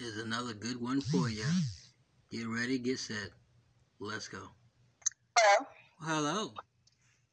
is 0.00 0.18
another 0.18 0.54
good 0.54 0.80
one 0.80 1.00
for 1.00 1.28
you. 1.28 1.44
Get 2.30 2.46
ready, 2.46 2.78
get 2.78 2.98
set. 2.98 3.30
Let's 4.00 4.28
go. 4.28 4.38
Hello. 5.36 5.66
Hello. 6.00 6.52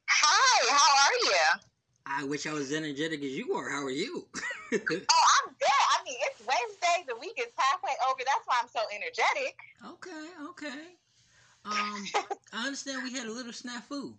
Hi, 0.09 0.71
how 0.71 1.05
are 1.05 1.17
you? 1.25 1.61
I 2.07 2.23
wish 2.23 2.47
I 2.47 2.53
was 2.53 2.71
energetic 2.71 3.21
as 3.23 3.31
you 3.31 3.53
are. 3.53 3.69
How 3.69 3.83
are 3.83 3.91
you? 3.91 4.27
Oh, 4.73 4.77
I'm 4.77 5.53
good. 5.53 5.83
I 5.93 6.03
mean, 6.03 6.17
it's 6.23 6.41
Wednesday. 6.41 7.05
The 7.07 7.15
week 7.19 7.37
is 7.37 7.53
halfway 7.55 7.91
over. 8.09 8.19
That's 8.19 8.45
why 8.45 8.57
I'm 8.61 8.67
so 8.67 8.81
energetic. 8.93 9.55
okay, 9.85 10.27
okay. 10.49 10.83
Um, 11.63 12.05
I 12.51 12.65
understand 12.65 13.03
we 13.03 13.13
had 13.13 13.27
a 13.27 13.31
little 13.31 13.53
snafu. 13.53 14.15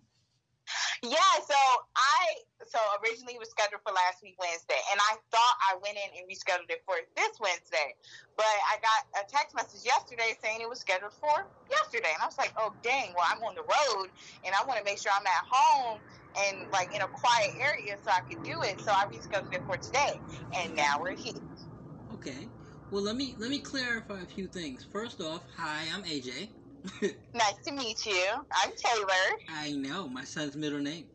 Yeah, 1.03 1.33
so 1.47 1.55
I 1.95 2.27
so 2.67 2.79
originally 3.03 3.35
it 3.35 3.39
was 3.39 3.51
scheduled 3.51 3.81
for 3.83 3.93
last 3.93 4.23
week 4.23 4.35
Wednesday, 4.39 4.79
and 4.91 4.99
I 4.99 5.17
thought 5.31 5.55
I 5.71 5.77
went 5.81 5.97
in 5.97 6.09
and 6.17 6.27
rescheduled 6.29 6.69
it 6.69 6.83
for 6.85 6.95
this 7.15 7.39
Wednesday, 7.39 7.95
but 8.35 8.45
I 8.45 8.77
got 8.81 9.23
a 9.23 9.27
text 9.29 9.55
message 9.55 9.85
yesterday 9.85 10.33
saying 10.41 10.61
it 10.61 10.69
was 10.69 10.81
scheduled 10.81 11.13
for 11.13 11.31
yesterday, 11.69 12.11
and 12.13 12.21
I 12.21 12.25
was 12.25 12.37
like, 12.37 12.53
oh 12.57 12.75
dang, 12.83 13.13
well 13.15 13.25
I'm 13.31 13.43
on 13.43 13.55
the 13.55 13.63
road, 13.63 14.09
and 14.43 14.55
I 14.55 14.65
want 14.65 14.79
to 14.79 14.85
make 14.85 14.99
sure 14.99 15.11
I'm 15.15 15.25
at 15.27 15.45
home 15.49 16.01
and 16.39 16.69
like 16.71 16.93
in 16.93 17.01
a 17.01 17.07
quiet 17.07 17.51
area 17.61 17.97
so 18.03 18.11
I 18.11 18.21
can 18.29 18.41
do 18.41 18.61
it, 18.63 18.81
so 18.81 18.91
I 18.91 19.05
rescheduled 19.13 19.53
it 19.53 19.63
for 19.65 19.77
today, 19.77 20.21
and 20.59 20.75
now 20.75 20.99
we're 21.01 21.15
here. 21.15 21.33
Okay. 22.13 22.51
Well, 22.91 23.03
let 23.03 23.15
me 23.17 23.35
let 23.39 23.49
me 23.51 23.61
clarify 23.61 24.21
a 24.21 24.27
few 24.27 24.47
things. 24.47 24.83
First 24.91 25.21
off, 25.21 25.45
hi, 25.57 25.87
I'm 25.93 26.03
AJ. 26.03 26.56
Nice 27.33 27.53
to 27.65 27.73
meet 27.73 28.05
you. 28.05 28.25
I'm 28.63 28.71
Taylor. 28.83 29.37
I 29.49 29.71
know 29.71 30.07
my 30.07 30.23
son's 30.23 30.55
middle 30.55 30.79
name. 30.79 31.05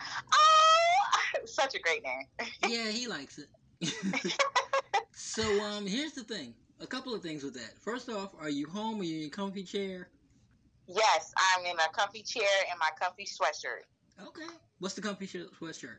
Oh, 0.00 0.96
such 1.46 1.74
a 1.74 1.78
great 1.78 2.02
name. 2.04 2.48
Yeah, 2.68 2.90
he 2.90 3.06
likes 3.06 3.38
it. 3.38 3.48
so, 5.14 5.42
um, 5.62 5.86
here's 5.86 6.12
the 6.12 6.24
thing. 6.24 6.54
A 6.80 6.86
couple 6.86 7.14
of 7.14 7.22
things 7.22 7.42
with 7.42 7.54
that. 7.54 7.78
First 7.82 8.08
off, 8.08 8.34
are 8.38 8.50
you 8.50 8.66
home? 8.68 9.00
Are 9.00 9.04
you 9.04 9.22
in 9.22 9.26
a 9.26 9.30
comfy 9.30 9.64
chair? 9.64 10.08
Yes, 10.86 11.32
I'm 11.54 11.64
in 11.66 11.76
a 11.78 11.88
comfy 11.92 12.22
chair 12.22 12.48
and 12.70 12.78
my 12.78 12.88
comfy 13.00 13.24
sweatshirt. 13.24 13.84
Okay. 14.26 14.52
What's 14.78 14.94
the 14.94 15.02
comfy 15.02 15.26
sh- 15.26 15.36
sweatshirt? 15.60 15.98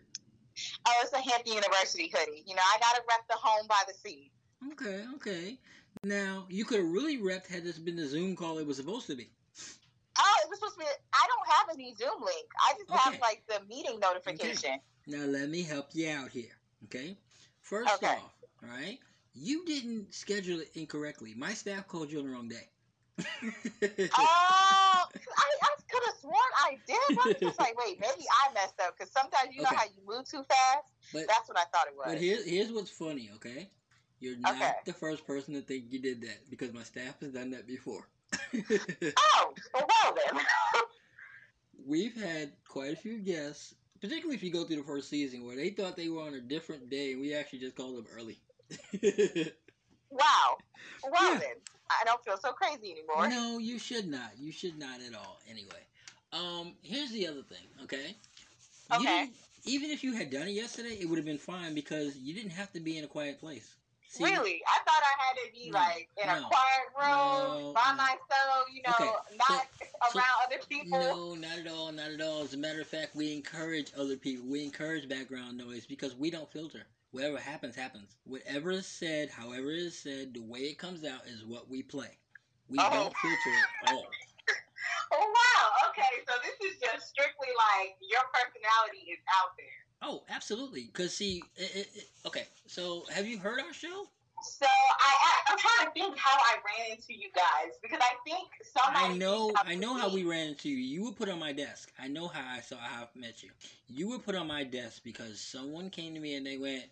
Oh, 0.88 0.94
it's 1.04 1.14
a 1.14 1.22
Hampton 1.22 1.54
University 1.54 2.12
hoodie. 2.14 2.44
You 2.46 2.56
know, 2.56 2.62
I 2.62 2.78
gotta 2.80 3.02
rep 3.10 3.22
the 3.30 3.38
home 3.38 3.68
by 3.68 3.82
the 3.88 3.94
sea. 3.94 4.32
Okay, 4.74 5.06
okay. 5.16 5.58
Now, 6.04 6.46
you 6.50 6.66
could 6.66 6.80
have 6.80 6.90
really 6.90 7.18
repped 7.18 7.48
had 7.48 7.64
this 7.64 7.78
been 7.78 7.96
the 7.96 8.08
Zoom 8.08 8.36
call 8.36 8.58
it 8.58 8.66
was 8.66 8.78
supposed 8.78 9.08
to 9.08 9.16
be. 9.16 9.30
Oh, 10.18 10.36
it 10.44 10.50
was 10.50 10.60
supposed 10.60 10.76
to 10.76 10.80
be. 10.80 10.86
I 10.86 11.28
don't 11.28 11.48
have 11.54 11.68
any 11.74 11.94
Zoom 11.96 12.22
link. 12.24 12.48
I 12.60 12.74
just 12.78 12.92
have 12.92 13.20
like 13.22 13.44
the 13.48 13.64
meeting 13.68 14.00
notification. 14.00 14.72
Okay. 14.72 14.82
Now, 15.08 15.26
let 15.26 15.50
me 15.50 15.64
help 15.64 15.90
you 15.94 16.10
out 16.10 16.30
here, 16.30 16.52
okay? 16.86 17.18
First 17.62 18.04
Okay. 18.04 18.14
off, 18.18 18.34
all 18.64 18.70
right, 18.70 19.00
you 19.34 19.66
didn't 19.66 20.14
schedule 20.14 20.60
it 20.60 20.72
incorrectly. 20.76 21.34
My 21.36 21.54
staff 21.54 21.88
called 21.88 22.12
you 22.12 22.20
on 22.20 22.26
the 22.26 22.32
wrong 22.32 22.50
day. 22.50 22.70
Oh, 24.14 25.04
I, 25.38 25.50
I 25.64 25.76
could 25.90 26.04
have 26.08 26.16
sworn 26.20 26.36
I 26.66 26.80
did. 26.86 26.96
I 26.98 27.28
was 27.34 27.42
just 27.42 27.60
like, 27.60 27.78
wait, 27.78 28.00
maybe 28.00 28.26
I 28.44 28.54
messed 28.54 28.80
up 28.86 28.98
because 28.98 29.12
sometimes 29.12 29.54
you 29.56 29.62
know 29.62 29.68
Okay. 29.70 29.76
how 29.76 29.84
you 29.86 30.02
move 30.06 30.28
too 30.30 30.44
fast. 30.44 30.86
but 31.14 31.28
That's 31.28 31.48
what 31.50 31.58
I 31.58 31.64
thought 31.74 31.88
it 31.88 31.96
was. 31.96 32.08
but 32.14 32.18
here, 32.22 32.38
here's 32.46 32.72
what's 32.72 32.92
funny, 32.92 33.30
okay? 33.36 33.70
You're 34.22 34.38
not 34.38 34.54
Okay. 34.54 34.72
the 34.86 34.94
first 34.94 35.26
person 35.26 35.56
to 35.56 35.62
think 35.62 35.86
you 35.90 36.00
did 36.00 36.22
that 36.22 36.50
because 36.50 36.72
my 36.74 36.84
staff 36.84 37.20
has 37.22 37.32
done 37.34 37.50
that 37.52 37.68
before. 37.68 38.08
oh, 38.54 39.54
well 39.74 40.16
then. 40.16 40.42
We've 41.88 42.16
had 42.16 42.52
quite 42.68 42.94
a 42.94 42.96
few 42.96 43.18
guests, 43.18 43.74
particularly 44.00 44.36
if 44.36 44.44
you 44.44 44.52
go 44.52 44.64
through 44.64 44.78
the 44.78 44.84
first 44.84 45.10
season, 45.10 45.44
where 45.44 45.56
they 45.56 45.72
thought 45.72 45.98
they 45.98 46.08
were 46.10 46.22
on 46.22 46.36
a 46.36 46.40
different 46.40 46.90
day, 46.90 47.14
and 47.14 47.22
we 47.22 47.34
actually 47.34 47.60
just 47.60 47.76
called 47.76 47.98
them 47.98 48.06
early. 48.16 48.38
wow. 50.12 50.58
Well 51.04 51.34
Yeah. 51.34 51.40
then, 51.40 51.56
I 51.90 52.04
don't 52.06 52.24
feel 52.24 52.38
so 52.38 52.52
crazy 52.52 52.92
anymore. 52.92 53.28
no, 53.28 53.58
you 53.58 53.80
should 53.80 54.08
not. 54.08 54.38
You 54.38 54.52
should 54.52 54.78
not 54.78 55.00
at 55.02 55.16
all. 55.16 55.40
Anyway, 55.50 55.88
um, 56.32 56.76
here's 56.84 57.12
the 57.12 57.28
other 57.28 57.42
thing. 57.42 57.68
Okay. 57.84 58.16
Okay. 58.94 59.30
even 59.66 59.90
if 59.90 60.04
you 60.04 60.14
had 60.14 60.30
done 60.30 60.48
it 60.48 60.52
yesterday, 60.52 60.98
it 61.00 61.10
would 61.10 61.18
have 61.18 61.26
been 61.26 61.38
fine 61.40 61.74
because 61.74 62.18
you 62.18 62.34
didn't 62.36 62.52
have 62.52 62.72
to 62.74 62.80
be 62.80 62.98
in 62.98 63.04
a 63.04 63.08
quiet 63.08 63.40
place. 63.40 63.76
See, 64.12 64.26
Really? 64.26 64.62
I 64.68 64.80
thought 64.84 65.02
I 65.02 65.24
had 65.24 65.36
to 65.48 65.54
be 65.54 65.70
No, 65.72 65.80
like 65.80 66.10
in 66.22 66.28
a 66.28 66.42
quiet 66.42 66.88
room 67.00 67.08
no, 67.08 67.74
by 67.74 67.92
no. 67.92 67.96
myself, 67.96 68.68
you 68.74 68.82
know, 68.86 68.92
Okay, 69.00 69.38
not 69.38 69.68
so- 69.80 70.20
around 70.20 70.38
other 70.46 70.60
people. 70.68 71.00
No, 71.00 71.34
not 71.36 71.60
at 71.60 71.68
all, 71.68 71.94
not 71.94 72.12
at 72.12 72.20
all. 72.20 72.42
As 72.44 72.54
a 72.54 72.58
matter 72.58 72.82
of 72.82 72.88
fact, 72.88 73.16
we 73.16 73.34
encourage 73.34 73.94
other 73.96 74.18
people. 74.18 74.46
We 74.46 74.66
encourage 74.66 75.08
background 75.08 75.58
noise 75.58 75.86
because 75.86 76.14
we 76.14 76.30
don't 76.30 76.52
filter. 76.52 76.84
Whatever 77.12 77.38
happens, 77.40 77.74
happens. 77.74 78.18
Whatever 78.26 78.72
is 78.72 78.86
said, 78.86 79.30
however 79.30 79.72
it 79.72 79.80
is 79.80 79.98
said, 79.98 80.34
the 80.34 80.42
way 80.42 80.60
it 80.60 80.78
comes 80.78 81.06
out 81.06 81.26
is 81.26 81.46
what 81.46 81.70
we 81.70 81.82
play. 81.82 82.18
We 82.68 82.80
Oh. 82.80 82.90
don't 82.92 83.16
filter 83.16 83.50
it 83.50 83.66
at 83.88 83.94
all. 83.94 84.08
Oh 85.14 85.20
wow. 85.28 85.90
Okay, 85.92 86.24
so 86.28 86.34
this 86.40 86.56
is 86.72 86.80
just 86.80 87.10
strictly 87.10 87.52
like 87.52 87.96
your 88.00 88.24
personality 88.32 89.12
is 89.12 89.20
out 89.44 89.52
there. 89.60 89.81
Oh, 90.02 90.24
absolutely. 90.30 90.90
Because 90.92 91.16
see, 91.16 91.44
it, 91.56 91.72
it, 91.76 91.90
it- 91.96 92.10
okay. 92.26 92.48
So, 92.68 93.04
have 93.14 93.28
you 93.28 93.38
heard 93.38 93.60
our 93.60 93.74
show? 93.74 94.06
So 94.44 94.66
I, 94.66 95.52
I'm 95.52 95.58
trying 95.58 95.88
to 95.88 95.94
think 95.94 96.18
how 96.18 96.36
I 96.36 96.56
ran 96.66 96.98
into 96.98 97.14
you 97.14 97.30
guys 97.36 97.78
because 97.82 98.00
I 98.02 98.16
think 98.28 98.48
somebody. 98.64 99.14
I 99.14 99.18
know, 99.18 99.54
I 99.64 99.76
know 99.76 99.94
how 99.96 100.12
we 100.12 100.24
ran 100.24 100.50
into 100.50 100.68
you. 100.68 100.78
You 100.78 101.06
were 101.06 101.12
put 101.12 101.30
on 101.30 101.38
my 101.38 101.52
desk. 101.52 101.92
I 102.00 102.08
know 102.08 102.28
how 102.28 102.42
I 102.52 102.60
saw 102.62 102.78
how 102.78 103.04
I 103.04 103.20
met 103.20 103.44
you. 103.44 103.50
You 103.88 104.10
were 104.10 104.18
put 104.18 104.34
on 104.34 104.48
my 104.48 104.64
desk 104.64 105.04
because 105.04 105.40
someone 105.40 105.92
came 105.92 106.16
to 106.16 106.20
me 106.20 106.36
and 106.36 106.46
they 106.46 106.58
went, 106.58 106.86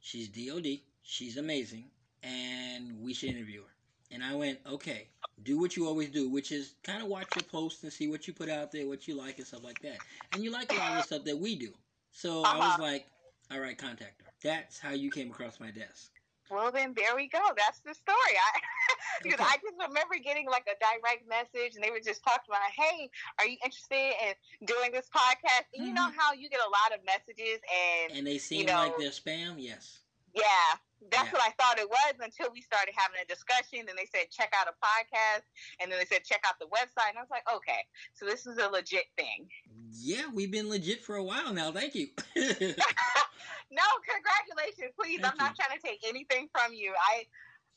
"She's 0.00 0.28
DOD. 0.28 0.80
She's 1.04 1.36
amazing, 1.36 1.84
and 2.24 3.00
we 3.00 3.14
should 3.14 3.30
interview 3.30 3.62
her." 3.62 3.70
And 4.10 4.24
I 4.24 4.34
went, 4.34 4.58
"Okay, 4.66 5.06
do 5.44 5.58
what 5.60 5.76
you 5.76 5.86
always 5.86 6.10
do, 6.10 6.28
which 6.28 6.50
is 6.50 6.74
kind 6.82 7.02
of 7.02 7.08
watch 7.08 7.28
your 7.36 7.44
posts 7.44 7.84
and 7.84 7.92
see 7.92 8.08
what 8.08 8.26
you 8.26 8.32
put 8.32 8.48
out 8.48 8.72
there, 8.72 8.86
what 8.88 9.06
you 9.06 9.14
like, 9.14 9.38
and 9.38 9.46
stuff 9.46 9.62
like 9.62 9.80
that. 9.82 9.98
And 10.32 10.42
you 10.42 10.50
like 10.50 10.72
a 10.72 10.74
lot 10.74 10.90
of 10.90 10.96
the 10.96 11.02
stuff 11.04 11.24
that 11.24 11.38
we 11.38 11.54
do. 11.54 11.72
So 12.12 12.42
I 12.42 12.56
was 12.56 12.66
Uh-huh. 12.74 12.82
like, 12.82 13.06
"All 13.50 13.60
right, 13.60 13.76
contact 13.76 14.22
her." 14.22 14.32
That's 14.42 14.78
how 14.78 14.90
you 14.90 15.10
came 15.10 15.30
across 15.30 15.60
my 15.60 15.70
desk. 15.70 16.12
Well, 16.48 16.70
then 16.70 16.94
there 16.94 17.16
we 17.16 17.28
go. 17.28 17.40
That's 17.56 17.80
the 17.80 17.92
story. 17.94 18.16
I 18.38 18.60
because 19.22 19.40
Okay. 19.40 19.44
I 19.50 19.56
just 19.56 19.74
remember 19.88 20.14
getting 20.22 20.46
like 20.48 20.66
a 20.68 20.76
direct 20.78 21.26
message, 21.28 21.74
and 21.74 21.82
they 21.82 21.90
were 21.90 22.00
just 22.00 22.22
talking 22.22 22.46
about, 22.48 22.70
"Hey, 22.70 23.10
are 23.38 23.46
you 23.46 23.58
interested 23.64 24.14
in 24.22 24.34
doing 24.66 24.92
this 24.92 25.08
podcast?" 25.08 25.66
And 25.74 25.86
you 25.86 25.92
know 25.92 26.08
how 26.16 26.32
you 26.32 26.48
get 26.48 26.60
a 26.60 26.70
lot 26.70 26.98
of 26.98 27.04
messages, 27.04 27.58
and 27.66 28.12
And 28.18 28.26
they 28.26 28.38
seem 28.38 28.66
know- 28.66 28.74
like 28.78 28.96
they're 28.98 29.10
spam. 29.10 29.56
Yes. 29.58 30.00
yeah, 30.34 30.76
that's 31.10 31.26
Yeah. 31.26 31.32
what 31.32 31.42
I 31.42 31.50
thought 31.60 31.78
it 31.78 31.88
was 31.88 32.14
until 32.20 32.50
we 32.52 32.60
started 32.62 32.94
having 32.96 33.20
a 33.20 33.26
discussion. 33.26 33.86
Then 33.86 33.96
they 33.96 34.06
said, 34.06 34.30
"Check 34.30 34.52
out 34.58 34.66
a 34.68 34.74
podcast," 34.84 35.42
and 35.80 35.90
then 35.90 35.98
they 35.98 36.06
said, 36.06 36.24
"Check 36.24 36.40
out 36.46 36.58
the 36.58 36.66
website," 36.66 37.10
and 37.10 37.18
I 37.18 37.20
was 37.20 37.30
like, 37.30 37.46
"Okay, 37.52 37.86
so 38.14 38.24
this 38.24 38.46
is 38.46 38.58
a 38.58 38.68
legit 38.68 39.06
thing." 39.16 39.50
Yeah, 39.90 40.28
we've 40.32 40.50
been 40.50 40.68
legit 40.68 41.04
for 41.04 41.16
a 41.16 41.24
while 41.24 41.52
now. 41.52 41.72
Thank 41.72 41.94
you. 41.94 42.08
No, 43.70 43.82
congratulations, 44.06 44.94
please. 44.98 45.20
Thank 45.20 45.32
I'm 45.32 45.38
not 45.38 45.56
trying 45.56 45.76
to 45.78 45.84
take 45.84 46.06
anything 46.06 46.48
from 46.52 46.72
you. 46.72 46.94
I, 46.94 47.26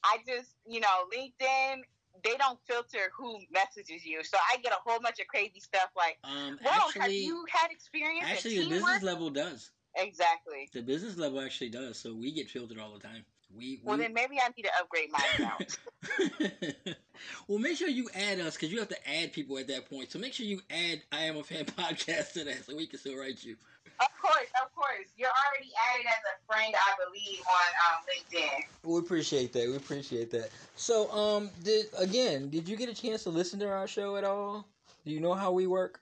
I 0.04 0.18
just, 0.28 0.52
you 0.68 0.80
know, 0.80 0.88
LinkedIn. 1.12 1.82
They 2.24 2.36
don't 2.38 2.60
filter 2.68 3.12
who 3.18 3.40
messages 3.52 4.06
you, 4.06 4.24
so 4.24 4.38
I 4.52 4.58
get 4.58 4.74
a 4.74 4.78
whole 4.86 5.00
bunch 5.00 5.20
of 5.20 5.28
crazy 5.28 5.60
stuff 5.60 5.90
like, 5.96 6.18
um, 6.24 6.60
"Well, 6.64 6.74
have 6.74 7.04
actually, 7.04 7.24
you 7.24 7.46
had 7.50 7.72
experience 7.72 8.28
actually, 8.28 8.60
the 8.64 8.70
business 8.70 9.04
level 9.04 9.30
does. 9.30 9.72
Exactly. 9.96 10.70
The 10.74 10.82
business 10.82 11.18
level 11.18 11.42
actually 11.42 11.70
does. 11.70 11.98
So 11.98 12.14
we 12.14 12.32
get 12.32 12.50
filtered 12.50 12.80
all 12.80 12.94
the 12.94 13.00
time. 13.00 13.24
We, 13.56 13.80
Well, 13.84 13.98
we 13.98 14.04
then 14.04 14.14
maybe 14.14 14.38
I 14.40 14.50
need 14.56 14.64
to 14.64 14.72
upgrade 14.80 15.10
my 15.12 15.24
account. 15.34 16.98
well, 17.48 17.58
make 17.58 17.78
sure 17.78 17.88
you 17.88 18.08
add 18.14 18.40
us 18.40 18.56
because 18.56 18.72
you 18.72 18.80
have 18.80 18.90
to 18.90 19.10
add 19.10 19.34
people 19.34 19.58
at 19.58 19.68
that 19.68 19.90
point. 19.90 20.12
So 20.12 20.20
make 20.20 20.34
sure 20.34 20.46
you 20.46 20.62
add 20.70 21.02
I 21.12 21.24
Am 21.24 21.38
a 21.38 21.44
Fan 21.44 21.66
podcast 21.78 22.34
to 22.34 22.44
that 22.44 22.66
so 22.66 22.76
we 22.76 22.86
can 22.86 23.00
still 23.00 23.18
write 23.18 23.44
you. 23.44 23.56
of 24.00 24.08
course, 24.22 24.50
of 24.64 24.74
course. 24.76 25.08
You're 25.18 25.30
already 25.30 25.72
added 25.94 26.06
as 26.06 26.22
a 26.36 26.54
friend, 26.54 26.76
I 26.76 26.94
believe, 27.04 27.40
on 27.42 27.70
um, 27.90 28.04
LinkedIn. 28.06 28.90
We 28.90 29.00
appreciate 29.00 29.52
that. 29.54 29.68
We 29.68 29.76
appreciate 29.76 30.30
that. 30.32 30.50
So, 30.76 31.12
um, 31.12 31.50
did 31.64 31.88
again, 31.98 32.50
did 32.50 32.70
you 32.70 32.78
get 32.78 32.88
a 32.88 32.94
chance 32.94 33.24
to 33.24 33.32
listen 33.32 33.60
to 33.60 33.68
our 33.68 33.88
show 33.88 34.16
at 34.16 34.24
all? 34.24 34.68
Do 35.06 35.12
you 35.12 35.20
know 35.20 35.34
how 35.34 35.52
we 35.52 35.66
work? 35.66 36.02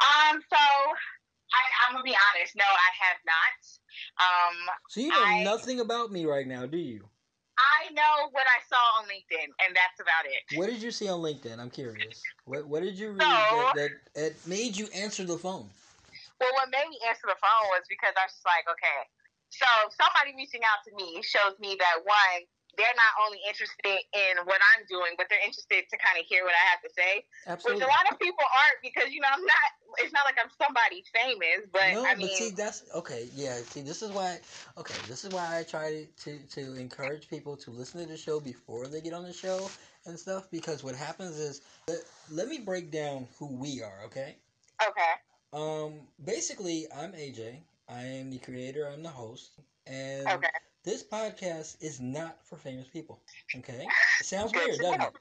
Um, 0.00 0.40
so 0.48 0.56
I, 1.52 1.62
I'm 1.88 1.94
gonna 1.94 2.04
be 2.04 2.16
honest. 2.16 2.56
No, 2.56 2.64
I 2.64 2.90
have 3.04 3.20
not. 3.24 3.56
Um, 4.20 4.56
So 4.88 5.00
you 5.00 5.08
know 5.08 5.24
I- 5.24 5.42
nothing 5.44 5.80
about 5.80 6.12
me 6.12 6.26
right 6.26 6.46
now, 6.46 6.66
do 6.66 6.76
you? 6.78 7.08
I 7.58 7.90
know 7.92 8.30
what 8.30 8.46
I 8.46 8.62
saw 8.70 8.78
on 9.02 9.06
LinkedIn, 9.10 9.50
and 9.66 9.74
that's 9.74 9.98
about 9.98 10.22
it. 10.30 10.56
What 10.56 10.66
did 10.70 10.78
you 10.80 10.92
see 10.92 11.08
on 11.08 11.18
LinkedIn? 11.20 11.58
I'm 11.58 11.70
curious. 11.70 12.22
What 12.44 12.66
What 12.66 12.82
did 12.82 12.94
you 12.98 13.10
read 13.12 13.20
So- 13.22 13.26
that, 13.26 13.74
that 13.74 13.90
that 14.14 14.32
made 14.46 14.76
you 14.76 14.86
answer 14.94 15.24
the 15.24 15.38
phone? 15.38 15.68
Well, 16.38 16.52
what 16.54 16.70
made 16.70 16.86
me 16.88 17.00
answer 17.08 17.26
the 17.26 17.34
phone 17.42 17.66
was 17.74 17.82
because 17.88 18.14
I 18.14 18.22
was 18.26 18.32
just 18.32 18.46
like, 18.46 18.62
okay, 18.70 19.00
so 19.50 19.66
somebody 19.90 20.36
reaching 20.38 20.62
out 20.62 20.84
to 20.86 20.94
me 20.94 21.18
shows 21.22 21.58
me 21.58 21.74
that 21.80 21.98
one, 22.06 22.46
they're 22.78 22.94
not 22.94 23.14
only 23.26 23.42
interested 23.42 23.98
in 24.14 24.38
what 24.46 24.62
I'm 24.72 24.86
doing, 24.86 25.18
but 25.18 25.26
they're 25.26 25.42
interested 25.42 25.82
to 25.90 25.96
kind 25.98 26.14
of 26.14 26.24
hear 26.30 26.46
what 26.46 26.54
I 26.54 26.64
have 26.70 26.80
to 26.86 26.90
say. 26.94 27.26
Absolutely. 27.50 27.82
Which 27.82 27.84
a 27.84 27.90
lot 27.90 28.06
of 28.06 28.18
people 28.22 28.46
aren't 28.54 28.78
because 28.86 29.10
you 29.10 29.20
know 29.20 29.28
I'm 29.34 29.42
not. 29.42 29.68
It's 29.98 30.14
not 30.14 30.22
like 30.24 30.38
I'm 30.38 30.50
somebody 30.54 31.02
famous, 31.10 31.66
but 31.74 31.90
no, 31.92 32.06
I 32.06 32.14
mean, 32.14 32.30
but 32.30 32.38
see, 32.38 32.50
that's 32.54 32.86
okay. 32.94 33.28
Yeah, 33.34 33.58
see, 33.66 33.82
this 33.82 34.00
is 34.00 34.14
why. 34.14 34.38
Okay, 34.78 34.94
this 35.10 35.26
is 35.26 35.34
why 35.34 35.58
I 35.58 35.66
try 35.66 36.06
to, 36.06 36.38
to 36.38 36.62
encourage 36.78 37.28
people 37.28 37.56
to 37.58 37.70
listen 37.70 38.00
to 38.00 38.06
the 38.06 38.16
show 38.16 38.38
before 38.38 38.86
they 38.86 39.00
get 39.00 39.12
on 39.12 39.24
the 39.24 39.32
show 39.32 39.68
and 40.06 40.16
stuff. 40.16 40.46
Because 40.50 40.84
what 40.84 40.94
happens 40.94 41.36
is, 41.38 41.62
let, 41.88 41.98
let 42.30 42.48
me 42.48 42.58
break 42.62 42.92
down 42.92 43.26
who 43.38 43.50
we 43.50 43.82
are. 43.82 44.06
Okay. 44.06 44.36
okay, 44.86 45.12
Um. 45.52 46.06
Basically, 46.24 46.86
I'm 46.94 47.12
AJ. 47.12 47.58
I 47.88 48.02
am 48.02 48.30
the 48.30 48.38
creator. 48.38 48.86
I'm 48.86 49.02
the 49.02 49.08
host, 49.08 49.50
and 49.86 50.28
okay, 50.28 50.48
this 50.84 51.02
podcast 51.02 51.76
is 51.80 52.00
not 52.00 52.38
for 52.46 52.56
famous 52.56 52.88
people. 52.88 53.20
Okay. 53.56 53.86
It 54.20 54.24
sounds 54.26 54.52
weird, 54.52 54.78
doesn't 54.78 55.02
it? 55.02 55.12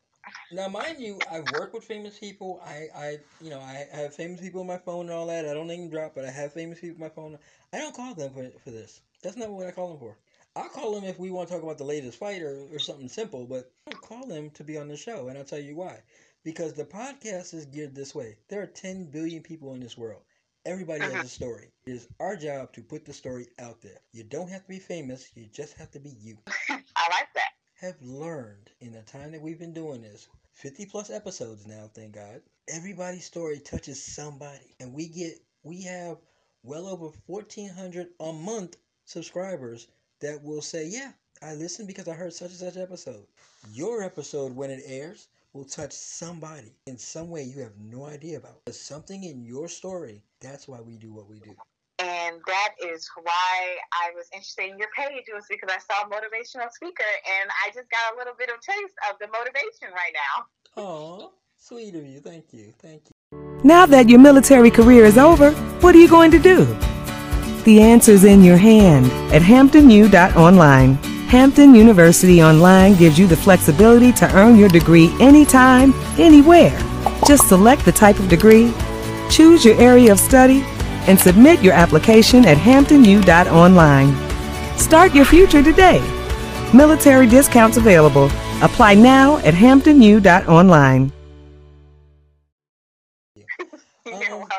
Now, 0.52 0.68
mind 0.68 1.00
you, 1.00 1.20
I've 1.32 1.50
worked 1.54 1.74
with 1.74 1.84
famous 1.84 2.20
people. 2.20 2.62
I, 2.66 2.88
I, 2.96 3.20
you 3.42 3.50
know, 3.50 3.60
I 3.60 3.86
have 3.92 4.14
famous 4.14 4.40
people 4.42 4.62
on 4.62 4.68
my 4.68 4.78
phone 4.78 5.08
and 5.08 5.12
all 5.12 5.28
that. 5.28 5.48
I 5.48 5.54
don't 5.54 5.68
name 5.68 5.90
drop, 5.90 6.16
but 6.16 6.26
I 6.26 6.32
have 6.32 6.54
famous 6.54 6.80
people 6.80 6.96
on 7.04 7.10
my 7.10 7.14
phone. 7.14 7.38
I 7.74 7.80
don't 7.80 7.96
call 7.96 8.14
them 8.14 8.34
for, 8.34 8.50
for 8.60 8.72
this. 8.72 9.02
That's 9.24 9.38
not 9.38 9.50
what 9.50 9.68
I 9.68 9.72
call 9.72 9.90
them 9.90 10.00
for. 10.00 10.18
I'll 10.56 10.70
call 10.70 10.96
them 10.96 11.04
if 11.04 11.20
we 11.20 11.32
want 11.32 11.50
to 11.50 11.54
talk 11.54 11.64
about 11.64 11.78
the 11.78 11.84
latest 11.84 12.18
fight 12.18 12.42
or, 12.42 12.66
or 12.72 12.80
something 12.80 13.10
simple, 13.10 13.46
but 13.46 13.72
I 13.88 13.92
don't 13.92 14.02
call 14.02 14.26
them 14.26 14.50
to 14.52 14.64
be 14.64 14.78
on 14.78 14.88
the 14.88 14.98
show, 14.98 15.28
and 15.28 15.38
I'll 15.38 15.44
tell 15.46 15.60
you 15.60 15.76
why. 15.76 16.02
Because 16.44 16.74
the 16.74 16.86
podcast 16.86 17.54
is 17.54 17.66
geared 17.66 17.94
this 17.94 18.16
way. 18.16 18.38
There 18.48 18.62
are 18.62 18.68
10 18.68 19.06
billion 19.12 19.44
people 19.44 19.74
in 19.74 19.80
this 19.82 19.98
world. 19.98 20.24
Everybody 20.68 21.00
has 21.00 21.14
uh-huh. 21.14 21.24
a 21.24 21.28
story. 21.28 21.72
It 21.86 21.92
is 21.92 22.10
our 22.20 22.36
job 22.36 22.74
to 22.74 22.82
put 22.82 23.06
the 23.06 23.14
story 23.14 23.48
out 23.58 23.82
there. 23.82 24.02
You 24.12 24.26
don't 24.26 24.50
have 24.50 24.64
to 24.64 24.68
be 24.68 24.80
famous, 24.80 25.32
you 25.34 25.46
just 25.46 25.78
have 25.78 25.90
to 25.92 26.00
be 26.00 26.10
you 26.20 26.38
I 26.70 26.74
like 27.10 27.34
that. 27.36 27.52
have 27.80 27.96
learned 28.02 28.70
in 28.82 28.92
the 28.92 29.02
time 29.04 29.32
that 29.32 29.42
we've 29.42 29.60
been 29.60 29.74
doing 29.74 30.02
this 30.02 30.28
50 30.56 30.88
plus 30.88 31.10
episodes 31.10 31.66
now 31.66 31.90
thank 31.94 32.16
god 32.16 32.42
everybody's 32.68 33.24
story 33.24 33.60
touches 33.60 34.04
somebody 34.04 34.76
and 34.82 34.94
we 34.94 35.08
get 35.08 35.40
we 35.64 35.84
have 35.84 36.18
well 36.64 36.88
over 36.88 37.12
1400 37.28 38.08
a 38.20 38.34
month 38.34 38.76
subscribers 39.06 39.88
that 40.20 40.44
will 40.44 40.62
say 40.62 40.86
yeah 40.88 41.12
i 41.42 41.54
listened 41.54 41.88
because 41.88 42.10
i 42.10 42.14
heard 42.14 42.34
such 42.34 42.50
and 42.50 42.60
such 42.60 42.76
episode 42.76 43.26
your 43.72 44.04
episode 44.04 44.54
when 44.54 44.70
it 44.70 44.82
airs 44.86 45.30
will 45.58 45.66
touch 45.66 45.92
somebody 45.92 46.72
in 46.86 46.98
some 46.98 47.30
way 47.30 47.42
you 47.44 47.60
have 47.62 47.74
no 47.92 48.06
idea 48.06 48.38
about 48.38 48.60
There's 48.66 48.80
something 48.80 49.24
in 49.24 49.44
your 49.44 49.68
story 49.68 50.22
that's 50.40 50.68
why 50.68 50.80
we 50.80 50.98
do 50.98 51.12
what 51.12 51.28
we 51.28 51.40
do 51.40 51.56
And 52.00 52.36
that 52.46 52.74
is 52.94 53.10
why 53.24 53.56
I 53.92 54.12
was 54.16 54.28
interested 54.32 54.70
in 54.70 54.78
your 54.78 54.90
page 54.96 55.24
It 55.28 55.34
was 55.34 55.46
because 55.50 55.70
I 55.74 55.80
saw 55.80 56.06
a 56.06 56.10
motivational 56.10 56.72
speaker 56.72 57.10
and 57.40 57.50
I 57.66 57.70
just 57.74 57.90
got 57.90 58.14
a 58.14 58.18
little 58.20 58.36
bit 58.38 58.50
of 58.50 58.62
taste 58.62 58.94
of 59.10 59.18
the 59.20 59.28
motivation 59.28 59.90
right 59.94 60.14
now. 60.14 60.46
oh 60.78 61.32
sweet 61.58 61.96
of 61.96 62.06
you 62.06 62.20
thank 62.20 62.54
you 62.54 62.72
thank 62.78 63.02
you 63.10 63.60
Now 63.64 63.88
that 63.88 64.08
your 64.10 64.20
military 64.20 64.70
career 64.70 65.06
is 65.06 65.18
over, 65.18 65.52
what 65.82 65.96
are 65.96 66.00
you 66.00 66.08
going 66.08 66.30
to 66.32 66.40
do? 66.40 66.66
The 67.64 67.82
answer's 67.82 68.24
in 68.24 68.44
your 68.44 68.58
hand 68.58 69.08
at 69.34 69.42
hamptonu.online. 69.42 71.17
Hampton 71.28 71.76
University 71.76 72.42
Online 72.42 72.96
gives 72.96 73.20
you 73.20 73.28
the 73.28 73.36
flexibility 73.36 74.14
to 74.14 74.34
earn 74.36 74.56
your 74.56 74.70
degree 74.70 75.12
anytime, 75.20 75.94
anywhere. 76.18 76.78
Just 77.28 77.48
select 77.50 77.84
the 77.84 77.92
type 77.92 78.18
of 78.20 78.30
degree, 78.30 78.74
choose 79.30 79.66
your 79.66 79.76
area 79.80 80.12
of 80.12 80.20
study, 80.20 80.62
and 81.08 81.20
submit 81.20 81.62
your 81.62 81.74
application 81.74 82.46
at 82.46 82.58
hamptonu.online. 82.58 84.16
Start 84.78 85.14
your 85.14 85.26
future 85.26 85.62
today. 85.64 86.00
Military 86.74 87.28
discounts 87.28 87.78
available. 87.78 88.26
Apply 88.62 88.94
now 88.96 89.38
at 89.40 89.54
hamptonu.online. 89.54 91.12
You're 94.06 94.32
Um, 94.34 94.40
welcome. 94.40 94.58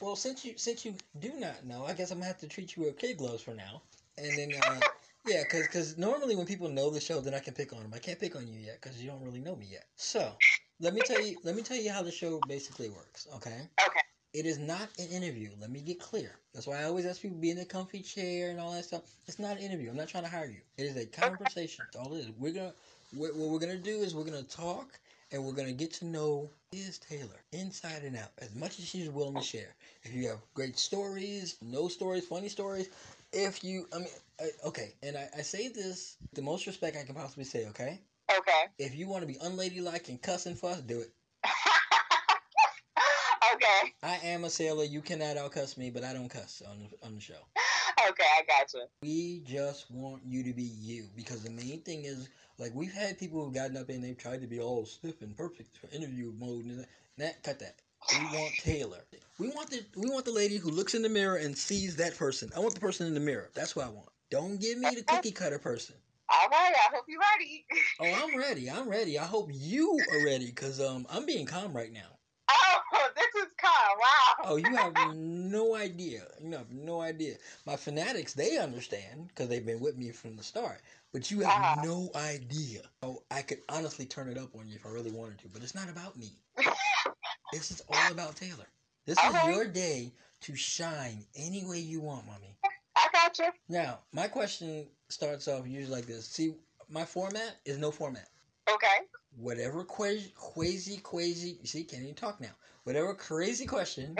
Well, 0.00 0.16
since 0.16 0.44
you 0.44 0.54
since 0.56 0.84
you 0.84 0.94
do 1.20 1.32
not 1.38 1.64
know, 1.64 1.84
I 1.84 1.92
guess 1.92 2.10
I'm 2.10 2.18
gonna 2.18 2.26
have 2.28 2.38
to 2.38 2.48
treat 2.48 2.76
you 2.76 2.84
with 2.84 2.98
kid 2.98 3.18
gloves 3.18 3.42
for 3.42 3.54
now, 3.54 3.82
and 4.16 4.36
then 4.38 4.52
uh, 4.62 4.80
yeah, 5.28 5.42
because 5.42 5.66
because 5.66 5.98
normally 5.98 6.36
when 6.36 6.46
people 6.46 6.68
know 6.68 6.90
the 6.90 7.00
show, 7.00 7.20
then 7.20 7.34
I 7.34 7.38
can 7.38 7.54
pick 7.54 7.72
on 7.72 7.82
them. 7.82 7.92
I 7.94 7.98
can't 7.98 8.18
pick 8.18 8.34
on 8.36 8.46
you 8.46 8.58
yet 8.58 8.80
because 8.80 9.02
you 9.02 9.10
don't 9.10 9.22
really 9.22 9.40
know 9.40 9.56
me 9.56 9.66
yet. 9.70 9.86
So 9.96 10.32
let 10.80 10.94
me 10.94 11.02
tell 11.02 11.20
you 11.20 11.36
let 11.44 11.54
me 11.54 11.62
tell 11.62 11.76
you 11.76 11.90
how 11.92 12.02
the 12.02 12.10
show 12.10 12.40
basically 12.48 12.88
works. 12.88 13.26
Okay. 13.36 13.68
Okay. 13.86 14.00
It 14.34 14.46
is 14.46 14.58
not 14.58 14.88
an 14.98 15.08
interview. 15.08 15.50
Let 15.60 15.70
me 15.70 15.80
get 15.80 16.00
clear. 16.00 16.32
That's 16.52 16.66
why 16.66 16.80
I 16.80 16.84
always 16.84 17.06
ask 17.06 17.22
people 17.22 17.36
to 17.36 17.40
be 17.40 17.50
in 17.50 17.58
a 17.58 17.64
comfy 17.64 18.00
chair 18.00 18.50
and 18.50 18.60
all 18.60 18.72
that 18.72 18.84
stuff. 18.84 19.02
It's 19.26 19.38
not 19.38 19.56
an 19.56 19.62
interview. 19.62 19.90
I'm 19.90 19.96
not 19.96 20.08
trying 20.08 20.24
to 20.24 20.30
hire 20.30 20.46
you. 20.46 20.60
It 20.76 20.84
is 20.84 20.96
a 20.96 21.06
conversation. 21.06 21.86
That's 21.86 22.04
all 22.04 22.14
it 22.14 22.20
is. 22.20 22.30
We're 22.38 22.52
gonna 22.52 22.72
what, 23.14 23.34
what 23.34 23.48
we're 23.48 23.58
gonna 23.58 23.76
do 23.76 24.00
is 24.00 24.14
we're 24.14 24.24
gonna 24.24 24.42
talk 24.42 24.98
and 25.32 25.44
we're 25.44 25.52
gonna 25.52 25.72
get 25.72 25.92
to 25.94 26.04
know 26.04 26.50
is 26.72 26.98
Taylor 26.98 27.40
inside 27.52 28.02
and 28.02 28.16
out 28.16 28.30
as 28.38 28.54
much 28.54 28.78
as 28.78 28.86
she's 28.86 29.08
willing 29.08 29.36
to 29.36 29.42
share. 29.42 29.74
If 30.02 30.14
you 30.14 30.28
have 30.28 30.38
great 30.54 30.78
stories, 30.78 31.56
no 31.62 31.88
stories, 31.88 32.26
funny 32.26 32.48
stories, 32.48 32.90
if 33.32 33.64
you, 33.64 33.86
I 33.92 33.98
mean, 33.98 34.08
I, 34.40 34.50
okay, 34.66 34.94
and 35.02 35.16
I, 35.16 35.28
I 35.38 35.42
say 35.42 35.68
this 35.68 36.16
with 36.20 36.32
the 36.32 36.42
most 36.42 36.66
respect 36.66 36.96
I 36.96 37.04
can 37.04 37.14
possibly 37.14 37.44
say. 37.44 37.66
Okay, 37.68 38.00
Okay. 38.30 38.64
if 38.78 38.94
you 38.94 39.08
want 39.08 39.22
to 39.22 39.26
be 39.26 39.38
unladylike 39.42 40.08
and 40.08 40.20
cuss 40.20 40.46
and 40.46 40.58
fuss, 40.58 40.80
do 40.80 41.00
it. 41.00 41.10
okay. 43.54 43.92
I 44.02 44.16
am 44.28 44.44
a 44.44 44.50
sailor. 44.50 44.84
You 44.84 45.00
cannot 45.00 45.36
outcuss 45.36 45.76
me, 45.76 45.90
but 45.90 46.04
I 46.04 46.12
don't 46.12 46.28
cuss 46.28 46.62
on 46.68 46.78
the, 46.78 47.06
on 47.06 47.14
the 47.14 47.20
show. 47.20 47.34
Okay, 48.08 48.24
I 48.38 48.42
got 48.46 48.72
you. 48.74 48.84
We 49.02 49.42
just 49.44 49.90
want 49.90 50.22
you 50.24 50.44
to 50.44 50.52
be 50.52 50.62
you 50.62 51.06
because 51.16 51.42
the 51.42 51.50
main 51.50 51.80
thing 51.80 52.04
is 52.04 52.28
like 52.58 52.72
we've 52.74 52.92
had 52.92 53.18
people 53.18 53.44
who've 53.44 53.54
gotten 53.54 53.76
up 53.76 53.88
and 53.88 54.02
they've 54.04 54.16
tried 54.16 54.40
to 54.42 54.46
be 54.46 54.60
all 54.60 54.86
stiff 54.86 55.20
and 55.20 55.36
perfect 55.36 55.76
for 55.78 55.88
interview 55.94 56.32
mode 56.38 56.64
and 56.64 56.86
that 57.18 57.42
cut 57.42 57.58
that. 57.58 57.74
We 58.12 58.38
want 58.38 58.54
Taylor. 58.62 59.04
We 59.38 59.48
want 59.48 59.70
the 59.70 59.84
we 59.96 60.08
want 60.08 60.24
the 60.24 60.30
lady 60.32 60.56
who 60.58 60.70
looks 60.70 60.94
in 60.94 61.02
the 61.02 61.08
mirror 61.08 61.36
and 61.36 61.58
sees 61.58 61.96
that 61.96 62.16
person. 62.16 62.50
I 62.56 62.60
want 62.60 62.74
the 62.74 62.80
person 62.80 63.06
in 63.08 63.14
the 63.14 63.20
mirror. 63.20 63.50
That's 63.54 63.74
what 63.74 63.86
I 63.86 63.90
want. 63.90 64.08
Don't 64.30 64.60
give 64.60 64.78
me 64.78 64.94
the 64.94 65.02
cookie 65.02 65.32
cutter 65.32 65.58
person. 65.58 65.94
All 66.30 66.48
right, 66.50 66.74
I 66.74 66.94
hope 66.94 67.04
you're 67.08 67.20
ready. 67.38 67.64
Oh, 68.00 68.12
I'm 68.12 68.36
ready. 68.36 68.70
I'm 68.70 68.88
ready. 68.88 69.18
I 69.18 69.24
hope 69.24 69.50
you 69.52 70.04
are 70.12 70.20
ready 70.20 70.46
because 70.46 70.80
um 70.80 71.06
I'm 71.10 71.24
being 71.26 71.46
calm 71.46 71.72
right 71.72 71.92
now. 71.92 72.18
Oh, 72.50 72.78
this 73.16 73.42
is 73.42 73.48
calm. 73.58 73.98
Wow. 73.98 74.50
Oh, 74.50 74.56
you 74.56 74.74
have 74.76 74.94
no 75.16 75.74
idea. 75.74 76.26
You 76.42 76.52
have 76.52 76.70
no 76.70 77.00
idea. 77.00 77.36
My 77.66 77.76
fanatics, 77.76 78.34
they 78.34 78.58
understand 78.58 79.28
because 79.28 79.48
they've 79.48 79.64
been 79.64 79.80
with 79.80 79.96
me 79.96 80.10
from 80.10 80.36
the 80.36 80.42
start. 80.42 80.80
But 81.12 81.30
you 81.30 81.40
have 81.40 81.56
Uh-huh. 81.56 81.82
no 81.84 82.10
idea. 82.14 82.82
Oh, 83.02 83.22
I 83.30 83.42
could 83.42 83.62
honestly 83.70 84.04
turn 84.04 84.28
it 84.28 84.36
up 84.38 84.54
on 84.54 84.68
you 84.68 84.76
if 84.76 84.84
I 84.84 84.90
really 84.90 85.10
wanted 85.10 85.38
to, 85.38 85.48
but 85.48 85.62
it's 85.62 85.74
not 85.74 85.88
about 85.88 86.16
me. 86.16 86.32
this 87.52 87.70
is 87.70 87.80
all 87.88 88.12
about 88.12 88.36
Taylor. 88.36 88.68
This 89.06 89.18
is 89.24 89.46
your 89.46 89.64
day 89.66 90.12
to 90.42 90.54
shine 90.54 91.24
any 91.34 91.64
way 91.64 91.78
you 91.78 92.00
want, 92.02 92.26
mommy. 92.26 92.54
I 93.28 93.30
got 93.30 93.38
you. 93.38 93.52
Now, 93.68 93.98
my 94.12 94.26
question 94.26 94.86
starts 95.10 95.48
off 95.48 95.66
usually 95.66 95.94
like 95.94 96.06
this. 96.06 96.26
See, 96.26 96.54
my 96.88 97.04
format 97.04 97.56
is 97.66 97.76
no 97.76 97.90
format. 97.90 98.28
Okay. 98.72 99.06
Whatever 99.36 99.84
crazy, 99.84 100.32
crazy, 100.34 100.98
crazy, 101.02 101.58
you 101.60 101.66
see, 101.66 101.84
can't 101.84 102.02
even 102.02 102.14
talk 102.14 102.40
now. 102.40 102.52
Whatever 102.84 103.12
crazy 103.12 103.66
question 103.66 104.16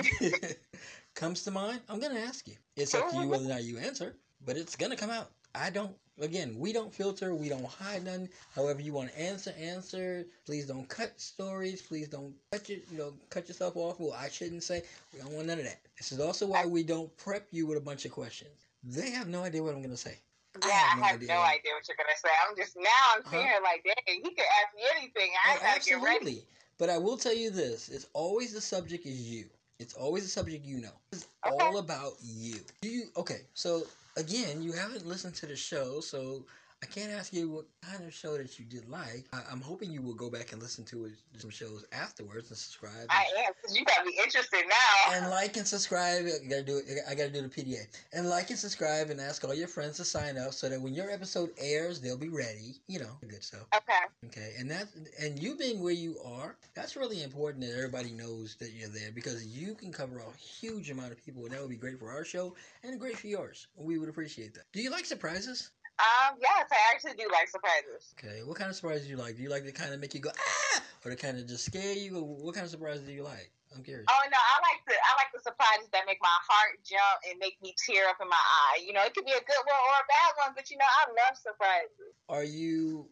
comes 1.15 1.43
to 1.45 1.51
mind, 1.51 1.81
I'm 1.89 2.01
gonna 2.01 2.21
ask 2.21 2.47
you. 2.47 2.55
It's 2.77 2.95
up 2.95 3.11
to 3.11 3.17
you 3.17 3.29
whether 3.29 3.47
or 3.47 3.49
not 3.49 3.65
you 3.65 3.79
answer, 3.79 4.15
but 4.45 4.59
it's 4.59 4.77
gonna 4.77 4.97
come 4.97 5.11
out. 5.11 5.31
I 5.55 5.71
don't. 5.71 5.97
Again, 6.21 6.57
we 6.59 6.75
don't 6.75 6.93
filter. 6.93 7.35
We 7.35 7.49
don't 7.49 7.65
hide 7.65 8.05
none. 8.05 8.29
However, 8.55 8.83
you 8.83 8.93
want 8.93 9.11
to 9.13 9.19
answer, 9.19 9.55
answer. 9.59 10.27
Please 10.45 10.67
don't 10.67 10.89
cut 10.89 11.19
stories. 11.19 11.81
Please 11.81 12.09
don't 12.09 12.35
cut 12.53 12.69
your, 12.69 12.81
you 12.91 12.99
know, 12.99 13.15
cut 13.31 13.49
yourself 13.49 13.77
off. 13.77 13.99
Well, 13.99 14.13
I 14.13 14.29
shouldn't 14.29 14.65
say. 14.65 14.83
We 15.15 15.21
don't 15.21 15.33
want 15.33 15.47
none 15.47 15.59
of 15.59 15.65
that. 15.65 15.81
This 15.97 16.13
is 16.13 16.21
also 16.21 16.47
why 16.47 16.67
we 16.67 16.83
don't 16.83 17.17
prep 17.17 17.47
you 17.51 17.67
with 17.67 17.79
a 17.79 17.81
bunch 17.81 18.05
of 18.05 18.11
questions. 18.11 18.68
They 18.85 19.11
have 19.11 19.29
no 19.29 19.43
idea 19.43 19.63
what 19.63 19.75
I'm 19.75 19.83
gonna 19.83 19.97
say. 19.97 20.19
Yeah, 20.63 20.69
I 20.69 20.71
have 20.71 20.93
I 20.93 20.97
no 20.97 21.03
have 21.05 21.17
idea. 21.17 21.29
no 21.29 21.41
idea 21.43 21.73
what 21.75 21.89
you're 21.89 21.97
gonna 21.97 22.17
say. 22.17 22.31
I'm 22.49 22.57
just 22.57 22.77
now 22.77 23.05
I'm 23.17 23.23
Huh? 23.25 23.31
sitting 23.31 23.63
like, 23.63 23.85
dang, 23.85 24.17
he 24.23 24.31
could 24.31 24.45
ask 24.63 24.75
me 24.75 24.83
anything. 24.97 25.31
I 25.45 25.55
Oh, 25.55 25.61
get 25.61 25.67
ready. 25.69 25.77
absolutely. 25.77 26.45
But 26.79 26.91
I 26.91 26.99
will 26.99 27.17
tell 27.17 27.35
you 27.35 27.51
this: 27.51 27.89
it's 27.89 28.07
always 28.13 28.53
the 28.53 28.61
subject 28.61 29.07
is 29.07 29.21
you. 29.29 29.47
It's 29.79 29.95
always 29.95 30.25
the 30.25 30.31
subject 30.31 30.65
you 30.65 30.81
know. 30.81 30.95
It's 31.13 31.27
Okay. 31.47 31.55
all 31.57 31.79
about 31.79 32.15
you. 32.23 32.57
Do 32.83 32.89
you 32.89 33.05
okay? 33.17 33.43
So 33.55 33.87
again, 34.17 34.63
you 34.63 34.73
haven't 34.73 35.07
listened 35.07 35.35
to 35.37 35.47
the 35.47 35.57
show, 35.57 36.01
so 36.01 36.45
I 36.81 36.87
can't 36.87 37.11
ask 37.11 37.33
you 37.33 37.51
what 37.51 37.67
kind 37.83 38.05
of 38.05 38.15
show 38.15 38.37
that 38.39 38.57
you 38.59 38.65
did 38.65 38.89
like. 38.89 39.27
I, 39.33 39.41
I'm 39.51 39.61
hoping 39.61 39.91
you 39.91 40.01
will 40.01 40.15
go 40.15 40.31
back 40.31 40.53
and 40.53 40.63
listen 40.63 40.85
to 40.87 41.11
some 41.37 41.51
shows 41.51 41.85
afterwards 41.93 42.51
and 42.51 42.59
subscribe. 42.59 43.07
I 43.11 43.27
am, 43.45 43.53
because 43.61 43.77
you 43.77 43.85
got 43.85 44.07
me 44.07 44.13
interested 44.23 44.63
now. 44.69 45.15
and 45.15 45.29
like 45.29 45.57
and 45.57 45.67
subscribe. 45.67 46.25
I 46.27 46.47
gotta 46.49 46.63
do. 46.63 46.81
I 47.09 47.15
gotta 47.15 47.31
do 47.31 47.43
the 47.43 47.49
PDA. 47.49 47.87
And 48.13 48.29
like 48.29 48.51
and 48.51 48.59
subscribe 48.59 49.11
and 49.11 49.21
ask 49.21 49.45
all 49.45 49.55
your 49.55 49.67
friends 49.67 49.97
to 49.97 50.05
sign 50.05 50.39
up 50.39 50.53
so 50.53 50.69
that 50.69 50.81
when 50.81 50.95
your 50.95 51.11
episode 51.11 51.51
airs, 51.59 52.01
they'll 52.01 52.17
be 52.17 52.29
ready. 52.29 52.77
You 52.87 53.01
know, 53.01 53.19
good 53.29 53.43
stuff. 53.43 53.67
okay. 53.75 54.27
Okay, 54.27 54.55
and 54.59 54.71
that 54.71 54.87
and 55.21 55.39
you 55.43 55.57
being 55.57 55.81
where 55.83 55.93
you 55.93 56.17
are, 56.25 56.57
that's 56.75 56.95
really 56.95 57.25
important 57.25 57.65
that 57.65 57.75
everybody 57.77 58.13
knows 58.13 58.57
that 58.61 58.73
you're 58.73 58.89
there 58.89 59.11
because 59.13 59.45
you 59.47 59.75
can 59.75 59.93
cover 59.93 60.19
a 60.19 60.37
huge 60.37 60.91
amount 60.91 61.11
of 61.11 61.25
people, 61.25 61.43
and 61.45 61.53
that 61.53 61.61
would 61.61 61.71
be 61.71 61.77
great 61.77 61.99
for 61.99 62.13
our 62.13 62.25
show 62.25 62.55
and 62.85 63.01
great 63.01 63.19
for 63.19 63.27
yours. 63.27 63.67
We 63.77 63.99
would 63.99 64.09
appreciate 64.09 64.55
that. 64.55 64.65
Do 64.73 64.81
you 64.81 64.91
like 64.91 65.07
surprises? 65.07 65.71
Um, 65.99 66.39
yes, 66.41 66.71
I 66.71 66.95
actually 66.95 67.19
do 67.19 67.29
like 67.33 67.49
surprises. 67.49 68.15
Okay, 68.19 68.43
what 68.45 68.57
kind 68.57 68.71
of 68.71 68.77
surprises 68.77 69.05
do 69.05 69.11
you 69.11 69.17
like? 69.17 69.37
Do 69.37 69.43
you 69.43 69.51
like 69.51 69.65
the 69.65 69.73
kind 69.73 69.93
of 69.93 70.01
make 70.01 70.15
you 70.15 70.21
go 70.21 70.31
ah, 70.31 70.83
or 71.05 71.11
the 71.11 71.17
kind 71.17 71.39
of 71.39 71.47
just 71.47 71.65
scare 71.65 71.95
you? 71.95 72.15
What 72.23 72.55
kind 72.55 72.65
of 72.65 72.71
surprises 72.71 73.03
do 73.03 73.13
you 73.13 73.25
like? 73.25 73.51
I'm 73.75 73.83
curious. 73.83 74.07
Oh 74.09 74.25
no, 74.31 74.39
I 74.39 74.57
like 74.63 74.81
the 74.87 74.95
I 74.95 75.13
like 75.19 75.35
the 75.35 75.43
surprises 75.43 75.91
that 75.93 76.07
make 76.07 76.19
my 76.23 76.39
heart 76.49 76.81
jump 76.87 77.19
and 77.29 77.39
make 77.39 77.61
me 77.63 77.75
tear 77.77 78.09
up 78.09 78.17
in 78.23 78.29
my 78.29 78.39
eye. 78.39 78.81
You 78.87 78.93
know, 78.93 79.03
it 79.03 79.13
could 79.13 79.27
be 79.27 79.33
a 79.33 79.43
good 79.43 79.65
one 79.67 79.77
or 79.77 79.97
a 79.99 80.09
bad 80.09 80.31
one, 80.47 80.55
but 80.55 80.71
you 80.71 80.79
know, 80.79 80.87
I 80.87 81.05
love 81.11 81.37
surprises. 81.37 82.15
Are 82.29 82.45
you 82.45 83.11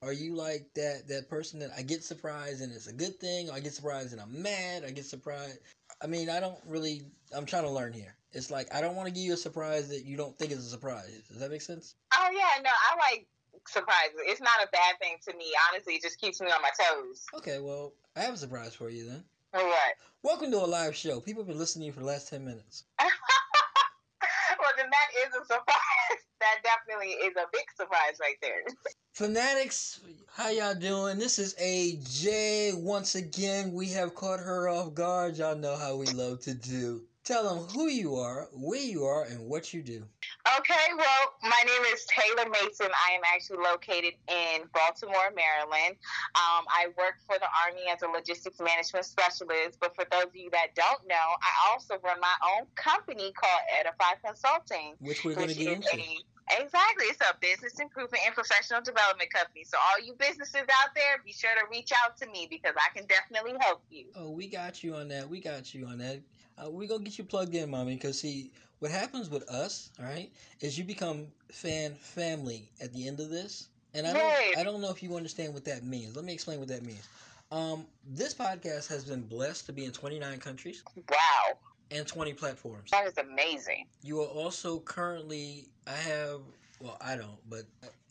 are 0.00 0.12
you 0.12 0.34
like 0.34 0.70
that 0.76 1.08
that 1.08 1.28
person 1.28 1.58
that 1.60 1.70
I 1.76 1.82
get 1.82 2.04
surprised 2.04 2.62
and 2.62 2.72
it's 2.72 2.86
a 2.86 2.94
good 2.94 3.20
thing, 3.20 3.50
or 3.50 3.54
I 3.54 3.60
get 3.60 3.74
surprised 3.74 4.12
and 4.12 4.20
I'm 4.20 4.42
mad, 4.42 4.84
I 4.86 4.90
get 4.90 5.04
surprised. 5.04 5.58
I 6.00 6.06
mean, 6.06 6.30
I 6.30 6.40
don't 6.40 6.58
really. 6.66 7.02
I'm 7.34 7.46
trying 7.46 7.64
to 7.64 7.70
learn 7.70 7.92
here. 7.92 8.14
It's 8.32 8.50
like 8.50 8.74
I 8.74 8.80
don't 8.80 8.94
want 8.94 9.08
to 9.08 9.14
give 9.14 9.24
you 9.24 9.34
a 9.34 9.38
surprise 9.38 9.88
that 9.88 10.04
you 10.04 10.16
don't 10.16 10.36
think 10.38 10.52
is 10.52 10.66
a 10.66 10.68
surprise. 10.68 11.22
Does 11.28 11.40
that 11.40 11.50
make 11.50 11.62
sense? 11.62 11.94
Oh 12.12 12.28
yeah, 12.30 12.62
no, 12.62 12.70
I 12.70 12.96
like 13.10 13.26
surprises. 13.66 14.16
It's 14.26 14.40
not 14.40 14.62
a 14.62 14.68
bad 14.70 14.98
thing 15.00 15.16
to 15.28 15.36
me. 15.36 15.46
Honestly, 15.70 15.94
it 15.94 16.02
just 16.02 16.20
keeps 16.20 16.40
me 16.40 16.48
on 16.48 16.60
my 16.60 16.70
toes. 16.78 17.24
Okay, 17.34 17.58
well, 17.58 17.94
I 18.16 18.20
have 18.20 18.34
a 18.34 18.38
surprise 18.38 18.74
for 18.74 18.90
you 18.90 19.08
then. 19.08 19.24
All 19.54 19.64
right. 19.64 19.94
Welcome 20.22 20.50
to 20.50 20.58
a 20.58 20.66
live 20.66 20.94
show. 20.94 21.20
People 21.20 21.42
have 21.42 21.48
been 21.48 21.58
listening 21.58 21.84
to 21.84 21.86
you 21.86 21.92
for 21.92 22.00
the 22.00 22.06
last 22.06 22.28
ten 22.28 22.44
minutes. 22.44 22.84
well, 23.00 23.08
then 24.76 24.90
that 24.90 25.26
is 25.26 25.34
a 25.34 25.44
surprise. 25.44 25.74
That 26.40 26.62
definitely 26.62 27.14
is 27.14 27.34
a 27.36 27.46
big 27.52 27.64
surprise 27.76 28.16
right 28.20 28.36
there. 28.40 28.62
Fanatics, 29.12 29.98
how 30.28 30.50
y'all 30.50 30.72
doing? 30.72 31.18
This 31.18 31.40
is 31.40 31.56
AJ. 31.56 32.80
Once 32.80 33.16
again, 33.16 33.72
we 33.72 33.88
have 33.88 34.14
caught 34.14 34.38
her 34.38 34.68
off 34.68 34.94
guard. 34.94 35.36
Y'all 35.36 35.56
know 35.56 35.76
how 35.76 35.96
we 35.96 36.06
love 36.06 36.38
to 36.42 36.54
do. 36.54 37.02
Tell 37.28 37.44
them 37.44 37.68
who 37.76 37.88
you 37.88 38.16
are, 38.16 38.48
where 38.54 38.80
you 38.80 39.04
are, 39.04 39.24
and 39.24 39.50
what 39.50 39.74
you 39.74 39.82
do. 39.82 40.02
Okay, 40.56 40.86
well, 40.96 41.34
my 41.42 41.62
name 41.66 41.82
is 41.92 42.06
Taylor 42.06 42.48
Mason. 42.48 42.88
I 42.88 43.12
am 43.12 43.20
actually 43.34 43.58
located 43.58 44.14
in 44.32 44.64
Baltimore, 44.72 45.28
Maryland. 45.36 46.00
Um, 46.32 46.64
I 46.72 46.86
work 46.96 47.20
for 47.26 47.36
the 47.38 47.44
Army 47.68 47.84
as 47.92 48.00
a 48.00 48.08
logistics 48.08 48.58
management 48.60 49.04
specialist. 49.04 49.76
But 49.78 49.94
for 49.94 50.06
those 50.10 50.32
of 50.32 50.36
you 50.36 50.48
that 50.52 50.74
don't 50.74 51.06
know, 51.06 51.36
I 51.44 51.52
also 51.70 52.00
run 52.02 52.18
my 52.18 52.32
own 52.56 52.66
company 52.76 53.30
called 53.36 53.60
Edify 53.78 54.16
Consulting, 54.24 54.94
which 55.00 55.22
we're 55.22 55.34
going 55.34 55.48
to 55.48 55.54
get 55.54 55.74
into. 55.74 56.00
A, 56.00 56.24
Exactly. 56.56 57.12
It's 57.12 57.20
a 57.20 57.36
business 57.40 57.78
improvement 57.78 58.24
and 58.24 58.34
professional 58.34 58.80
development 58.80 59.30
company. 59.30 59.64
So 59.64 59.76
all 59.76 60.02
you 60.02 60.14
businesses 60.14 60.64
out 60.80 60.94
there, 60.94 61.20
be 61.24 61.32
sure 61.32 61.50
to 61.52 61.66
reach 61.70 61.92
out 62.04 62.16
to 62.18 62.26
me 62.30 62.48
because 62.48 62.72
I 62.76 62.96
can 62.96 63.06
definitely 63.06 63.52
help 63.60 63.82
you. 63.90 64.06
Oh, 64.16 64.30
we 64.30 64.48
got 64.48 64.82
you 64.82 64.94
on 64.94 65.08
that. 65.08 65.28
We 65.28 65.40
got 65.40 65.74
you 65.74 65.84
on 65.84 65.98
that. 65.98 66.20
Uh, 66.62 66.70
we 66.70 66.86
gonna 66.86 67.04
get 67.04 67.18
you 67.18 67.24
plugged 67.24 67.54
in, 67.54 67.70
mommy. 67.70 67.94
Because 67.94 68.20
see, 68.20 68.50
what 68.78 68.90
happens 68.90 69.30
with 69.30 69.48
us, 69.48 69.90
all 69.98 70.06
right, 70.06 70.30
is 70.60 70.78
you 70.78 70.84
become 70.84 71.26
fan 71.50 71.94
family 71.94 72.70
at 72.80 72.92
the 72.92 73.06
end 73.06 73.20
of 73.20 73.30
this. 73.30 73.68
And 73.94 74.06
I 74.06 74.12
don't, 74.12 74.58
I 74.58 74.62
don't 74.62 74.80
know 74.80 74.90
if 74.90 75.02
you 75.02 75.16
understand 75.16 75.54
what 75.54 75.64
that 75.64 75.82
means. 75.82 76.14
Let 76.14 76.24
me 76.24 76.32
explain 76.32 76.58
what 76.58 76.68
that 76.68 76.84
means. 76.84 77.08
Um, 77.50 77.86
this 78.06 78.34
podcast 78.34 78.86
has 78.88 79.04
been 79.04 79.22
blessed 79.22 79.66
to 79.66 79.72
be 79.72 79.86
in 79.86 79.92
29 79.92 80.38
countries. 80.38 80.82
Wow. 81.10 81.56
And 81.90 82.06
20 82.06 82.34
platforms. 82.34 82.90
That 82.90 83.06
is 83.06 83.16
amazing. 83.16 83.86
You 84.02 84.20
are 84.20 84.26
also 84.26 84.80
currently, 84.80 85.68
I 85.86 85.94
have, 85.94 86.42
well, 86.80 86.98
I 87.00 87.16
don't, 87.16 87.38
but 87.48 87.62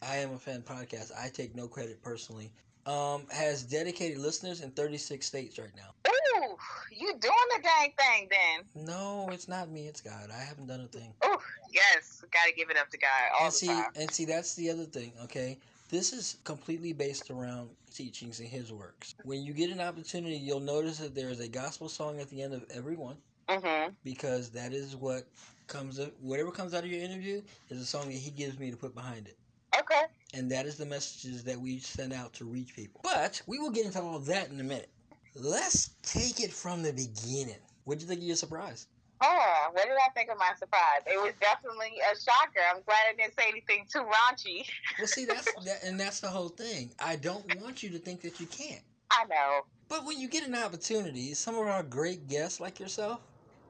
I 0.01 0.17
am 0.17 0.33
a 0.33 0.39
fan 0.39 0.63
podcast. 0.63 1.11
I 1.17 1.29
take 1.29 1.55
no 1.55 1.67
credit 1.67 2.01
personally. 2.01 2.51
Um, 2.87 3.27
has 3.31 3.63
dedicated 3.63 4.17
listeners 4.17 4.61
in 4.61 4.71
36 4.71 5.25
states 5.25 5.59
right 5.59 5.75
now. 5.75 5.91
Ooh, 6.07 6.55
you 6.89 7.07
doing 7.19 7.33
the 7.55 7.61
dang 7.61 7.91
thing 7.97 8.29
then? 8.29 8.85
No, 8.85 9.27
it's 9.29 9.49
not 9.49 9.69
me. 9.69 9.87
It's 9.87 9.99
God. 9.99 10.29
I 10.33 10.41
haven't 10.41 10.67
done 10.67 10.79
a 10.79 10.87
thing. 10.87 11.13
Ooh, 11.25 11.37
yes, 11.69 12.23
gotta 12.31 12.53
give 12.55 12.69
it 12.69 12.77
up 12.77 12.89
to 12.91 12.97
God 12.97 13.09
all 13.37 13.45
and 13.47 13.53
see, 13.53 13.67
time. 13.67 13.87
And 13.97 14.09
see, 14.09 14.23
that's 14.23 14.55
the 14.55 14.69
other 14.69 14.85
thing. 14.85 15.11
Okay, 15.23 15.57
this 15.89 16.13
is 16.13 16.37
completely 16.45 16.93
based 16.93 17.29
around 17.29 17.69
teachings 17.93 18.39
and 18.39 18.47
His 18.47 18.71
works. 18.71 19.15
When 19.23 19.43
you 19.43 19.53
get 19.53 19.69
an 19.69 19.81
opportunity, 19.81 20.37
you'll 20.37 20.59
notice 20.61 20.97
that 20.99 21.13
there 21.13 21.29
is 21.29 21.41
a 21.41 21.47
gospel 21.47 21.89
song 21.89 22.21
at 22.21 22.29
the 22.29 22.41
end 22.41 22.53
of 22.53 22.63
every 22.73 22.95
one. 22.95 23.17
Mm-hmm. 23.49 23.91
Because 24.03 24.49
that 24.51 24.73
is 24.73 24.95
what 24.95 25.27
comes 25.67 25.99
of 25.99 26.11
whatever 26.21 26.51
comes 26.51 26.73
out 26.73 26.83
of 26.83 26.89
your 26.89 27.01
interview 27.01 27.41
is 27.69 27.81
a 27.81 27.85
song 27.85 28.05
that 28.05 28.13
He 28.13 28.31
gives 28.31 28.59
me 28.59 28.71
to 28.71 28.77
put 28.77 28.95
behind 28.95 29.27
it. 29.27 29.37
Okay. 29.77 30.03
And 30.33 30.51
that 30.51 30.65
is 30.65 30.75
the 30.75 30.85
messages 30.85 31.43
that 31.45 31.59
we 31.59 31.79
send 31.79 32.13
out 32.13 32.33
to 32.33 32.45
reach 32.45 32.75
people. 32.75 33.01
But 33.03 33.41
we 33.47 33.59
will 33.59 33.71
get 33.71 33.85
into 33.85 34.01
all 34.01 34.17
of 34.17 34.25
that 34.25 34.49
in 34.49 34.59
a 34.59 34.63
minute. 34.63 34.89
Let's 35.35 35.91
take 36.03 36.41
it 36.41 36.51
from 36.51 36.83
the 36.83 36.91
beginning. 36.91 37.61
What 37.85 37.95
did 37.95 38.03
you 38.03 38.07
think 38.09 38.21
of 38.21 38.27
your 38.27 38.35
surprise? 38.35 38.87
Oh, 39.21 39.69
what 39.71 39.85
did 39.85 39.93
I 39.93 40.11
think 40.13 40.29
of 40.29 40.37
my 40.37 40.51
surprise? 40.59 41.01
It 41.07 41.17
was 41.17 41.33
definitely 41.39 41.93
a 41.99 42.15
shocker. 42.19 42.59
I'm 42.69 42.81
glad 42.85 42.97
I 43.11 43.15
didn't 43.15 43.33
say 43.35 43.45
anything 43.49 43.85
too 43.91 43.99
raunchy. 43.99 44.67
Well, 44.99 45.07
see, 45.07 45.25
that's 45.25 45.51
that, 45.65 45.83
and 45.83 45.99
that's 45.99 46.19
the 46.19 46.27
whole 46.27 46.49
thing. 46.49 46.91
I 46.99 47.15
don't 47.15 47.59
want 47.61 47.81
you 47.81 47.89
to 47.91 47.97
think 47.97 48.21
that 48.21 48.39
you 48.39 48.45
can't. 48.47 48.81
I 49.09 49.25
know. 49.25 49.61
But 49.89 50.05
when 50.05 50.19
you 50.19 50.27
get 50.27 50.47
an 50.47 50.55
opportunity, 50.55 51.33
some 51.33 51.55
of 51.55 51.65
our 51.65 51.81
great 51.81 52.27
guests 52.27 52.59
like 52.59 52.79
yourself, 52.79 53.21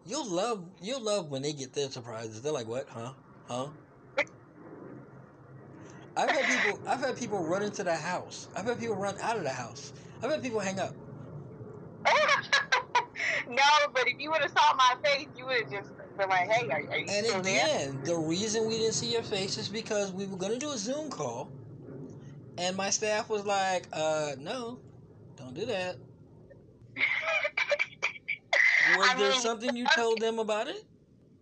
you'll 0.05 0.29
love 0.29 0.65
you'll 0.81 1.01
love 1.01 1.29
when 1.29 1.43
they 1.43 1.53
get 1.53 1.73
their 1.73 1.89
surprises. 1.89 2.41
They're 2.41 2.51
like, 2.51 2.67
"What? 2.67 2.87
Huh? 2.89 3.11
Huh?" 3.47 3.67
I've 6.17 6.31
had 6.31 6.45
people 6.45 6.79
I've 6.87 6.99
had 6.99 7.15
people 7.15 7.43
run 7.43 7.61
into 7.61 7.83
the 7.83 7.95
house. 7.95 8.47
I've 8.55 8.65
had 8.65 8.79
people 8.79 8.95
run 8.95 9.15
out 9.21 9.37
of 9.37 9.43
the 9.43 9.51
house. 9.51 9.93
I've 10.23 10.31
had 10.31 10.41
people 10.41 10.59
hang 10.59 10.79
up. 10.79 10.95
no, 13.47 13.63
but 13.93 14.07
if 14.07 14.19
you 14.19 14.31
would 14.31 14.41
have 14.41 14.49
saw 14.51 14.73
my 14.75 14.95
face, 15.03 15.27
you 15.37 15.45
would 15.45 15.61
have 15.61 15.71
just 15.71 15.91
been 16.17 16.27
like, 16.29 16.49
"Hey, 16.49 16.67
are, 16.69 16.77
are 16.77 16.97
you 16.97 17.05
and 17.07 17.25
still 17.25 17.39
again, 17.39 18.01
there? 18.03 18.15
the 18.15 18.17
reason 18.17 18.67
we 18.67 18.79
didn't 18.79 18.93
see 18.93 19.11
your 19.11 19.21
face 19.21 19.57
is 19.57 19.69
because 19.69 20.11
we 20.11 20.25
were 20.25 20.37
going 20.37 20.53
to 20.53 20.57
do 20.57 20.71
a 20.71 20.77
Zoom 20.77 21.11
call, 21.11 21.51
and 22.57 22.75
my 22.75 22.89
staff 22.89 23.29
was 23.29 23.45
like, 23.45 23.87
"Uh, 23.93 24.31
no, 24.39 24.79
don't 25.35 25.53
do 25.53 25.67
that." 25.67 25.97
was 28.97 29.09
I 29.09 29.15
there 29.19 29.31
mean, 29.31 29.39
something 29.39 29.75
you 29.75 29.85
told 29.95 30.19
them 30.19 30.39
about 30.39 30.67
it? 30.67 30.83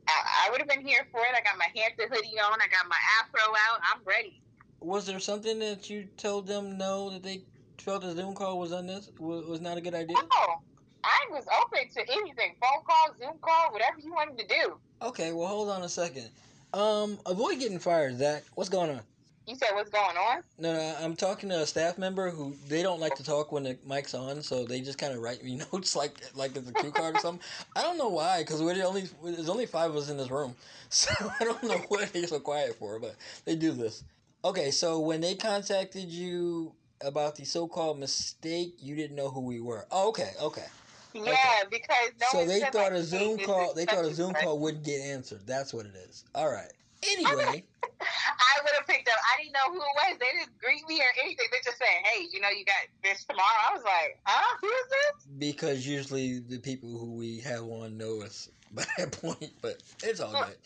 I, 0.09 0.47
I 0.47 0.51
would 0.51 0.59
have 0.59 0.67
been 0.67 0.85
here 0.85 1.07
for 1.11 1.21
it. 1.21 1.29
I 1.33 1.41
got 1.41 1.57
my 1.57 1.67
Hampton 1.75 2.09
hoodie 2.11 2.39
on. 2.39 2.59
I 2.59 2.67
got 2.67 2.89
my 2.89 2.97
afro 3.21 3.41
out. 3.69 3.79
I'm 3.93 4.01
ready. 4.03 4.41
Was 4.85 5.07
there 5.07 5.19
something 5.19 5.57
that 5.59 5.89
you 5.89 6.07
told 6.15 6.45
them 6.45 6.77
no 6.77 7.09
that 7.09 7.23
they 7.23 7.41
felt 7.79 8.03
the 8.03 8.13
Zoom 8.13 8.35
call 8.35 8.59
was 8.59 8.71
on 8.71 8.85
this 8.85 9.09
was 9.17 9.59
not 9.59 9.79
a 9.79 9.81
good 9.81 9.95
idea? 9.95 10.15
Oh, 10.15 10.55
I 11.03 11.25
was 11.31 11.43
open 11.59 11.89
to 11.91 12.01
anything. 12.01 12.53
Phone 12.61 12.83
call, 12.85 13.15
Zoom 13.17 13.39
call, 13.41 13.71
whatever 13.71 13.97
you 13.99 14.13
wanted 14.13 14.37
to 14.37 14.47
do. 14.47 14.77
Okay, 15.01 15.33
well 15.33 15.47
hold 15.47 15.69
on 15.69 15.81
a 15.81 15.89
second. 15.89 16.29
Um, 16.71 17.17
avoid 17.25 17.57
getting 17.57 17.79
fired, 17.79 18.19
Zach. 18.19 18.43
What's 18.53 18.69
going 18.69 18.91
on? 18.91 19.01
You 19.47 19.55
said 19.55 19.69
what's 19.73 19.89
going 19.89 20.17
on? 20.17 20.43
No, 20.59 20.73
no, 20.73 20.95
I'm 21.01 21.15
talking 21.15 21.49
to 21.49 21.61
a 21.61 21.65
staff 21.65 21.97
member 21.97 22.29
who 22.29 22.55
they 22.67 22.83
don't 22.83 22.99
like 22.99 23.15
to 23.15 23.23
talk 23.23 23.51
when 23.51 23.63
the 23.63 23.79
mic's 23.87 24.13
on, 24.13 24.43
so 24.43 24.65
they 24.65 24.81
just 24.81 24.99
kind 24.99 25.13
of 25.13 25.19
write 25.19 25.43
me 25.43 25.55
notes 25.73 25.95
like 25.95 26.13
like 26.35 26.55
it's 26.55 26.69
a 26.69 26.73
cue 26.73 26.91
card 26.91 27.15
or 27.15 27.19
something. 27.21 27.43
I 27.75 27.81
don't 27.81 27.97
know 27.97 28.09
why, 28.09 28.43
because 28.43 28.61
we're 28.61 28.75
the 28.75 28.85
only 28.85 29.09
there's 29.23 29.49
only 29.49 29.65
five 29.65 29.89
of 29.89 29.97
us 29.97 30.11
in 30.11 30.17
this 30.17 30.29
room, 30.29 30.55
so 30.89 31.09
I 31.39 31.43
don't 31.43 31.63
know 31.63 31.77
what 31.87 32.13
they're 32.13 32.27
so 32.27 32.39
quiet 32.39 32.75
for, 32.75 32.99
but 32.99 33.15
they 33.45 33.55
do 33.55 33.71
this. 33.71 34.03
Okay, 34.45 34.69
so 34.69 34.99
when 34.99 35.21
they 35.21 35.33
contacted 35.33 36.03
you 36.07 36.75
about 37.01 37.35
the 37.35 37.45
so-called 37.45 37.97
mistake, 37.97 38.75
you 38.77 38.95
didn't 38.95 39.15
know 39.15 39.29
who 39.29 39.41
we 39.41 39.59
were. 39.59 39.87
Oh, 39.89 40.09
okay, 40.09 40.33
okay. 40.39 40.67
Yeah, 41.15 41.21
okay. 41.23 41.63
because 41.71 42.11
no 42.19 42.27
so 42.29 42.45
they 42.45 42.59
thought 42.59 42.93
a 42.93 43.01
Zoom 43.01 43.39
call. 43.39 43.73
They 43.73 43.85
thought 43.85 44.05
a 44.05 44.13
Zoom 44.13 44.35
call 44.35 44.59
wouldn't 44.59 44.83
get 44.83 45.01
answered. 45.01 45.47
That's 45.47 45.73
what 45.73 45.87
it 45.87 45.95
is. 45.95 46.23
All 46.35 46.49
right. 46.49 46.71
Anyway, 47.11 47.63
I 48.01 48.61
would 48.63 48.73
have 48.77 48.87
picked 48.87 49.07
up. 49.07 49.15
I 49.15 49.43
didn't 49.43 49.53
know 49.53 49.67
who 49.67 49.77
it 49.77 49.95
was. 49.95 50.17
They 50.19 50.39
didn't 50.39 50.57
greet 50.57 50.81
me 50.87 50.99
or 51.01 51.11
anything. 51.23 51.45
They 51.51 51.59
just 51.63 51.77
said, 51.77 51.85
"Hey, 51.85 52.25
you 52.33 52.41
know, 52.41 52.49
you 52.49 52.65
got 52.65 52.73
this 53.03 53.25
tomorrow." 53.25 53.45
I 53.69 53.75
was 53.75 53.83
like, 53.83 54.17
"Huh? 54.25 54.57
Who 54.61 54.67
is 54.67 54.89
this?" 54.89 55.37
Because 55.37 55.87
usually 55.87 56.39
the 56.39 56.57
people 56.57 56.97
who 56.97 57.13
we 57.13 57.41
have 57.41 57.61
on 57.63 57.95
know 57.97 58.23
us 58.23 58.49
by 58.71 58.85
that 58.97 59.11
point, 59.11 59.51
but 59.61 59.83
it's 60.01 60.19
all 60.19 60.31
good. 60.31 60.57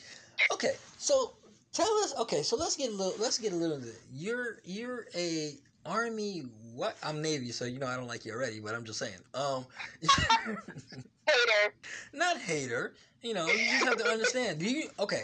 Okay, 0.54 0.76
so 0.98 1.34
tell 1.74 1.92
us. 2.04 2.14
Okay, 2.20 2.44
so 2.44 2.56
let's 2.56 2.76
get 2.76 2.90
a 2.90 2.96
little. 2.96 3.14
Let's 3.20 3.38
get 3.38 3.54
a 3.54 3.56
little. 3.56 3.80
Bit. 3.80 3.96
You're 4.14 4.58
you're 4.64 5.08
a 5.16 5.56
army. 5.86 6.46
What? 6.74 6.96
I'm 7.04 7.22
Navy, 7.22 7.52
so 7.52 7.66
you 7.66 7.80
know 7.80 7.88
I 7.88 7.96
don't 7.96 8.08
like 8.08 8.26
you 8.26 8.34
already. 8.34 8.60
But 8.60 8.76
I'm 8.76 8.84
just 8.84 9.00
saying. 9.00 9.20
Um, 9.34 9.66
hater. 10.02 11.74
Not 12.14 12.38
hater. 12.38 12.94
You 13.22 13.34
know, 13.34 13.48
you 13.48 13.58
just 13.58 13.86
have 13.86 13.98
to 13.98 14.08
understand. 14.08 14.60
Do 14.60 14.70
you? 14.70 14.90
Okay. 15.00 15.24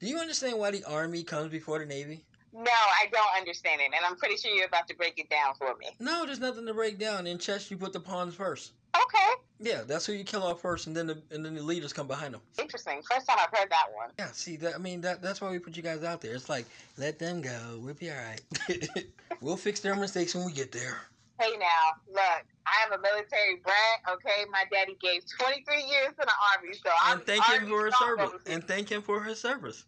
Do 0.00 0.06
you 0.06 0.18
understand 0.18 0.58
why 0.58 0.70
the 0.70 0.84
Army 0.84 1.22
comes 1.22 1.50
before 1.50 1.78
the 1.78 1.86
Navy? 1.86 2.24
No, 2.52 2.62
I 2.70 3.06
don't 3.10 3.36
understand 3.36 3.80
it, 3.80 3.86
and 3.86 4.04
I'm 4.06 4.16
pretty 4.16 4.36
sure 4.36 4.54
you're 4.54 4.66
about 4.66 4.86
to 4.88 4.94
break 4.94 5.18
it 5.18 5.28
down 5.28 5.54
for 5.54 5.74
me. 5.76 5.88
No, 5.98 6.24
there's 6.24 6.40
nothing 6.40 6.66
to 6.66 6.74
break 6.74 6.98
down. 6.98 7.26
In 7.26 7.38
chess, 7.38 7.70
you 7.70 7.76
put 7.76 7.92
the 7.92 8.00
pawns 8.00 8.34
first. 8.34 8.72
Okay. 8.94 9.42
Yeah, 9.60 9.82
that's 9.86 10.06
who 10.06 10.12
you 10.12 10.24
kill 10.24 10.42
off 10.42 10.60
first, 10.60 10.86
and 10.86 10.96
then 10.96 11.06
the 11.06 11.22
and 11.30 11.44
then 11.44 11.54
the 11.54 11.62
leaders 11.62 11.92
come 11.92 12.06
behind 12.06 12.34
them. 12.34 12.40
Interesting. 12.58 13.00
First 13.10 13.26
time 13.26 13.38
I've 13.40 13.56
heard 13.58 13.70
that 13.70 13.86
one. 13.94 14.10
Yeah. 14.18 14.28
See 14.32 14.56
that? 14.56 14.74
I 14.74 14.78
mean, 14.78 15.00
that 15.02 15.22
that's 15.22 15.40
why 15.40 15.50
we 15.50 15.58
put 15.58 15.76
you 15.76 15.82
guys 15.82 16.04
out 16.04 16.20
there. 16.20 16.34
It's 16.34 16.48
like 16.48 16.66
let 16.98 17.18
them 17.18 17.40
go. 17.40 17.78
We'll 17.80 17.94
be 17.94 18.10
all 18.10 18.16
right. 18.16 19.06
we'll 19.40 19.56
fix 19.56 19.80
their 19.80 19.94
mistakes 19.96 20.34
when 20.34 20.44
we 20.44 20.52
get 20.52 20.70
there. 20.72 21.00
Hey 21.40 21.50
now, 21.58 22.12
look, 22.12 22.44
I 22.64 22.86
am 22.86 22.92
a 22.92 23.02
military 23.02 23.56
brat. 23.64 24.14
Okay, 24.14 24.44
my 24.52 24.64
daddy 24.70 24.96
gave 25.00 25.22
23 25.40 25.76
years 25.82 26.08
in 26.08 26.14
the 26.16 26.32
army, 26.56 26.74
so 26.74 26.90
and 26.90 26.94
I'm 27.02 27.18
And 27.18 27.26
thank 27.26 27.44
him 27.44 27.68
for 27.68 27.86
his 27.86 27.98
service. 27.98 28.30
And 28.46 28.64
thank 28.64 28.88
him 28.88 29.02
for 29.02 29.22
his 29.22 29.40
service. 29.48 29.84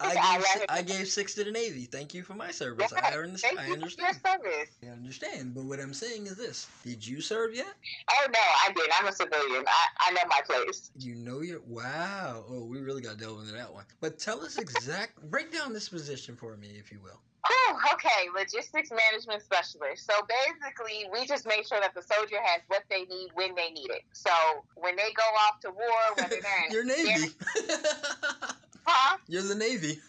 I 0.00 0.14
gave 0.14 0.44
si- 0.46 0.64
I 0.68 0.82
gave 0.82 1.08
six 1.08 1.34
to 1.34 1.44
the 1.44 1.50
Navy. 1.50 1.84
Thank 1.84 2.14
you 2.14 2.22
for 2.22 2.34
my 2.34 2.50
service. 2.50 2.92
Yeah, 2.92 3.00
I 3.02 3.16
understand. 3.18 3.58
I 3.58 3.62
you 3.62 3.66
for 3.66 4.00
your 4.00 4.08
understand. 4.08 4.68
I 4.82 4.86
understand. 4.88 5.54
But 5.54 5.64
what 5.64 5.80
I'm 5.80 5.94
saying 5.94 6.26
is 6.26 6.36
this: 6.36 6.68
Did 6.84 7.06
you 7.06 7.20
serve 7.20 7.54
yet? 7.54 7.74
Oh 8.10 8.26
no, 8.32 8.38
I 8.38 8.72
didn't. 8.72 8.92
I'm 9.00 9.06
a 9.08 9.12
civilian. 9.12 9.64
I, 9.66 10.08
I 10.08 10.12
know 10.12 10.20
my 10.28 10.40
place. 10.46 10.90
You 10.98 11.14
know 11.14 11.40
your 11.40 11.60
wow. 11.66 12.44
Oh, 12.48 12.64
we 12.64 12.80
really 12.80 13.02
got 13.02 13.18
to 13.18 13.24
delve 13.24 13.40
into 13.40 13.52
that 13.52 13.72
one. 13.72 13.84
But 14.00 14.18
tell 14.18 14.40
us 14.40 14.58
exact. 14.58 15.20
break 15.30 15.52
down 15.52 15.72
this 15.72 15.88
position 15.88 16.36
for 16.36 16.56
me, 16.56 16.68
if 16.78 16.92
you 16.92 17.00
will. 17.02 17.20
Whew, 17.46 17.76
okay, 17.94 18.28
logistics 18.34 18.90
management 18.90 19.42
specialist. 19.42 20.06
So 20.06 20.14
basically, 20.26 21.06
we 21.12 21.26
just 21.26 21.46
make 21.46 21.66
sure 21.66 21.80
that 21.80 21.94
the 21.94 22.02
soldier 22.02 22.38
has 22.42 22.62
what 22.68 22.84
they 22.90 23.04
need 23.04 23.28
when 23.34 23.54
they 23.54 23.70
need 23.70 23.90
it. 23.90 24.02
So 24.12 24.30
when 24.74 24.96
they 24.96 25.12
go 25.14 25.22
off 25.46 25.60
to 25.60 25.70
war, 25.70 26.00
whether 26.16 26.28
they're 26.42 26.66
in 26.66 26.72
You're 26.72 26.84
Navy. 26.84 27.32
huh? 28.84 29.18
You're 29.28 29.42
the 29.42 29.54
Navy. 29.54 29.98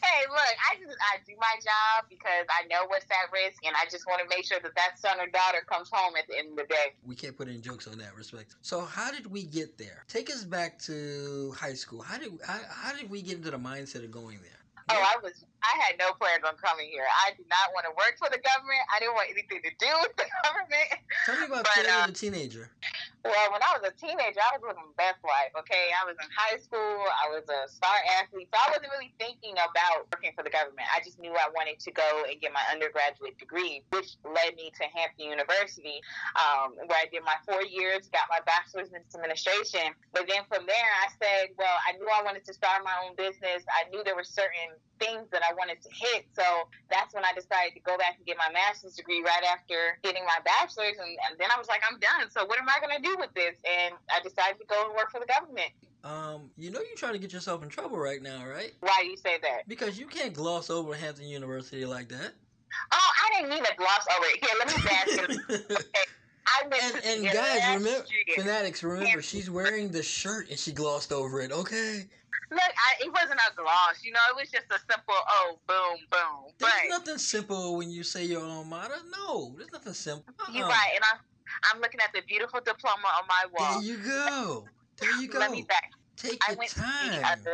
Hey, 0.00 0.24
look, 0.30 0.54
I 0.70 0.76
just 0.80 0.96
I 1.12 1.18
do 1.26 1.34
my 1.38 1.54
job 1.60 2.06
because 2.08 2.46
I 2.48 2.66
know 2.68 2.86
what's 2.86 3.04
at 3.06 3.30
risk, 3.32 3.64
and 3.66 3.74
I 3.76 3.84
just 3.90 4.06
want 4.06 4.22
to 4.22 4.28
make 4.34 4.46
sure 4.46 4.58
that 4.62 4.74
that 4.74 4.98
son 4.98 5.20
or 5.20 5.26
daughter 5.26 5.58
comes 5.68 5.90
home 5.92 6.14
at 6.16 6.26
the 6.28 6.38
end 6.38 6.50
of 6.52 6.56
the 6.56 6.64
day. 6.64 6.94
we 7.06 7.14
can't 7.14 7.36
put 7.36 7.48
any 7.48 7.58
jokes 7.58 7.86
on 7.86 7.98
that 7.98 8.14
respect. 8.16 8.54
So 8.62 8.80
how 8.80 9.10
did 9.10 9.26
we 9.26 9.42
get 9.42 9.76
there? 9.76 10.04
Take 10.08 10.30
us 10.30 10.44
back 10.44 10.78
to 10.82 11.52
high 11.58 11.74
school. 11.74 12.00
How 12.00 12.18
did 12.18 12.32
how, 12.44 12.58
how 12.68 12.96
did 12.96 13.10
we 13.10 13.22
get 13.22 13.38
into 13.38 13.50
the 13.50 13.58
mindset 13.58 14.04
of 14.04 14.10
going 14.10 14.38
there? 14.40 14.57
Oh, 14.90 14.96
I 14.96 15.16
was 15.22 15.44
I 15.62 15.74
had 15.82 15.98
no 15.98 16.12
plans 16.14 16.44
on 16.46 16.54
coming 16.56 16.88
here. 16.88 17.04
I 17.26 17.34
did 17.36 17.46
not 17.50 17.74
want 17.74 17.84
to 17.84 17.92
work 17.92 18.16
for 18.18 18.30
the 18.30 18.38
government. 18.38 18.80
I 18.94 19.00
didn't 19.00 19.14
want 19.14 19.28
anything 19.30 19.60
to 19.62 19.70
do 19.78 19.90
with 20.02 20.14
the 20.16 20.24
government. 20.44 20.88
Tell 21.26 21.36
me 21.40 21.46
about 21.46 21.66
But, 21.74 21.86
uh, 21.88 22.06
the 22.06 22.12
teenager. 22.12 22.70
Well, 23.28 23.52
when 23.52 23.60
I 23.60 23.76
was 23.76 23.84
a 23.84 23.92
teenager, 23.92 24.40
I 24.40 24.56
was 24.56 24.64
living 24.64 24.88
best 24.96 25.20
life. 25.20 25.52
Okay, 25.52 25.92
I 25.92 26.08
was 26.08 26.16
in 26.16 26.24
high 26.32 26.56
school. 26.64 27.04
I 27.12 27.28
was 27.28 27.44
a 27.44 27.68
star 27.68 27.92
athlete, 28.16 28.48
so 28.48 28.56
I 28.56 28.72
wasn't 28.72 28.88
really 28.88 29.12
thinking 29.20 29.52
about 29.60 30.08
working 30.08 30.32
for 30.32 30.40
the 30.40 30.48
government. 30.48 30.88
I 30.96 31.04
just 31.04 31.20
knew 31.20 31.36
I 31.36 31.52
wanted 31.52 31.76
to 31.76 31.90
go 31.92 32.24
and 32.24 32.40
get 32.40 32.56
my 32.56 32.64
undergraduate 32.72 33.36
degree, 33.36 33.84
which 33.92 34.16
led 34.24 34.56
me 34.56 34.72
to 34.80 34.84
Hampton 34.96 35.28
University, 35.28 36.00
um, 36.40 36.80
where 36.88 37.04
I 37.04 37.06
did 37.12 37.20
my 37.20 37.36
four 37.44 37.60
years, 37.68 38.08
got 38.08 38.32
my 38.32 38.40
bachelor's 38.48 38.88
in 38.96 39.04
administration. 39.12 39.92
But 40.16 40.24
then 40.24 40.48
from 40.48 40.64
there, 40.64 40.90
I 41.04 41.12
said, 41.20 41.52
well, 41.60 41.76
I 41.84 42.00
knew 42.00 42.08
I 42.08 42.24
wanted 42.24 42.48
to 42.48 42.56
start 42.56 42.80
my 42.80 42.96
own 43.04 43.12
business. 43.12 43.60
I 43.68 43.92
knew 43.92 44.00
there 44.08 44.16
were 44.16 44.24
certain 44.24 44.72
things 44.96 45.28
that 45.30 45.44
I 45.44 45.52
wanted 45.54 45.78
to 45.84 45.90
hit, 45.92 46.26
so 46.34 46.66
that's 46.90 47.14
when 47.14 47.22
I 47.28 47.30
decided 47.36 47.76
to 47.76 47.82
go 47.84 47.94
back 48.00 48.18
and 48.18 48.26
get 48.26 48.34
my 48.40 48.50
master's 48.50 48.98
degree 48.98 49.22
right 49.22 49.46
after 49.46 50.00
getting 50.02 50.24
my 50.26 50.40
bachelor's, 50.42 50.98
and, 50.98 51.12
and 51.28 51.38
then 51.38 51.52
I 51.54 51.56
was 51.60 51.68
like, 51.68 51.84
I'm 51.86 52.00
done. 52.02 52.26
So 52.32 52.48
what 52.48 52.58
am 52.58 52.66
I 52.66 52.82
gonna 52.82 52.98
do 52.98 53.17
with 53.18 53.32
this? 53.34 53.56
And 53.68 53.94
I 54.10 54.20
decided 54.22 54.58
to 54.60 54.66
go 54.66 54.86
and 54.86 54.94
work 54.94 55.10
for 55.10 55.20
the 55.20 55.26
government. 55.26 55.70
Um, 56.04 56.50
you 56.56 56.70
know 56.70 56.80
you're 56.80 56.96
trying 56.96 57.14
to 57.14 57.18
get 57.18 57.32
yourself 57.32 57.62
in 57.62 57.68
trouble 57.68 57.98
right 57.98 58.22
now, 58.22 58.46
right? 58.46 58.72
Why 58.80 58.94
do 59.00 59.06
you 59.08 59.16
say 59.16 59.38
that? 59.42 59.66
Because 59.68 59.98
you 59.98 60.06
can't 60.06 60.32
gloss 60.32 60.70
over 60.70 60.94
Hampton 60.94 61.26
University 61.26 61.84
like 61.84 62.08
that. 62.08 62.32
Oh, 62.92 63.10
I 63.26 63.34
didn't 63.34 63.50
mean 63.50 63.64
to 63.64 63.74
gloss 63.76 64.06
over 64.16 64.26
it. 64.28 64.44
Here, 64.44 64.54
let 64.58 64.68
me 64.68 64.82
bask 64.84 65.58
in 65.58 65.76
I 66.46 66.66
went 66.68 66.82
and 66.82 67.02
to 67.02 67.08
and 67.08 67.24
the 67.24 67.28
guys, 67.28 67.74
remember, 67.76 67.88
year. 68.26 68.36
fanatics, 68.36 68.82
remember, 68.82 69.20
she's 69.22 69.50
wearing 69.50 69.90
the 69.90 70.02
shirt 70.02 70.48
and 70.48 70.58
she 70.58 70.72
glossed 70.72 71.12
over 71.12 71.40
it. 71.40 71.52
Okay, 71.52 72.06
Look, 72.50 72.60
I, 72.60 73.04
it 73.04 73.12
wasn't 73.12 73.40
a 73.50 73.54
gloss. 73.54 74.02
You 74.02 74.12
know, 74.12 74.20
it 74.30 74.36
was 74.40 74.50
just 74.50 74.66
a 74.70 74.78
simple 74.90 75.14
oh, 75.14 75.58
boom, 75.66 75.98
boom. 76.10 76.52
there's 76.58 76.88
nothing 76.88 77.18
simple 77.18 77.76
when 77.76 77.90
you 77.90 78.02
say 78.02 78.24
your 78.24 78.42
alma 78.42 78.64
mater. 78.64 78.94
No, 79.10 79.54
there's 79.58 79.72
nothing 79.72 79.92
simple. 79.92 80.32
you're 80.52 80.64
Uh-uh. 80.64 80.70
right, 80.70 80.90
and 80.94 81.04
I'm 81.12 81.20
I'm 81.72 81.80
looking 81.80 82.00
at 82.00 82.12
the 82.12 82.22
beautiful 82.26 82.60
diploma 82.60 83.08
on 83.20 83.26
my 83.28 83.44
wall. 83.56 83.80
There 83.80 83.90
you 83.90 83.96
go. 83.98 84.64
There 85.00 85.20
you 85.20 85.28
go. 85.28 85.38
Let 85.38 85.50
me 85.50 85.62
back. 85.62 85.92
Take 86.16 86.42
I 86.48 86.52
your 86.52 86.58
went 86.58 86.70
to 86.70 86.80
time. 86.80 87.22
the 87.44 87.50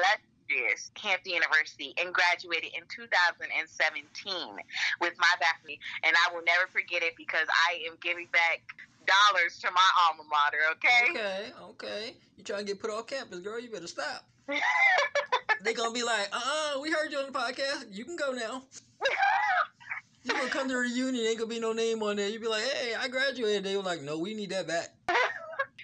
illustrious 0.49 0.91
Hampton 0.97 1.33
University 1.33 1.95
and 2.01 2.13
graduated 2.13 2.73
in 2.75 2.83
2017 2.89 4.57
with 5.01 5.15
my 5.19 5.33
faculty, 5.41 5.81
and 6.03 6.15
I 6.17 6.35
will 6.35 6.43
never 6.45 6.67
forget 6.73 7.03
it 7.03 7.15
because 7.17 7.47
I 7.69 7.85
am 7.89 7.97
giving 8.01 8.27
back 8.33 8.63
dollars 9.07 9.59
to 9.61 9.71
my 9.71 9.89
alma 10.09 10.25
mater. 10.29 10.65
Okay. 10.73 11.11
Okay, 11.11 11.53
okay. 11.63 12.17
You 12.37 12.45
trying 12.45 12.61
to 12.61 12.65
get 12.65 12.81
put 12.81 12.91
off 12.91 13.07
campus, 13.07 13.41
girl? 13.41 13.61
You 13.61 13.71
better 13.71 13.87
stop. 13.87 14.27
they 15.63 15.73
gonna 15.73 15.93
be 15.93 16.03
like, 16.03 16.29
uh, 16.33 16.75
uh 16.77 16.81
we 16.81 16.91
heard 16.91 17.11
you 17.11 17.19
on 17.19 17.27
the 17.27 17.39
podcast. 17.39 17.87
You 17.91 18.05
can 18.05 18.17
go 18.17 18.33
now. 18.33 18.63
You 20.25 20.33
gonna 20.33 20.49
come 20.49 20.69
to 20.69 20.75
a 20.75 20.79
reunion? 20.79 21.27
Ain't 21.27 21.39
gonna 21.39 21.51
be 21.51 21.61
no 21.61 21.75
name 21.75 22.03
on 22.03 22.17
there. 22.17 22.29
You'd 22.29 22.41
be 22.41 22.49
like, 22.49 22.63
hey, 22.63 22.95
I 22.95 23.09
graduated. 23.09 23.63
They 23.63 23.77
were 23.77 23.83
like, 23.83 24.01
no, 24.01 24.19
we 24.19 24.33
need 24.33 24.51
that 24.51 24.67
back. 24.67 24.89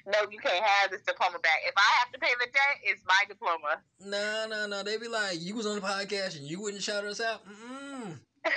no, 0.07 0.19
you 0.31 0.39
can't 0.39 0.65
have 0.65 0.91
this 0.91 1.03
diploma 1.03 1.39
back. 1.41 1.61
If 1.67 1.75
I 1.77 1.83
have 2.01 2.11
to 2.13 2.19
pay 2.19 2.31
the 2.41 2.47
debt, 2.47 2.81
it's 2.83 3.03
my 3.07 3.23
diploma. 3.29 3.83
No, 4.05 4.47
no, 4.49 4.67
no. 4.67 4.83
They 4.83 4.97
be 4.97 5.09
like, 5.09 5.43
you 5.43 5.55
was 5.55 5.67
on 5.67 5.75
the 5.75 5.83
podcast 5.83 6.39
and 6.39 6.49
you 6.49 6.59
wouldn't 6.59 6.83
shout 6.83 7.05
us 7.05 7.21
out. 7.21 7.43
Mm-mm. 7.47 8.19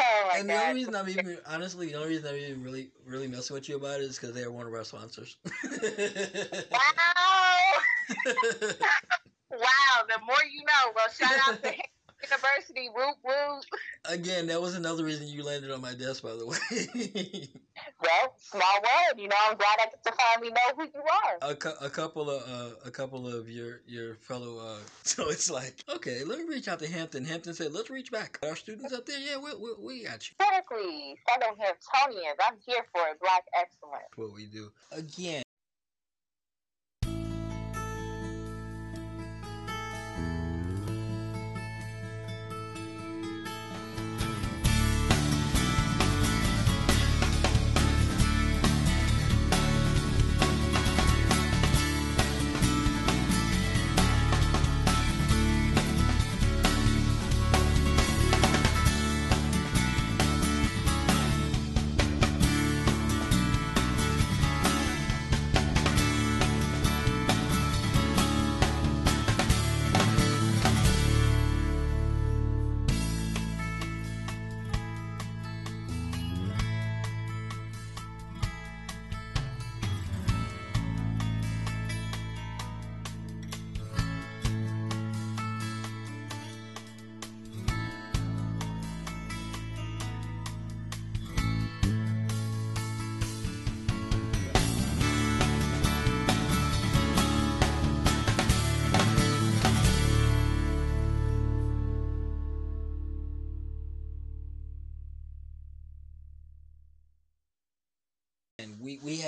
Oh 0.00 0.28
my 0.32 0.38
and 0.38 0.48
the 0.48 0.54
only 0.54 0.74
reason 0.74 0.94
I'm 0.94 1.08
even 1.08 1.38
honestly, 1.44 1.88
the 1.88 1.94
only 1.94 2.10
reason 2.10 2.28
I'm 2.28 2.36
even 2.36 2.62
really, 2.62 2.92
really 3.04 3.26
messing 3.26 3.54
with 3.54 3.68
you 3.68 3.74
about 3.74 3.98
it 3.98 4.04
is 4.04 4.16
because 4.16 4.32
they're 4.32 4.48
one 4.48 4.68
of 4.68 4.72
our 4.72 4.84
sponsors. 4.84 5.36
Wow. 5.42 5.48
wow. 9.50 10.06
The 10.06 10.20
more 10.24 10.36
you 10.48 10.62
know. 10.64 10.92
Well, 10.94 11.08
shout 11.10 11.48
out 11.48 11.62
to 11.64 11.74
University. 12.22 12.88
Whoop 12.94 13.16
whoop. 13.22 13.64
Again, 14.04 14.46
that 14.48 14.60
was 14.60 14.74
another 14.74 15.04
reason 15.04 15.26
you 15.28 15.44
landed 15.44 15.70
on 15.70 15.80
my 15.80 15.94
desk, 15.94 16.22
by 16.22 16.34
the 16.34 16.46
way. 16.46 17.48
Well, 18.02 18.34
small 18.38 18.60
world. 18.82 19.18
You 19.18 19.28
know, 19.28 19.36
I'm 19.48 19.56
glad 19.56 19.78
I 19.80 19.84
get 19.84 20.02
to 20.04 20.12
finally 20.12 20.50
know 20.50 20.56
who 20.76 20.82
you 20.84 21.00
are. 21.00 21.50
a, 21.50 21.54
cou- 21.54 21.76
a 21.80 21.88
couple 21.88 22.28
of 22.28 22.42
uh, 22.42 22.74
a 22.84 22.90
couple 22.90 23.28
of 23.32 23.48
your 23.48 23.80
your 23.86 24.16
fellow. 24.16 24.58
Uh, 24.58 24.78
so 25.04 25.28
it's 25.30 25.48
like, 25.50 25.84
okay, 25.88 26.24
let 26.24 26.38
me 26.38 26.44
reach 26.44 26.66
out 26.68 26.80
to 26.80 26.88
Hampton. 26.88 27.24
Hampton 27.24 27.54
said, 27.54 27.72
let's 27.72 27.88
reach 27.90 28.10
back. 28.10 28.38
Our 28.42 28.56
students 28.56 28.92
up 28.92 29.06
there, 29.06 29.18
yeah, 29.18 29.36
we, 29.38 29.54
we, 29.54 29.70
we 29.78 30.04
got 30.04 30.28
you. 30.28 30.34
Exactly. 30.40 31.16
Southern 31.28 31.56
Hamptonians. 31.56 32.36
I'm 32.48 32.56
here 32.66 32.84
for 32.92 33.02
it. 33.08 33.20
Black 33.20 33.44
excellence. 33.58 34.04
What 34.16 34.32
we 34.34 34.46
do. 34.46 34.70
Again. 34.92 35.42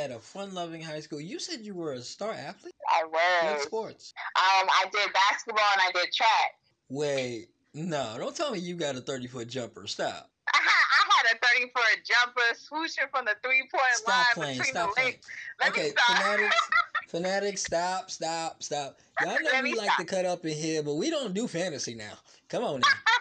Had 0.00 0.10
a 0.10 0.18
fun 0.18 0.54
loving 0.54 0.80
high 0.82 1.00
school. 1.00 1.20
You 1.20 1.38
said 1.38 1.60
you 1.60 1.74
were 1.74 1.92
a 1.92 2.00
star 2.00 2.32
athlete? 2.32 2.74
I 2.90 3.04
What 3.04 3.54
was. 3.56 3.62
sports? 3.64 4.14
Um, 4.36 4.68
I 4.68 4.86
did 4.92 5.12
basketball 5.12 5.64
and 5.74 5.82
I 5.82 5.90
did 5.92 6.12
track. 6.12 6.54
Wait, 6.88 7.48
no, 7.74 8.16
don't 8.18 8.34
tell 8.34 8.50
me 8.52 8.58
you 8.58 8.74
got 8.74 8.96
a 8.96 9.00
30 9.00 9.26
foot 9.26 9.48
jumper. 9.48 9.86
Stop. 9.86 10.30
I 10.52 10.58
had, 10.62 10.70
I 10.70 11.28
had 11.28 11.36
a 11.36 11.38
thirty-foot 11.46 12.04
jumper, 12.04 12.40
swooshing 12.54 13.10
from 13.10 13.24
the 13.26 13.34
three 13.44 13.62
point 13.70 13.82
Stop 13.94 14.08
line 14.14 14.24
playing. 14.34 14.58
between 14.58 14.72
Stop 14.74 14.94
the 14.96 15.02
legs. 15.02 15.26
Okay, 15.68 15.82
me 15.84 15.90
stop. 15.90 16.16
fanatics, 16.16 16.70
fanatics, 17.08 17.62
stop, 17.62 18.10
stop, 18.10 18.62
stop. 18.62 18.98
Y'all 19.20 19.34
know 19.34 19.50
Let 19.52 19.62
we 19.62 19.74
like 19.74 19.96
to 19.98 20.04
cut 20.04 20.24
up 20.24 20.44
in 20.46 20.56
here, 20.56 20.82
but 20.82 20.94
we 20.94 21.10
don't 21.10 21.34
do 21.34 21.46
fantasy 21.46 21.94
now. 21.94 22.14
Come 22.48 22.64
on 22.64 22.80
now. 22.80 22.88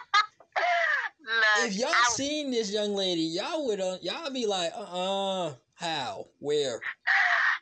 Look, 1.22 1.68
if 1.68 1.76
y'all 1.76 1.90
I, 1.90 2.08
seen 2.10 2.50
this 2.50 2.72
young 2.72 2.94
lady, 2.96 3.20
y'all 3.20 3.64
would 3.66 3.80
uh, 3.80 3.98
y'all 4.02 4.30
be 4.30 4.46
like, 4.46 4.72
uh, 4.76 4.80
uh 4.80 5.52
how, 5.80 6.28
where? 6.38 6.76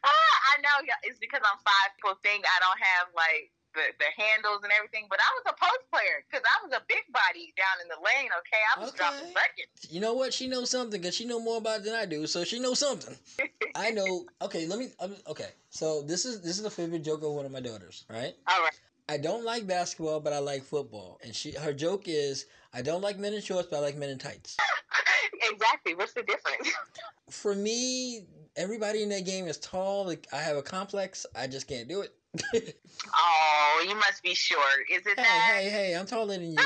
Ah, 0.04 0.34
I 0.54 0.60
know 0.60 0.76
it's 1.04 1.18
because 1.18 1.40
I'm 1.46 1.58
five. 1.62 1.94
People 1.96 2.18
think 2.22 2.44
I 2.44 2.58
don't 2.60 2.78
have 2.82 3.06
like 3.14 3.52
the 3.74 3.78
the, 3.78 3.84
the 4.02 4.10
handles 4.22 4.60
and 4.64 4.72
everything. 4.74 5.06
But 5.08 5.20
I 5.22 5.30
was 5.38 5.54
a 5.54 5.56
post 5.58 5.84
player 5.92 6.24
because 6.26 6.42
I 6.42 6.66
was 6.66 6.72
a 6.74 6.82
big 6.88 7.04
body 7.12 7.54
down 7.56 7.78
in 7.82 7.88
the 7.88 8.00
lane. 8.02 8.30
Okay, 8.42 8.62
I 8.74 8.80
was 8.80 8.88
Okay. 8.90 8.98
dropping 8.98 9.32
buckets. 9.34 9.86
You 9.92 10.00
know 10.00 10.14
what? 10.14 10.34
She 10.34 10.48
knows 10.48 10.70
something 10.70 11.00
because 11.00 11.14
she 11.14 11.24
know 11.26 11.38
more 11.40 11.58
about 11.58 11.80
it 11.80 11.84
than 11.84 11.94
I 11.94 12.06
do. 12.06 12.26
So 12.26 12.44
she 12.44 12.58
knows 12.58 12.78
something. 12.78 13.14
I 13.74 13.90
know. 13.90 14.26
Okay, 14.42 14.66
let 14.66 14.78
me. 14.78 14.88
um, 15.00 15.14
Okay, 15.28 15.50
so 15.70 16.02
this 16.02 16.24
is 16.24 16.40
this 16.40 16.58
is 16.58 16.64
a 16.64 16.70
favorite 16.70 17.04
joke 17.04 17.22
of 17.22 17.32
one 17.32 17.46
of 17.46 17.52
my 17.52 17.60
daughters. 17.60 18.04
Right? 18.10 18.34
All 18.50 18.62
right. 18.62 18.74
I 19.08 19.16
don't 19.16 19.44
like 19.44 19.66
basketball, 19.66 20.20
but 20.20 20.32
I 20.32 20.38
like 20.38 20.64
football. 20.64 21.18
And 21.22 21.34
she 21.34 21.52
her 21.52 21.72
joke 21.72 22.04
is, 22.08 22.46
I 22.72 22.82
don't 22.82 23.00
like 23.00 23.18
men 23.18 23.34
in 23.34 23.40
shorts, 23.40 23.68
but 23.70 23.78
I 23.78 23.80
like 23.80 23.96
men 23.96 24.10
in 24.10 24.18
tights. 24.18 24.56
exactly. 25.50 25.94
What's 25.94 26.12
the 26.12 26.22
difference? 26.22 26.70
For 27.30 27.54
me, 27.54 28.26
everybody 28.56 29.02
in 29.02 29.08
that 29.10 29.24
game 29.24 29.46
is 29.46 29.58
tall. 29.58 30.06
Like 30.06 30.26
I 30.32 30.38
have 30.38 30.56
a 30.56 30.62
complex. 30.62 31.26
I 31.36 31.46
just 31.46 31.66
can't 31.66 31.88
do 31.88 32.02
it. 32.02 32.14
oh, 33.14 33.84
you 33.86 33.94
must 33.94 34.22
be 34.22 34.34
short. 34.34 34.62
Is 34.90 35.06
it 35.06 35.18
hey, 35.18 35.22
that? 35.22 35.50
hey, 35.54 35.68
hey! 35.68 35.96
I'm 35.96 36.06
taller 36.06 36.34
than 36.38 36.52
you. 36.52 36.58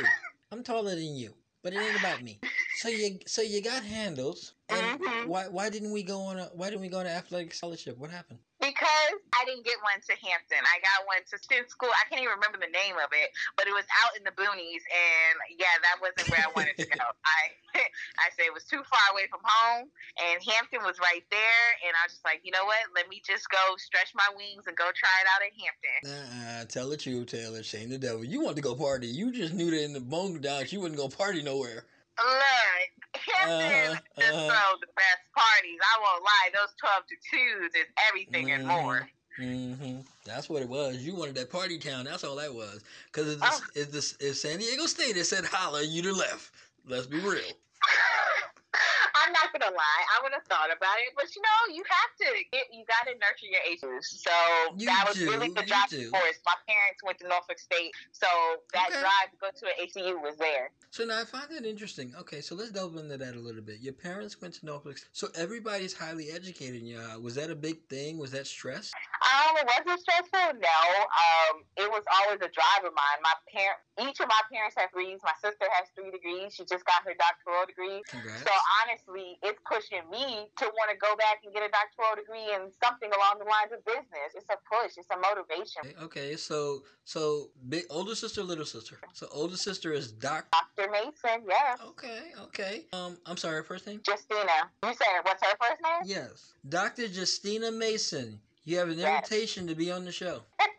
I'm 0.53 0.63
taller 0.63 0.95
than 0.95 1.17
you. 1.17 1.35
But 1.63 1.73
it 1.73 1.79
ain't 1.79 1.97
about 1.97 2.23
me. 2.23 2.41
So 2.77 2.89
you 2.89 3.19
so 3.27 3.43
you 3.43 3.63
got 3.63 3.83
handles. 3.85 4.55
And 4.69 5.01
Mhm. 5.01 5.27
why 5.27 5.49
why 5.49 5.69
didn't 5.69 5.93
we 5.93 6.03
go 6.03 6.21
on 6.21 6.39
a 6.39 6.47
why 6.55 6.71
didn't 6.71 6.83
we 6.83 6.89
go 6.89 6.99
on 6.99 7.07
an 7.07 7.13
athletic 7.13 7.55
scholarship? 7.55 7.97
What 7.99 8.11
happened? 8.11 8.41
Because 8.63 9.19
I 9.35 9.43
didn't 9.43 9.67
get 9.67 9.75
one 9.83 9.99
to 10.07 10.15
Hampton. 10.23 10.63
I 10.63 10.79
got 10.79 11.03
one 11.11 11.19
to 11.27 11.35
Stin 11.35 11.67
School. 11.67 11.91
I 11.99 12.07
can't 12.07 12.23
even 12.23 12.39
remember 12.39 12.63
the 12.63 12.71
name 12.71 12.95
of 12.95 13.11
it, 13.11 13.35
but 13.59 13.67
it 13.67 13.75
was 13.75 13.83
out 14.07 14.15
in 14.15 14.23
the 14.23 14.31
boonies, 14.39 14.87
and 14.87 15.35
yeah, 15.59 15.75
that 15.83 15.99
wasn't 15.99 16.31
where 16.31 16.47
I 16.47 16.51
wanted 16.55 16.79
to 16.79 16.87
go. 16.87 17.03
I 17.27 17.43
I 18.23 18.31
said 18.37 18.47
it 18.47 18.55
was 18.55 18.65
too 18.65 18.83
far 18.85 19.07
away 19.13 19.27
from 19.31 19.41
home, 19.43 19.89
and 20.21 20.43
Hampton 20.45 20.85
was 20.85 20.99
right 21.01 21.25
there, 21.31 21.67
and 21.85 21.93
I 21.97 22.07
was 22.07 22.13
just 22.15 22.25
like, 22.25 22.41
you 22.45 22.53
know 22.53 22.65
what? 22.65 22.79
Let 22.95 23.09
me 23.09 23.23
just 23.25 23.49
go 23.49 23.59
stretch 23.79 24.13
my 24.15 24.29
wings 24.37 24.65
and 24.67 24.77
go 24.77 24.89
try 24.95 25.17
it 25.21 25.27
out 25.27 25.43
at 25.43 25.53
Hampton. 25.59 25.99
Nah, 26.07 26.65
tell 26.69 26.89
the 26.89 26.97
truth, 26.97 27.35
Taylor. 27.35 27.63
Shame 27.63 27.91
the 27.91 27.99
devil. 27.99 28.25
You 28.25 28.43
want 28.43 28.57
to 28.57 28.63
go 28.63 28.75
party. 28.75 29.07
You 29.07 29.33
just 29.33 29.55
knew 29.55 29.71
that 29.71 29.83
in 29.83 29.93
the 29.93 30.01
bone 30.01 30.41
dogs 30.41 30.73
you 30.73 30.81
wouldn't 30.81 31.01
go 31.01 31.09
party 31.09 31.43
nowhere. 31.43 31.85
Look, 32.19 33.21
Hampton 33.21 33.93
Uh-huh, 33.93 34.01
just 34.19 34.33
uh-huh. 34.35 34.77
the 34.81 34.87
best 34.95 35.25
parties. 35.35 35.79
I 35.83 36.01
won't 36.01 36.23
lie; 36.25 36.51
those 36.53 36.75
twelve 36.79 37.05
to 37.07 37.17
twos 37.31 37.75
is 37.75 37.87
everything 38.09 38.51
and 38.53 38.67
more. 38.67 39.09
Mm-hmm. 39.41 40.01
That's 40.27 40.49
what 40.51 40.63
it 40.63 40.69
was. 40.69 40.99
You 40.99 41.15
wanted 41.17 41.35
that 41.37 41.51
party 41.51 41.79
town. 41.79 42.05
That's 42.05 42.23
all 42.23 42.37
that 42.37 42.53
was. 42.55 42.83
Because 43.07 43.33
if, 43.35 43.39
Oh. 43.43 43.61
if, 43.75 43.95
if 44.21 44.37
San 44.37 44.59
Diego 44.59 44.85
State 44.87 45.17
had 45.17 45.25
said 45.27 45.45
holla, 45.47 45.83
you'd 45.83 46.05
have 46.05 46.17
left. 46.17 46.51
Let's 46.87 47.07
be 47.07 47.19
real. 47.19 47.41
I'm 49.15 49.33
not 49.33 49.53
gonna 49.53 49.71
lie. 49.75 50.03
I 50.17 50.23
would 50.23 50.33
have 50.33 50.45
thought 50.49 50.73
about 50.73 50.97
it, 51.05 51.13
but 51.15 51.29
you 51.35 51.43
know, 51.43 51.75
you 51.77 51.83
have 51.85 52.13
to. 52.25 52.29
Get, 52.53 52.67
you 52.73 52.85
got 52.89 53.05
to 53.11 53.13
nurture 53.19 53.49
your 53.51 53.61
aces. 53.69 54.23
So 54.25 54.33
You 54.77 54.87
that 54.87 55.05
was 55.09 55.17
do, 55.17 55.27
really 55.29 55.49
the 55.49 55.63
do. 55.63 56.09
force. 56.11 56.39
My 56.47 56.57
parents 56.67 57.01
went 57.05 57.19
to 57.21 57.29
Norfolk 57.29 57.59
State, 57.59 57.93
so 58.13 58.27
that 58.73 58.89
Okay. 58.89 59.01
drive 59.01 59.29
to 59.31 59.37
go 59.41 59.49
to 59.53 59.65
an 59.67 59.77
HBCU 59.87 60.23
was 60.23 60.37
there. 60.37 60.71
So 60.91 61.05
now 61.05 61.21
I 61.21 61.25
find 61.25 61.49
that 61.51 61.65
interesting. 61.65 62.15
Okay, 62.19 62.41
so 62.41 62.55
let's 62.55 62.71
delve 62.71 62.97
into 62.97 63.17
that 63.17 63.35
a 63.35 63.39
little 63.41 63.63
bit. 63.63 63.81
Your 63.81 63.95
parents 63.95 64.41
went 64.41 64.55
to 64.61 64.67
Norfolk. 64.67 64.99
So 65.13 65.29
everybody's 65.35 65.93
highly 65.97 66.31
educated 66.31 66.81
in 66.83 66.87
your. 66.87 67.21
Was 67.21 67.35
that 67.37 67.51
a 67.51 67.55
big 67.57 67.87
thing? 67.89 68.19
Was 68.19 68.31
that 68.33 68.47
stress? 68.47 68.93
Um, 69.23 69.57
it 69.57 69.67
wasn't 69.69 70.01
stressful. 70.01 70.61
No. 70.61 70.79
Um, 71.07 71.65
it 71.77 71.89
was 71.89 72.05
always 72.21 72.41
a 72.41 72.51
drive 72.53 72.85
of 72.85 72.93
mine. 72.93 73.19
My 73.23 73.33
parent, 73.53 73.79
each 74.09 74.21
of 74.21 74.29
my 74.29 74.41
parents 74.53 74.75
have 74.77 74.91
degrees. 74.91 75.21
My 75.25 75.33
sister 75.41 75.65
has 75.73 75.89
three 75.97 76.11
degrees. 76.11 76.55
She 76.55 76.65
just 76.65 76.85
got 76.85 77.05
her 77.05 77.15
doctoral 77.17 77.65
degree. 77.67 78.03
Congrats. 78.09 78.43
So 78.43 78.53
honestly, 78.83 79.39
it's 79.43 79.59
pushing 79.71 80.03
me 80.11 80.47
to 80.59 80.65
want 80.65 80.91
to 80.91 80.97
go 80.99 81.15
back 81.17 81.41
and 81.45 81.53
get 81.53 81.63
a 81.63 81.71
doctoral 81.71 82.17
degree 82.17 82.55
in 82.55 82.71
something 82.83 83.11
along 83.11 83.39
the 83.39 83.45
lines 83.45 83.73
of 83.73 83.85
business. 83.85 84.35
It's 84.35 84.47
a 84.51 84.59
push. 84.71 84.93
It's 84.97 85.09
a 85.11 85.19
motivation. 85.19 85.83
Okay, 86.03 86.05
okay, 86.05 86.37
so 86.37 86.83
so 87.05 87.51
big 87.69 87.85
older 87.91 88.15
sister, 88.15 88.43
little 88.43 88.65
sister. 88.65 88.99
So 89.13 89.27
older 89.33 89.57
sister 89.57 89.93
is 89.93 90.13
Doc. 90.13 90.47
Dr. 90.77 90.91
Mason, 90.91 91.45
yeah. 91.49 91.77
Okay, 91.89 92.21
okay. 92.45 92.87
Um, 92.93 93.19
I'm 93.27 93.37
sorry, 93.37 93.63
first 93.65 93.87
name. 93.87 94.01
Justina. 94.07 94.71
You 94.85 94.93
said 94.95 95.21
what's 95.23 95.43
her 95.45 95.57
first 95.61 95.81
name? 95.83 96.03
Yes, 96.05 96.55
Doctor 96.69 97.07
Justina 97.07 97.71
Mason. 97.73 98.41
You 98.65 98.79
have 98.79 98.89
an 98.91 98.99
Yes. 98.99 99.17
invitation 99.17 99.67
to 99.67 99.75
be 99.75 99.91
on 99.91 100.05
the 100.05 100.13
show. 100.13 100.43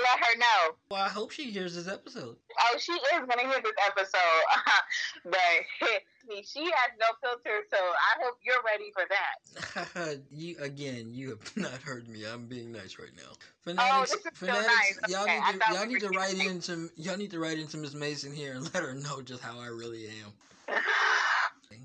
I'll 0.00 0.18
let 0.18 0.26
her 0.26 0.38
know. 0.38 0.74
Well, 0.90 1.02
I 1.02 1.08
hope 1.08 1.30
she 1.30 1.50
hears 1.50 1.74
this 1.74 1.88
episode. 1.88 2.36
Oh, 2.58 2.78
she 2.78 2.92
is 2.92 3.00
gonna 3.18 3.48
hear 3.48 3.60
this 3.62 3.72
episode, 3.86 4.44
but 5.24 5.40
she 6.44 6.64
has 6.64 6.92
no 6.98 7.06
filter, 7.22 7.60
so 7.70 7.76
I 7.78 8.22
hope 8.24 8.38
you're 8.42 8.62
ready 8.64 8.90
for 8.92 9.04
that. 9.08 10.18
you 10.30 10.56
again. 10.60 11.12
You 11.12 11.30
have 11.30 11.56
not 11.56 11.82
heard 11.82 12.08
me. 12.08 12.24
I'm 12.24 12.46
being 12.46 12.72
nice 12.72 12.98
right 12.98 13.10
now. 13.16 13.32
Oh, 13.32 13.36
Fanatics, 13.64 14.10
this 14.10 14.20
is 14.20 14.24
so 14.38 14.46
fanatics. 14.46 14.66
nice. 15.02 15.10
Y'all 15.12 15.22
Okay, 15.22 15.40
need 15.40 15.60
to 15.60 15.74
y'all 15.74 15.86
need 15.86 16.00
to 16.00 16.08
write 16.10 16.30
kidding. 16.36 16.48
into 16.50 16.90
y'all 16.96 17.16
need 17.16 17.30
to 17.30 17.38
write 17.38 17.58
into 17.58 17.76
Miss 17.76 17.94
Mason 17.94 18.32
here 18.34 18.54
and 18.54 18.64
let 18.74 18.82
her 18.82 18.94
know 18.94 19.20
just 19.22 19.42
how 19.42 19.58
I 19.58 19.66
really 19.66 20.06
am. 20.24 20.32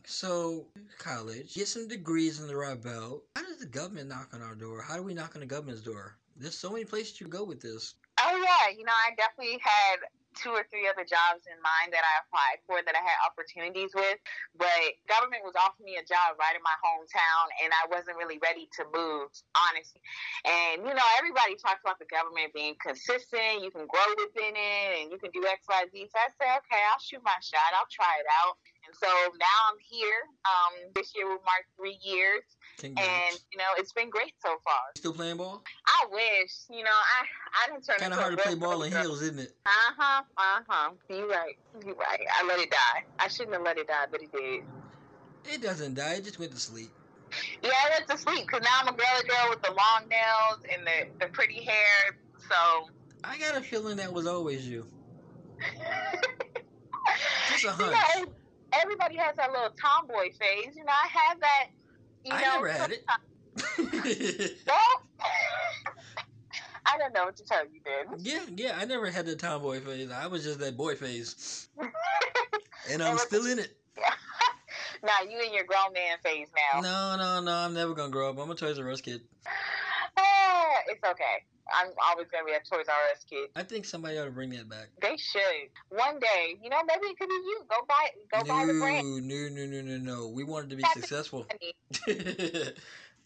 So 0.08 0.66
college, 1.00 1.56
get 1.56 1.68
some 1.68 1.88
degrees 1.88 2.40
in 2.40 2.48
the 2.48 2.56
right 2.56 2.82
belt. 2.82 3.24
How 3.36 3.42
does 3.44 3.58
the 3.58 3.66
government 3.66 4.10
knock 4.10 4.30
on 4.34 4.42
our 4.42 4.54
door? 4.56 4.82
How 4.82 4.96
do 4.98 5.04
we 5.04 5.14
knock 5.16 5.36
on 5.36 5.40
the 5.40 5.48
government's 5.48 5.82
door? 5.82 6.16
There's 6.38 6.56
so 6.58 6.70
many 6.70 6.86
places 6.86 7.20
you 7.20 7.28
go 7.28 7.44
with 7.44 7.60
this. 7.62 7.96
Oh 8.16 8.36
yeah, 8.40 8.72
you 8.72 8.88
know, 8.88 8.96
I 8.96 9.12
definitely 9.20 9.60
had 9.60 10.08
two 10.36 10.52
or 10.52 10.68
three 10.68 10.88
other 10.88 11.08
jobs 11.08 11.48
in 11.48 11.56
mind 11.64 11.96
that 11.96 12.04
I 12.04 12.24
applied 12.24 12.60
for 12.68 12.84
that 12.84 12.96
I 12.96 13.04
had 13.04 13.18
opportunities 13.24 13.96
with, 13.96 14.20
but 14.60 15.00
government 15.08 15.48
was 15.48 15.56
offering 15.56 15.88
me 15.88 15.96
a 15.96 16.04
job 16.04 16.36
right 16.36 16.56
in 16.56 16.64
my 16.64 16.76
hometown, 16.84 17.46
and 17.64 17.72
I 17.72 17.88
wasn't 17.88 18.20
really 18.20 18.40
ready 18.44 18.68
to 18.80 18.84
move, 18.92 19.32
honestly. 19.56 20.04
And 20.44 20.84
you 20.84 20.92
know, 20.92 21.08
everybody 21.20 21.56
talks 21.60 21.84
about 21.84 22.00
the 22.00 22.08
government 22.12 22.52
being 22.52 22.76
consistent. 22.80 23.64
You 23.64 23.72
can 23.72 23.88
grow 23.88 24.08
within 24.20 24.56
it, 24.56 24.88
and 25.04 25.06
you 25.12 25.18
can 25.20 25.32
do 25.32 25.44
X, 25.48 25.64
Y, 25.68 25.82
Z. 25.92 25.96
So 26.12 26.18
I 26.20 26.30
said, 26.36 26.52
okay, 26.68 26.82
I'll 26.92 27.04
shoot 27.04 27.24
my 27.24 27.36
shot. 27.40 27.72
I'll 27.76 27.92
try 27.92 28.20
it 28.20 28.28
out. 28.44 28.60
And 28.86 28.96
so 28.96 29.08
now 29.40 29.58
I'm 29.72 29.78
here. 29.82 30.22
Um, 30.46 30.92
this 30.96 31.14
year 31.16 31.26
will 31.28 31.42
mark 31.46 31.66
three 31.78 31.98
years, 32.04 32.44
and 32.84 33.40
you 33.52 33.58
know, 33.58 33.66
it's 33.78 33.92
been 33.94 34.10
great 34.10 34.34
so 34.44 34.58
far. 34.64 34.94
Still 34.96 35.14
playing 35.14 35.38
ball? 35.38 35.64
I 35.88 36.06
wish, 36.12 36.54
you 36.70 36.84
know, 36.84 36.92
I 36.92 37.26
I 37.64 37.72
didn't 37.72 37.86
turn 37.86 37.98
Kind 37.98 38.14
of 38.14 38.20
hard 38.20 38.38
to 38.38 38.44
play 38.44 38.56
ball 38.56 38.84
in 38.84 38.92
heels, 38.92 39.22
isn't 39.22 39.40
it? 39.40 39.56
Uh 39.66 39.70
huh. 39.98 40.24
Uh 40.38 40.62
huh. 40.68 40.92
You're 41.10 41.28
right. 41.28 41.56
You're 41.86 41.96
right. 41.96 42.20
I 42.40 42.46
let 42.46 42.60
it 42.60 42.70
die. 42.70 43.04
I 43.20 43.28
shouldn't 43.28 43.54
have 43.54 43.64
let 43.64 43.78
it 43.78 43.88
die, 43.88 44.06
but 44.12 44.22
it 44.22 44.32
did. 44.32 44.64
It 45.52 45.62
doesn't 45.62 45.96
die. 45.96 46.16
It 46.16 46.26
just 46.26 46.40
went 46.40 46.52
to 46.52 46.60
sleep. 46.60 46.92
Yeah, 47.64 47.72
I 47.72 47.90
went 47.98 48.08
to 48.10 48.18
sleep 48.18 48.46
because 48.48 48.62
now 48.64 48.82
I'm 48.82 48.88
a 48.88 48.92
girly 48.92 49.28
girl 49.28 49.50
with 49.50 49.62
the 49.62 49.72
long 49.72 50.08
nails 50.10 50.64
and 50.72 50.86
the 50.86 51.26
the 51.26 51.32
pretty 51.32 51.64
hair. 51.64 52.18
So. 52.50 52.90
I 53.24 53.40
got 53.40 53.58
a 53.58 53.62
feeling 53.62 53.98
that 53.98 54.14
was 54.14 54.28
always 54.28 54.68
you. 54.70 54.86
Just 57.50 57.64
a 57.64 57.68
You 57.68 57.74
hunch. 57.74 57.98
know, 58.18 58.26
everybody 58.82 59.16
has 59.18 59.36
that 59.36 59.52
little 59.52 59.70
tomboy 59.70 60.32
phase. 60.40 60.76
You 60.76 60.84
know, 60.84 60.92
I 60.92 61.08
had 61.08 61.40
that. 61.42 61.68
You 62.24 62.32
I 62.34 62.42
know, 62.42 62.54
never 62.56 62.70
had 62.70 62.92
it. 62.92 63.06
I 66.88 66.98
don't 66.98 67.14
know 67.14 67.26
what 67.26 67.36
to 67.38 67.44
tell 67.44 67.64
you, 67.66 67.80
then. 67.84 68.20
yeah, 68.20 68.46
yeah. 68.56 68.78
I 68.78 68.86
never 68.86 69.10
had 69.10 69.26
the 69.26 69.36
tomboy 69.36 69.80
phase. 69.82 70.12
I 70.12 70.28
was 70.28 70.44
just 70.44 70.60
that 70.60 70.78
boy 70.78 70.96
phase, 70.96 71.68
and 72.92 73.02
I'm 73.02 73.18
still 73.18 73.46
in 73.48 73.60
it. 73.60 73.76
now 75.04 75.22
you 75.30 75.40
in 75.40 75.54
your 75.54 75.64
grown 75.64 75.94
man 75.94 76.18
phase 76.24 76.48
now. 76.74 76.82
No, 76.82 77.18
no, 77.18 77.42
no. 77.42 77.52
I'm 77.52 77.74
never 77.74 77.94
gonna 77.94 78.12
grow 78.12 78.30
up. 78.30 78.38
I'm 78.38 78.50
a 78.52 78.56
Toys 78.56 78.78
R 78.80 78.90
Us 78.90 79.02
kid. 79.02 79.22
It's 80.88 81.04
okay. 81.04 81.44
I'm 81.74 81.92
always 82.10 82.28
gonna 82.32 82.46
be 82.46 82.52
a 82.54 82.60
Toys 82.60 82.86
R 82.88 82.96
Us 83.14 83.26
kid. 83.30 83.50
I 83.56 83.64
think 83.64 83.86
somebody 83.86 84.18
ought 84.18 84.26
to 84.26 84.32
bring 84.32 84.52
that 84.52 84.70
back. 84.70 84.90
They 85.02 85.18
should. 85.18 85.70
One 85.90 86.20
day, 86.20 86.58
you 86.62 86.70
know, 86.70 86.78
maybe 86.86 87.08
it 87.08 87.18
could 87.18 87.30
be 87.30 87.34
you. 87.34 87.62
Go 87.70 87.76
buy 87.88 88.10
go 88.32 88.46
no, 88.46 88.54
buy 88.54 88.66
the 88.66 88.80
brand. 88.80 89.28
no, 89.28 89.48
no, 89.50 89.66
no, 89.66 89.82
no, 89.82 89.98
no. 89.98 90.28
We 90.28 90.44
wanted 90.44 90.70
to 90.72 90.76
be 90.76 90.84
That's- 90.84 91.02
successful. 91.02 91.48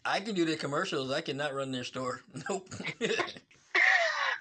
I 0.04 0.20
can 0.20 0.34
do 0.34 0.46
their 0.46 0.56
commercials. 0.56 1.10
I 1.12 1.20
cannot 1.20 1.54
run 1.54 1.72
their 1.72 1.84
store. 1.84 2.22
Nope. 2.48 2.68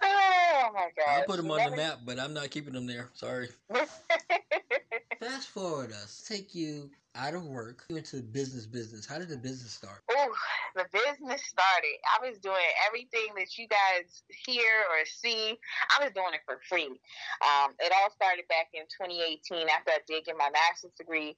Oh 0.02 0.72
my 0.74 0.90
god. 0.98 1.20
I'll 1.20 1.24
put 1.26 1.38
them 1.38 1.50
on 1.50 1.70
the 1.72 1.76
map, 1.76 2.00
but 2.06 2.20
I'm 2.20 2.34
not 2.34 2.50
keeping 2.52 2.74
them 2.74 2.86
there. 2.86 3.10
Sorry. 3.14 3.50
Fast 5.20 5.48
forward 5.48 5.92
us. 5.92 6.24
Take 6.28 6.54
you 6.54 6.92
out 7.16 7.34
of 7.34 7.46
work 7.46 7.86
into 7.90 8.22
business. 8.22 8.66
Business. 8.66 9.06
How 9.06 9.18
did 9.20 9.30
the 9.30 9.38
business 9.38 9.72
start? 9.72 10.02
Oh, 10.12 10.34
the 10.76 10.86
business 10.92 11.42
started. 11.44 11.96
I 12.06 12.28
was 12.28 12.38
doing 12.40 12.56
everything 12.88 13.34
that 13.36 13.58
you 13.58 13.68
guys 13.68 14.24
hear 14.46 14.70
or 14.90 15.06
see. 15.06 15.58
I 15.98 16.04
was 16.04 16.14
doing 16.14 16.34
it 16.34 16.42
for 16.46 16.60
free. 16.68 17.00
Um, 17.42 17.74
it 17.80 17.92
all 17.96 18.10
started 18.12 18.48
back 18.48 18.68
in 18.74 18.84
2018 18.90 19.68
after 19.70 19.92
I 19.92 20.00
did 20.08 20.26
get 20.26 20.38
my 20.38 20.50
master's 20.52 20.92
degree. 20.98 21.36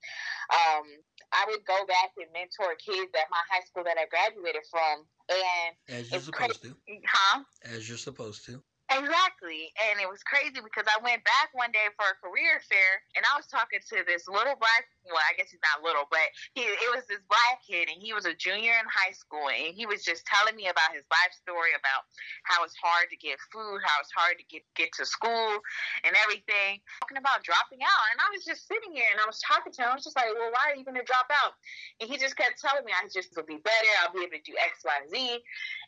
Um, 0.51 0.83
I 1.31 1.45
would 1.47 1.65
go 1.65 1.85
back 1.87 2.11
and 2.17 2.27
mentor 2.33 2.75
kids 2.75 3.11
at 3.15 3.27
my 3.31 3.41
high 3.49 3.63
school 3.65 3.83
that 3.85 3.97
I 3.97 4.05
graduated 4.11 4.63
from, 4.69 5.05
and 5.29 5.99
As 5.99 6.11
you're 6.11 6.19
supposed 6.21 6.61
to. 6.63 6.75
huh? 7.07 7.43
As 7.63 7.87
you're 7.87 7.97
supposed 7.97 8.45
to. 8.45 8.61
Exactly. 8.91 9.71
And 9.79 10.03
it 10.03 10.09
was 10.09 10.19
crazy 10.27 10.59
because 10.59 10.83
I 10.91 10.99
went 10.99 11.23
back 11.23 11.55
one 11.55 11.71
day 11.71 11.87
for 11.95 12.11
a 12.11 12.19
career 12.19 12.59
fair 12.67 12.99
and 13.15 13.23
I 13.23 13.39
was 13.39 13.47
talking 13.47 13.79
to 13.79 14.03
this 14.03 14.27
little 14.27 14.59
black 14.59 14.83
well, 15.07 15.17
I 15.17 15.33
guess 15.33 15.49
he's 15.49 15.63
not 15.65 15.81
little, 15.81 16.05
but 16.13 16.23
he 16.53 16.61
it 16.61 16.91
was 16.93 17.07
this 17.09 17.23
black 17.25 17.63
kid 17.65 17.89
and 17.89 17.97
he 17.97 18.13
was 18.13 18.29
a 18.29 18.37
junior 18.37 18.75
in 18.77 18.85
high 18.85 19.15
school 19.15 19.49
and 19.49 19.73
he 19.73 19.89
was 19.89 20.05
just 20.05 20.27
telling 20.29 20.53
me 20.53 20.69
about 20.69 20.93
his 20.93 21.07
life 21.09 21.33
story 21.33 21.73
about 21.73 22.05
how 22.45 22.61
it's 22.61 22.77
hard 22.77 23.09
to 23.09 23.17
get 23.17 23.41
food, 23.49 23.81
how 23.81 23.97
it's 24.03 24.13
hard 24.13 24.37
to 24.37 24.45
get 24.45 24.61
get 24.77 24.93
to 24.99 25.07
school 25.07 25.57
and 26.05 26.13
everything. 26.27 26.83
Talking 27.01 27.17
about 27.17 27.41
dropping 27.41 27.81
out. 27.81 28.03
And 28.13 28.21
I 28.21 28.29
was 28.29 28.45
just 28.45 28.69
sitting 28.69 28.93
here 28.93 29.09
and 29.09 29.23
I 29.23 29.25
was 29.25 29.41
talking 29.41 29.73
to 29.73 29.79
him. 29.81 29.89
I 29.89 29.95
was 29.97 30.05
just 30.05 30.19
like, 30.19 30.29
Well, 30.35 30.53
why 30.53 30.69
are 30.69 30.77
you 30.77 30.85
gonna 30.85 31.07
drop 31.07 31.31
out? 31.31 31.57
And 32.03 32.11
he 32.11 32.19
just 32.19 32.37
kept 32.37 32.61
telling 32.61 32.85
me 32.85 32.93
I 32.93 33.07
just 33.09 33.33
will 33.33 33.47
be 33.47 33.63
better, 33.63 33.91
I'll 34.03 34.13
be 34.13 34.27
able 34.27 34.37
to 34.37 34.45
do 34.45 34.53
X, 34.59 34.85
Y, 34.85 34.99
Z. 35.09 35.15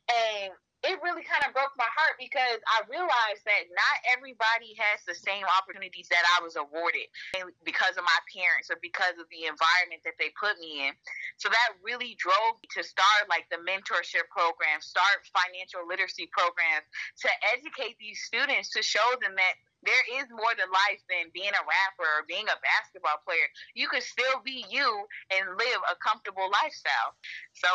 And 0.10 0.52
it 0.84 1.00
really 1.00 1.24
kind 1.24 1.48
of 1.48 1.56
broke 1.56 1.72
my 1.80 1.88
heart 1.88 2.20
because 2.20 2.60
I 2.68 2.84
realized 2.92 3.48
that 3.48 3.72
not 3.72 3.96
everybody 4.12 4.76
has 4.76 5.00
the 5.08 5.16
same 5.16 5.48
opportunities 5.48 6.12
that 6.12 6.24
I 6.36 6.44
was 6.44 6.60
awarded 6.60 7.08
because 7.64 7.96
of 7.96 8.04
my 8.04 8.20
parents 8.28 8.68
or 8.68 8.76
because 8.84 9.16
of 9.16 9.32
the 9.32 9.48
environment 9.48 10.04
that 10.04 10.20
they 10.20 10.36
put 10.36 10.60
me 10.60 10.92
in. 10.92 10.94
So 11.40 11.48
that 11.48 11.80
really 11.80 12.20
drove 12.20 12.60
me 12.60 12.68
to 12.76 12.84
start 12.84 13.32
like 13.32 13.48
the 13.48 13.64
mentorship 13.64 14.28
program, 14.28 14.84
start 14.84 15.24
financial 15.32 15.88
literacy 15.88 16.28
programs 16.36 16.84
to 17.24 17.32
educate 17.56 17.96
these 18.04 18.20
students 18.28 18.76
to 18.76 18.84
show 18.84 19.08
them 19.24 19.40
that 19.40 19.56
there 19.88 20.20
is 20.20 20.28
more 20.32 20.52
to 20.56 20.68
life 20.68 21.02
than 21.08 21.32
being 21.34 21.52
a 21.52 21.64
rapper 21.64 22.08
or 22.08 22.28
being 22.28 22.48
a 22.48 22.58
basketball 22.60 23.20
player. 23.24 23.48
You 23.76 23.88
can 23.88 24.02
still 24.04 24.40
be 24.44 24.64
you 24.72 24.88
and 25.32 25.56
live 25.56 25.82
a 25.92 25.96
comfortable 26.00 26.48
lifestyle. 26.52 27.16
So 27.56 27.68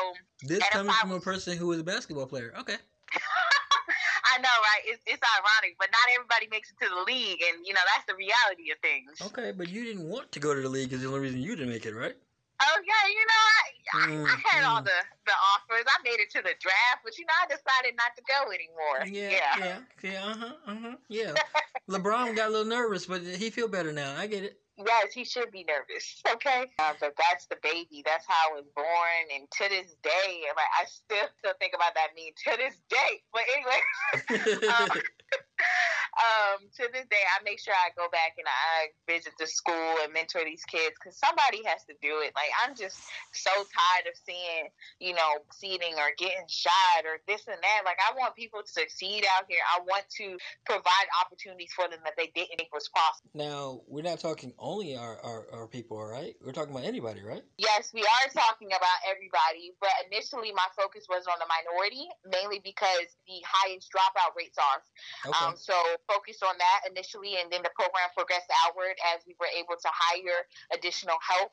this 0.44 0.64
coming 0.68 0.92
from 0.92 1.12
a 1.12 1.20
person 1.20 1.56
who 1.56 1.72
is 1.72 1.80
a 1.80 1.84
basketball 1.84 2.26
player. 2.26 2.52
Okay. 2.60 2.76
I 4.34 4.38
know, 4.38 4.56
right? 4.60 4.82
It's, 4.84 5.02
it's 5.06 5.22
ironic, 5.22 5.76
but 5.78 5.88
not 5.90 6.06
everybody 6.14 6.48
makes 6.50 6.70
it 6.70 6.78
to 6.84 6.88
the 6.90 7.02
league, 7.04 7.40
and 7.42 7.66
you 7.66 7.72
know 7.72 7.80
that's 7.94 8.06
the 8.06 8.14
reality 8.14 8.70
of 8.70 8.78
things. 8.84 9.16
Okay, 9.32 9.52
but 9.52 9.68
you 9.68 9.84
didn't 9.84 10.08
want 10.08 10.30
to 10.32 10.40
go 10.40 10.54
to 10.54 10.60
the 10.60 10.68
league 10.68 10.92
is 10.92 11.02
the 11.02 11.08
only 11.08 11.20
reason 11.20 11.40
you 11.40 11.56
didn't 11.56 11.72
make 11.72 11.86
it, 11.86 11.94
right? 11.94 12.16
Oh 12.60 12.78
yeah, 12.82 13.04
you 13.06 13.24
know 13.24 13.44
I, 13.54 13.64
I, 13.94 14.06
mm, 14.10 14.26
I 14.26 14.36
had 14.42 14.64
mm. 14.64 14.68
all 14.68 14.82
the 14.82 14.98
the 15.26 15.36
offers. 15.54 15.86
I 15.86 16.02
made 16.02 16.18
it 16.18 16.30
to 16.32 16.42
the 16.42 16.54
draft, 16.58 17.00
but 17.04 17.16
you 17.16 17.24
know 17.24 17.36
I 17.40 17.46
decided 17.46 17.96
not 17.96 18.16
to 18.16 18.22
go 18.26 18.50
anymore. 18.50 19.06
Yeah, 19.06 19.30
yeah, 19.30 19.78
yeah, 20.02 20.10
yeah 20.10 20.24
uh 20.24 20.36
huh, 20.36 20.54
uh 20.66 20.76
huh, 20.82 20.96
yeah. 21.08 21.34
LeBron 21.88 22.34
got 22.36 22.48
a 22.48 22.52
little 22.52 22.66
nervous, 22.66 23.06
but 23.06 23.22
he 23.22 23.50
feel 23.50 23.68
better 23.68 23.92
now. 23.92 24.14
I 24.16 24.26
get 24.26 24.44
it. 24.44 24.60
Yes, 24.78 25.12
he 25.12 25.24
should 25.24 25.50
be 25.50 25.64
nervous. 25.64 26.22
Okay, 26.38 26.66
uh, 26.78 26.92
but 27.00 27.14
that's 27.16 27.46
the 27.46 27.56
baby. 27.62 28.02
That's 28.04 28.24
how 28.28 28.54
it 28.54 28.62
was 28.62 28.68
born, 28.76 29.24
and 29.34 29.50
to 29.50 29.68
this 29.68 29.96
day, 30.02 30.44
like 30.54 30.72
I 30.78 30.84
still 30.84 31.26
still 31.38 31.54
think 31.58 31.72
about 31.74 31.94
that 31.94 32.14
meme 32.14 32.36
to 32.46 32.56
this 32.62 32.76
day. 32.88 33.22
But 33.32 33.42
anyway, 33.56 34.68
um, 34.68 34.88
um, 36.18 36.66
to 36.78 36.90
this 36.92 37.06
day, 37.10 37.24
I 37.34 37.42
make 37.44 37.60
sure 37.60 37.74
I 37.74 37.90
go 37.96 38.08
back 38.10 38.38
and 38.38 38.46
I 38.46 38.94
visit 39.06 39.34
the 39.38 39.46
school 39.46 40.02
and 40.02 40.12
mentor 40.12 40.42
these 40.44 40.64
kids 40.64 40.94
because 40.98 41.18
somebody 41.18 41.62
has 41.66 41.84
to 41.86 41.94
do 42.02 42.22
it. 42.22 42.32
Like 42.34 42.50
I'm 42.62 42.74
just 42.74 42.98
so 43.32 43.50
tired 43.50 44.06
of 44.10 44.14
seeing, 44.26 44.70
you 44.98 45.14
know, 45.14 45.42
seating 45.54 45.94
or 45.98 46.14
getting 46.18 46.46
shot 46.48 47.06
or 47.06 47.20
this 47.26 47.46
and 47.46 47.58
that. 47.60 47.82
Like 47.84 47.98
I 48.02 48.14
want 48.16 48.34
people 48.34 48.62
to 48.62 48.70
succeed 48.70 49.24
out 49.38 49.46
here. 49.48 49.62
I 49.62 49.80
want 49.82 50.06
to 50.22 50.38
provide 50.66 51.08
opportunities 51.22 51.72
for 51.74 51.88
them 51.88 52.00
that 52.04 52.14
they 52.16 52.30
didn't 52.34 52.58
think 52.58 52.72
was 52.72 52.88
possible. 52.90 53.30
Now 53.34 53.82
we're 53.86 54.06
not 54.06 54.20
talking 54.20 54.52
only 54.58 54.96
our, 54.96 55.18
our, 55.22 55.46
our 55.52 55.66
people, 55.66 55.98
right? 56.02 56.34
We're 56.42 56.56
talking 56.56 56.74
about 56.74 56.86
anybody, 56.86 57.22
right? 57.22 57.42
Yes, 57.58 57.90
we 57.92 58.02
are 58.02 58.28
talking 58.32 58.68
about 58.68 58.98
everybody, 59.06 59.74
but 59.80 59.90
initially 60.10 60.52
my 60.52 60.66
focus 60.76 61.06
was 61.08 61.26
on 61.26 61.38
the 61.38 61.46
minority, 61.46 62.06
mainly 62.26 62.60
because 62.62 63.10
the 63.26 63.38
highest 63.44 63.90
dropout 63.94 64.34
rates 64.36 64.58
are. 64.58 64.82
Okay. 65.30 65.44
Um, 65.44 65.47
so 65.56 65.76
focused 66.10 66.42
on 66.42 66.56
that 66.58 66.90
initially, 66.90 67.38
and 67.40 67.52
then 67.52 67.62
the 67.62 67.70
program 67.78 68.10
progressed 68.16 68.50
outward 68.66 68.98
as 69.14 69.22
we 69.26 69.36
were 69.38 69.48
able 69.54 69.78
to 69.78 69.90
hire 69.92 70.44
additional 70.74 71.16
help. 71.22 71.52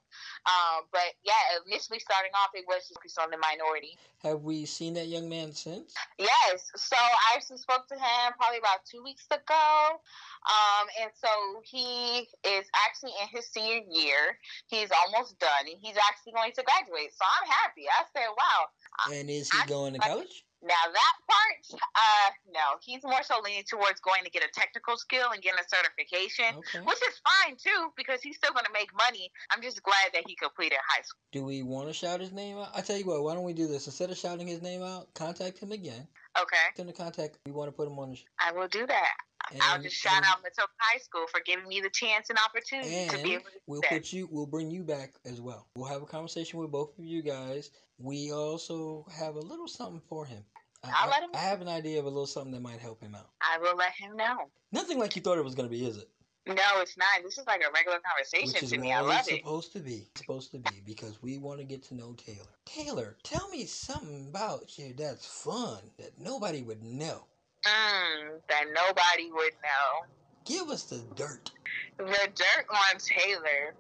Um, 0.50 0.90
but 0.92 1.16
yeah, 1.24 1.62
initially 1.68 2.00
starting 2.00 2.32
off, 2.36 2.52
it 2.54 2.66
was 2.68 2.88
just 2.88 3.00
focused 3.00 3.20
on 3.20 3.30
the 3.30 3.38
minority. 3.38 3.98
Have 4.24 4.42
we 4.42 4.66
seen 4.66 4.94
that 4.96 5.08
young 5.08 5.30
man 5.30 5.54
since? 5.54 5.94
Yes. 6.18 6.72
So 6.76 6.98
I 6.98 7.36
actually 7.36 7.62
spoke 7.62 7.88
to 7.90 7.96
him 7.96 8.34
probably 8.38 8.58
about 8.58 8.82
two 8.90 9.04
weeks 9.04 9.26
ago. 9.30 10.02
Um, 10.46 10.86
and 11.02 11.12
so 11.14 11.30
he 11.64 12.28
is 12.46 12.66
actually 12.86 13.14
in 13.22 13.28
his 13.30 13.46
senior 13.50 13.82
year. 13.90 14.38
He's 14.68 14.90
almost 14.92 15.40
done, 15.40 15.66
and 15.70 15.78
he's 15.82 15.98
actually 16.10 16.34
going 16.34 16.52
to 16.54 16.64
graduate. 16.64 17.14
So 17.14 17.26
I'm 17.26 17.48
happy. 17.50 17.86
I 17.90 18.04
said, 18.14 18.30
wow. 18.34 19.14
And 19.14 19.30
is 19.30 19.52
he 19.52 19.60
I, 19.62 19.66
going 19.68 19.94
to 19.94 20.00
college? 20.00 20.46
Now 20.66 20.90
that 20.92 21.16
part, 21.30 21.82
uh, 21.94 22.30
no, 22.52 22.82
he's 22.82 23.04
more 23.04 23.22
so 23.22 23.36
leaning 23.44 23.66
towards 23.70 24.02
going 24.02 24.24
to 24.24 24.32
get 24.32 24.44
a 24.44 24.50
technical 24.52 24.98
skill 24.98 25.30
and 25.32 25.42
getting 25.42 25.60
a 25.60 25.68
certification, 25.70 26.58
okay. 26.58 26.84
which 26.84 26.98
is 27.08 27.22
fine 27.22 27.56
too 27.56 27.94
because 27.96 28.24
he's 28.24 28.38
still 28.38 28.52
going 28.52 28.66
to 28.66 28.74
make 28.74 28.90
money. 28.98 29.32
I'm 29.52 29.62
just 29.62 29.84
glad 29.84 30.10
that 30.14 30.24
he 30.26 30.36
completed 30.36 30.80
high 30.82 31.04
school. 31.04 31.22
Do 31.32 31.44
we 31.44 31.62
want 31.62 31.88
to 31.88 31.94
shout 31.94 32.20
his 32.20 32.32
name 32.32 32.58
out? 32.58 32.70
I 32.76 32.82
tell 32.82 32.98
you 32.98 33.06
what, 33.06 33.22
why 33.24 33.36
don't 33.36 33.44
we 33.44 33.54
do 33.54 33.68
this 33.68 33.86
instead 33.86 34.10
of 34.10 34.18
shouting 34.18 34.48
his 34.48 34.64
name 34.64 34.82
out? 34.82 35.14
Contact 35.14 35.60
him 35.60 35.72
again. 35.72 36.08
Okay. 36.42 36.66
Send 36.76 36.90
a 36.90 36.94
contact. 36.94 37.38
We 37.46 37.52
want 37.52 37.68
to 37.68 37.72
put 37.72 37.88
him 37.88 38.00
on 38.00 38.10
the 38.10 38.16
show. 38.16 38.26
I 38.44 38.52
will 38.52 38.68
do 38.68 38.88
that. 38.88 39.14
And, 39.52 39.62
I'll 39.62 39.82
just 39.82 39.96
shout 39.96 40.24
out 40.26 40.40
Matoaca 40.40 40.74
High 40.80 40.98
School 40.98 41.26
for 41.30 41.40
giving 41.46 41.68
me 41.68 41.80
the 41.80 41.92
chance 41.92 42.32
and 42.32 42.40
opportunity 42.44 43.08
to 43.08 43.24
be 43.24 43.34
able 43.36 43.44
to 43.44 43.60
we'll 43.68 43.82
put 43.88 44.12
you 44.12 44.28
we'll 44.32 44.48
bring 44.48 44.72
you 44.72 44.84
back 44.84 45.14
as 45.24 45.40
well. 45.40 45.68
We'll 45.76 45.88
have 45.88 46.02
a 46.02 46.08
conversation 46.08 46.60
with 46.60 46.72
both 46.72 46.98
of 46.98 47.06
you 47.06 47.22
guys. 47.22 47.70
We 48.00 48.32
also 48.32 49.06
have 49.16 49.36
a 49.36 49.40
little 49.40 49.68
something 49.68 50.02
for 50.10 50.26
him. 50.26 50.44
I'll 50.94 51.08
I, 51.08 51.12
let 51.12 51.24
him. 51.24 51.30
I 51.34 51.40
have 51.40 51.62
an 51.62 51.68
idea 51.68 52.00
of 52.00 52.06
a 52.06 52.10
little 52.10 52.26
something 52.26 52.52
that 52.54 52.62
might 52.62 52.80
help 52.80 53.02
him 53.02 53.16
out. 53.16 53.30
I 53.42 53.58
will 53.60 53.76
let 53.76 53.92
him 53.94 54.16
know. 54.16 54.50
Nothing 54.72 55.00
like 55.00 55.16
you 55.16 55.22
thought 55.22 55.38
it 55.38 55.44
was 55.44 55.56
going 55.56 55.70
to 55.70 55.76
be, 55.76 55.86
is 55.86 55.98
it? 55.98 56.10
No, 56.48 56.54
it's 56.78 56.96
not. 56.96 57.24
This 57.24 57.40
is 57.40 57.48
like 57.48 57.62
a 57.62 57.72
regular 57.74 57.98
conversation 58.06 58.68
to 58.68 58.78
me. 58.78 58.94
I 58.94 59.02
love 59.02 59.22
it's 59.22 59.30
it. 59.30 59.38
Supposed 59.38 59.74
to 59.74 59.80
be. 59.80 60.08
It's 60.12 60.22
supposed 60.22 60.52
to 60.52 60.60
be 60.60 60.82
because 60.86 61.22
we 61.24 61.40
want 61.40 61.60
to 61.60 61.66
get 61.66 61.82
to 61.84 61.96
know 61.96 62.14
Taylor. 62.14 62.46
Taylor, 62.66 63.18
tell 63.24 63.50
me 63.50 63.66
something 63.66 64.28
about 64.30 64.78
you 64.78 64.94
that's 64.96 65.26
fun 65.26 65.80
that 65.98 66.12
nobody 66.20 66.62
would 66.62 66.84
know. 66.84 67.26
Mm, 67.66 68.40
that 68.48 68.66
nobody 68.76 69.32
would 69.32 69.54
know. 69.64 70.06
Give 70.46 70.70
us 70.70 70.84
the 70.84 71.04
dirt. 71.16 71.52
The 71.98 72.04
dirt 72.06 72.66
on 72.70 73.00
Taylor. 73.00 73.74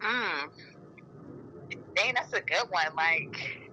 Hmm. 0.00 0.48
Dang, 1.94 2.14
that's 2.14 2.32
a 2.32 2.40
good 2.40 2.68
one. 2.70 2.92
Like, 2.96 3.69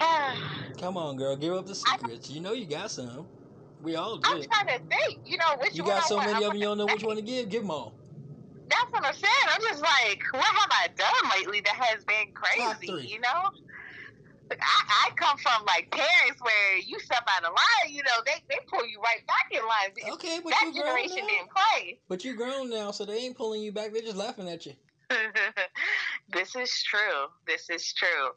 Come 0.78 0.96
on, 0.96 1.16
girl, 1.16 1.36
give 1.36 1.54
up 1.54 1.66
the 1.66 1.74
secrets. 1.74 2.30
You 2.30 2.40
know 2.40 2.52
you 2.52 2.66
got 2.66 2.90
some. 2.90 3.26
We 3.82 3.96
all 3.96 4.16
do. 4.18 4.28
I'm 4.28 4.42
trying 4.42 4.78
to 4.78 4.84
think. 4.88 5.20
You 5.24 5.36
know 5.38 5.56
which 5.60 5.74
you 5.74 5.84
got 5.84 6.04
so 6.04 6.18
many 6.18 6.44
of 6.44 6.52
them. 6.52 6.56
You 6.56 6.62
don't 6.62 6.78
know 6.78 6.86
which 6.86 7.02
one 7.02 7.16
to 7.16 7.22
give. 7.22 7.48
Give 7.48 7.62
them 7.62 7.70
all. 7.70 7.94
That's 8.68 8.90
what 8.90 9.04
I'm 9.04 9.14
saying. 9.14 9.48
I'm 9.48 9.60
just 9.60 9.82
like, 9.82 10.22
what 10.32 10.44
have 10.44 10.70
I 10.70 10.88
done 10.96 11.30
lately 11.38 11.60
that 11.62 11.74
has 11.74 12.04
been 12.04 12.32
crazy? 12.34 13.08
You 13.08 13.20
know. 13.20 13.50
I, 14.50 14.56
I 15.08 15.10
come 15.16 15.36
from 15.36 15.66
like 15.66 15.90
parents 15.90 16.40
where 16.40 16.78
you 16.78 16.98
step 17.00 17.22
out 17.36 17.44
of 17.44 17.50
line, 17.50 17.94
you 17.94 18.02
know, 18.02 18.22
they, 18.24 18.32
they 18.48 18.58
pull 18.70 18.86
you 18.86 18.98
right 18.98 19.26
back 19.26 19.48
in 19.52 19.60
line. 19.60 20.14
Okay, 20.14 20.40
but 20.42 20.50
that 20.50 20.72
you 20.72 20.80
generation 20.80 21.16
grown 21.16 21.26
now. 21.26 21.32
didn't 21.32 21.50
play. 21.50 22.00
But 22.08 22.24
you're 22.24 22.34
grown 22.34 22.70
now, 22.70 22.90
so 22.90 23.04
they 23.04 23.18
ain't 23.18 23.36
pulling 23.36 23.62
you 23.62 23.72
back. 23.72 23.92
They're 23.92 24.00
just 24.00 24.16
laughing 24.16 24.48
at 24.48 24.64
you. 24.64 24.72
this 26.30 26.54
is 26.56 26.82
true. 26.82 27.26
This 27.46 27.70
is 27.70 27.92
true. 27.92 28.28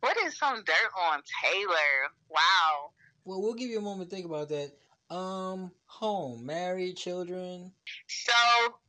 What 0.00 0.16
is 0.24 0.36
some 0.36 0.56
dirt 0.56 0.90
on 1.10 1.22
Taylor? 1.42 2.10
Wow. 2.28 2.90
Well, 3.24 3.42
we'll 3.42 3.54
give 3.54 3.70
you 3.70 3.78
a 3.78 3.82
moment 3.82 4.10
to 4.10 4.16
think 4.16 4.26
about 4.26 4.48
that. 4.48 4.72
Um, 5.08 5.70
home, 5.86 6.44
married, 6.44 6.96
children. 6.96 7.70
So 8.08 8.32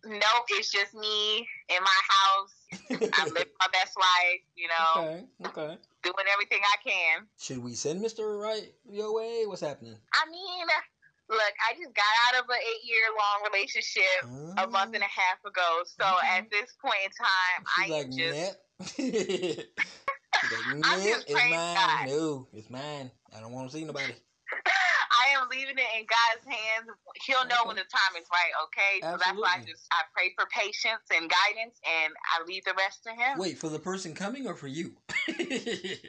no, 0.05 0.27
it's 0.49 0.71
just 0.71 0.95
me 0.95 1.47
in 1.69 1.77
my 1.79 1.99
house. 2.09 3.11
I 3.13 3.25
live 3.25 3.47
my 3.59 3.67
best 3.71 3.95
life, 3.97 4.41
you 4.55 4.67
know. 4.67 5.01
Okay, 5.01 5.25
okay. 5.45 5.77
Doing 6.01 6.25
everything 6.33 6.59
I 6.63 6.89
can. 6.89 7.27
Should 7.39 7.63
we 7.63 7.73
send 7.73 8.01
Mister 8.01 8.37
Right 8.37 8.73
your 8.89 9.13
way? 9.13 9.43
What's 9.45 9.61
happening? 9.61 9.95
I 10.11 10.29
mean, 10.31 10.67
look, 11.29 11.53
I 11.59 11.73
just 11.75 11.93
got 11.93 12.05
out 12.27 12.35
of 12.43 12.49
an 12.49 12.57
eight 12.57 12.83
year 12.87 13.11
long 13.11 13.43
relationship 13.51 14.23
a 14.57 14.67
month 14.67 14.95
and 14.95 15.03
a 15.03 15.11
half 15.11 15.43
ago. 15.45 15.83
So 15.85 16.03
mm-hmm. 16.03 16.37
at 16.37 16.49
this 16.49 16.73
point 16.81 16.97
in 17.03 17.11
time, 17.11 17.65
She's 17.75 17.85
I 17.85 17.89
like, 17.97 18.09
just. 18.11 18.57
like, 18.99 19.67
I'm 20.83 21.01
just 21.01 21.29
it's 21.29 21.33
mine. 21.33 21.51
God. 21.51 22.07
No, 22.07 22.47
it's 22.53 22.69
mine. 22.69 23.11
I 23.35 23.39
don't 23.39 23.51
want 23.51 23.69
to 23.69 23.77
see 23.77 23.83
nobody. 23.83 24.13
I 25.27 25.31
am 25.41 25.49
leaving 25.49 25.77
it 25.77 25.87
in 25.97 26.05
God's 26.05 26.45
hands. 26.45 26.87
He'll 27.25 27.45
know 27.47 27.55
okay. 27.61 27.67
when 27.67 27.75
the 27.75 27.83
time 27.83 28.15
is 28.21 28.27
right. 28.31 28.53
Okay, 28.65 29.01
Absolutely. 29.03 29.11
so 29.11 29.17
that's 29.25 29.39
why 29.41 29.55
I 29.59 29.61
just 29.65 29.87
I 29.91 30.03
pray 30.13 30.33
for 30.37 30.45
patience 30.47 31.03
and 31.11 31.29
guidance, 31.29 31.81
and 31.83 32.13
I 32.31 32.43
leave 32.45 32.63
the 32.63 32.73
rest 32.77 33.03
to 33.03 33.11
Him. 33.11 33.37
Wait 33.37 33.57
for 33.57 33.67
the 33.69 33.79
person 33.79 34.13
coming 34.13 34.47
or 34.47 34.53
for 34.53 34.67
you? 34.67 34.95
for 35.25 35.33
the 35.33 35.99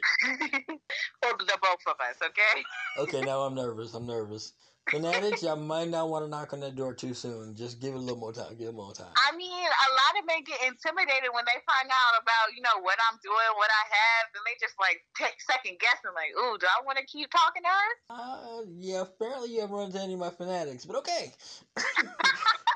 both 1.61 1.85
of 1.87 1.99
us. 1.99 2.15
Okay. 2.23 2.63
okay, 2.99 3.21
now 3.21 3.41
I'm 3.41 3.55
nervous. 3.55 3.93
I'm 3.93 4.05
nervous. 4.05 4.53
Fanatics, 4.89 5.43
y'all 5.43 5.55
might 5.55 5.89
not 5.89 6.09
want 6.09 6.25
to 6.25 6.29
knock 6.29 6.53
on 6.53 6.61
that 6.61 6.75
door 6.75 6.93
too 6.93 7.13
soon. 7.13 7.55
Just 7.55 7.79
give 7.79 7.93
it 7.93 7.97
a 7.97 7.99
little 7.99 8.17
more 8.17 8.33
time. 8.33 8.55
Give 8.57 8.69
it 8.69 8.73
more 8.73 8.91
time. 8.93 9.13
I 9.15 9.35
mean, 9.35 9.51
a 9.51 9.89
lot 9.93 10.19
of 10.19 10.25
men 10.25 10.43
get 10.43 10.61
intimidated 10.65 11.29
when 11.33 11.45
they 11.45 11.61
find 11.65 11.89
out 11.89 12.21
about, 12.21 12.55
you 12.55 12.61
know, 12.61 12.81
what 12.81 12.97
I'm 13.11 13.19
doing, 13.21 13.49
what 13.55 13.69
I 13.69 13.83
have, 13.85 14.33
and 14.33 14.43
they 14.47 14.57
just 14.59 14.73
like 14.79 15.05
take 15.15 15.39
second 15.41 15.77
guessing, 15.79 16.11
like, 16.15 16.31
ooh, 16.37 16.57
do 16.57 16.65
I 16.65 16.83
want 16.85 16.97
to 16.97 17.05
keep 17.05 17.29
talking 17.29 17.61
to 17.63 17.69
her? 17.69 17.91
Uh, 18.09 18.61
yeah, 18.77 19.01
apparently 19.01 19.53
you 19.53 19.61
haven't 19.61 19.75
run 19.75 19.85
into 19.87 20.01
any 20.01 20.13
of 20.13 20.19
my 20.19 20.31
fanatics, 20.31 20.85
but 20.85 20.95
okay. 20.97 21.33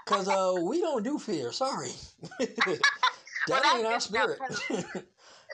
Because 0.05 0.27
uh, 0.27 0.61
we 0.61 0.81
don't 0.81 1.01
do 1.03 1.17
fear. 1.17 1.51
Sorry. 1.51 1.91
that 2.39 2.81
Well, 3.47 3.77
ain't 3.77 3.85
our 3.85 3.93
that's 3.93 4.05
spirit. 4.05 4.37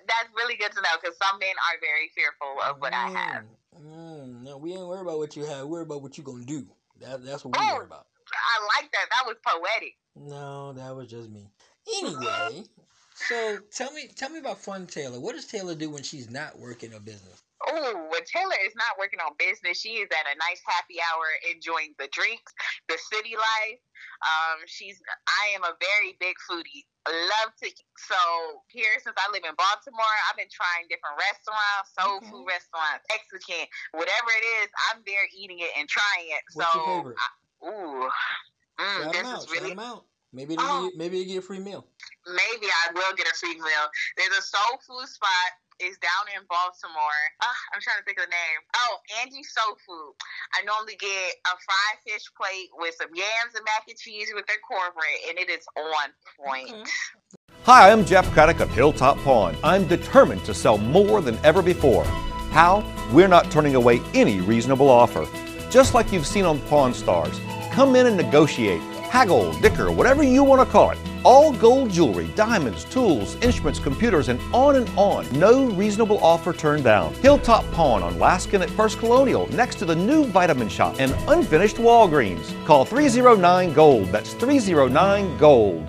That's 0.08 0.30
really 0.36 0.56
good 0.56 0.72
to 0.72 0.82
know 0.82 0.90
because 1.00 1.16
some 1.18 1.38
men 1.40 1.50
are 1.50 1.80
very 1.82 2.10
fearful 2.16 2.60
of 2.64 2.80
what 2.80 2.94
I 2.94 3.10
have. 3.10 3.44
Mm, 3.44 3.84
mm, 3.84 4.29
we 4.60 4.74
ain't 4.74 4.88
worried 4.88 5.02
about 5.02 5.18
what 5.18 5.36
you 5.36 5.46
have. 5.46 5.68
We're 5.68 5.82
about 5.82 6.02
what 6.02 6.18
you 6.18 6.24
gonna 6.24 6.46
do. 6.46 6.66
That, 7.00 7.24
that's 7.24 7.44
what 7.46 7.58
we 7.58 7.66
Oh. 7.66 7.76
worry 7.76 7.86
about. 7.86 8.08
I 8.32 8.82
like 8.82 8.92
that. 8.92 9.08
That 9.12 9.26
was 9.26 9.38
poetic. 9.46 9.96
No, 10.16 10.74
that 10.74 10.96
was 10.96 11.10
just 11.10 11.30
me. 11.30 11.50
Anyway, 11.98 12.64
so 13.16 13.60
tell 13.72 13.92
me, 13.92 14.08
tell 14.16 14.30
me 14.30 14.40
about 14.40 14.60
Fun 14.60 14.86
Taylor. 14.86 15.20
What 15.20 15.36
does 15.36 15.46
Taylor 15.46 15.76
do 15.76 15.90
when 15.90 16.04
she's 16.04 16.30
not 16.30 16.60
working 16.60 16.94
a 16.94 17.00
business? 17.00 17.42
Oh, 17.70 18.10
when 18.10 18.26
Taylor 18.26 18.58
is 18.66 18.74
not 18.76 18.98
working 18.98 19.20
on 19.22 19.38
business, 19.38 19.78
she 19.80 20.02
is 20.02 20.10
at 20.10 20.26
a 20.26 20.36
nice 20.42 20.62
happy 20.66 20.98
hour 20.98 21.26
enjoying 21.54 21.94
the 22.02 22.10
drinks, 22.12 22.50
the 22.90 22.98
city 23.14 23.38
life. 23.38 23.80
Um, 24.26 24.66
she's 24.66 24.98
I 25.30 25.54
am 25.56 25.64
a 25.64 25.78
very 25.78 26.18
big 26.20 26.36
foodie. 26.50 26.90
Love 27.08 27.54
to 27.62 27.68
eat. 27.70 27.86
So 28.10 28.18
here 28.74 28.90
since 29.04 29.16
I 29.16 29.30
live 29.32 29.46
in 29.46 29.54
Baltimore, 29.54 30.16
I've 30.28 30.38
been 30.38 30.50
trying 30.52 30.90
different 30.90 31.16
restaurants, 31.22 31.94
soul 31.94 32.18
Okay. 32.18 32.30
food 32.34 32.46
restaurants, 32.50 33.06
Mexican, 33.08 33.70
whatever 33.94 34.30
it 34.34 34.46
is, 34.66 34.68
I'm 34.90 35.06
there 35.06 35.26
eating 35.36 35.60
it 35.62 35.72
and 35.78 35.86
trying 35.88 36.34
it. 36.34 36.42
What's 36.58 36.74
so 36.74 36.80
your 36.82 36.86
favorite? 36.90 37.18
ooh. 37.70 38.10
Mm, 38.80 38.98
Shout 39.04 39.14
this 39.14 39.22
them 39.22 39.32
out. 39.36 39.44
is 39.46 39.52
really 39.52 39.70
them 39.70 39.80
out. 39.80 40.06
Maybe 40.32 40.56
Oh. 40.58 40.90
get, 40.90 40.98
maybe 40.98 41.20
they 41.20 41.26
get 41.26 41.38
a 41.40 41.42
free 41.42 41.60
meal. 41.60 41.86
maybe 42.28 42.68
I 42.70 42.94
will 42.94 43.14
get 43.16 43.28
a 43.28 43.36
free 43.36 43.56
meal. 43.56 43.86
There's 44.18 44.38
a 44.38 44.42
soul 44.42 44.80
food 44.88 45.08
spot. 45.08 45.52
It's 45.80 45.98
down 46.00 46.28
in 46.36 46.44
Baltimore. 46.50 47.24
Uh, 47.40 47.46
I'm 47.74 47.80
trying 47.80 48.00
to 48.00 48.04
think 48.04 48.20
of 48.20 48.26
the 48.26 48.36
name. 48.36 48.60
Oh, 48.76 48.98
Angie 49.24 49.44
Soul 49.44 49.80
Food. 49.88 50.12
I 50.52 50.62
normally 50.66 50.98
get 51.00 51.40
a 51.48 51.56
fried 51.56 52.00
fish 52.06 52.28
plate 52.36 52.68
with 52.76 52.96
some 53.00 53.08
yams 53.16 53.56
and 53.56 53.64
mac 53.64 53.88
and 53.88 53.98
cheese 53.98 54.28
with 54.36 54.46
their 54.46 54.60
cornbread, 54.68 55.24
and 55.30 55.40
it 55.40 55.50
is 55.50 55.66
on 55.78 56.12
point. 56.36 56.70
Okay. 56.70 56.92
Hi, 57.64 57.92
I'm 57.92 58.04
Jeff 58.04 58.30
Craddock 58.32 58.60
of 58.60 58.70
Hilltop 58.72 59.18
Pawn. 59.20 59.56
I'm 59.64 59.88
determined 59.88 60.44
to 60.46 60.54
sell 60.54 60.78
more 60.78 61.22
than 61.22 61.40
ever 61.46 61.62
before. 61.62 62.04
How? 62.52 62.84
We're 63.14 63.30
not 63.30 63.50
turning 63.50 63.76
away 63.76 64.02
any 64.14 64.42
reasonable 64.42 64.90
offer. 64.90 65.26
Just 65.70 65.94
like 65.94 66.12
you've 66.12 66.28
seen 66.28 66.44
on 66.44 66.60
Pawn 66.68 66.94
Stars. 66.94 67.40
Come 67.72 67.96
in 67.96 68.06
and 68.06 68.18
negotiate. 68.18 68.82
Haggle, 69.10 69.54
dicker, 69.62 69.92
whatever 69.92 70.24
you 70.24 70.44
want 70.44 70.60
to 70.60 70.70
call 70.70 70.92
it. 70.92 70.98
All 71.24 71.52
gold 71.54 71.92
jewelry, 71.92 72.28
diamonds, 72.36 72.86
tools, 72.86 73.36
instruments, 73.42 73.80
computers, 73.80 74.30
and 74.30 74.40
on 74.54 74.76
and 74.76 74.90
on. 74.96 75.30
No 75.38 75.66
reasonable 75.72 76.24
offer 76.24 76.54
turned 76.54 76.84
down. 76.84 77.14
Hilltop 77.16 77.70
Pawn 77.72 78.02
on 78.04 78.16
Laskin 78.16 78.62
at 78.62 78.70
First 78.70 79.00
Colonial, 79.00 79.48
next 79.54 79.76
to 79.80 79.86
the 79.86 79.96
new 79.96 80.26
vitamin 80.26 80.70
shop 80.70 80.96
and 81.00 81.14
unfinished 81.28 81.76
Walgreens. 81.78 82.54
Call 82.66 82.86
309 82.86 83.74
Gold. 83.74 84.08
That's 84.08 84.34
309 84.34 85.38
Gold. 85.38 85.88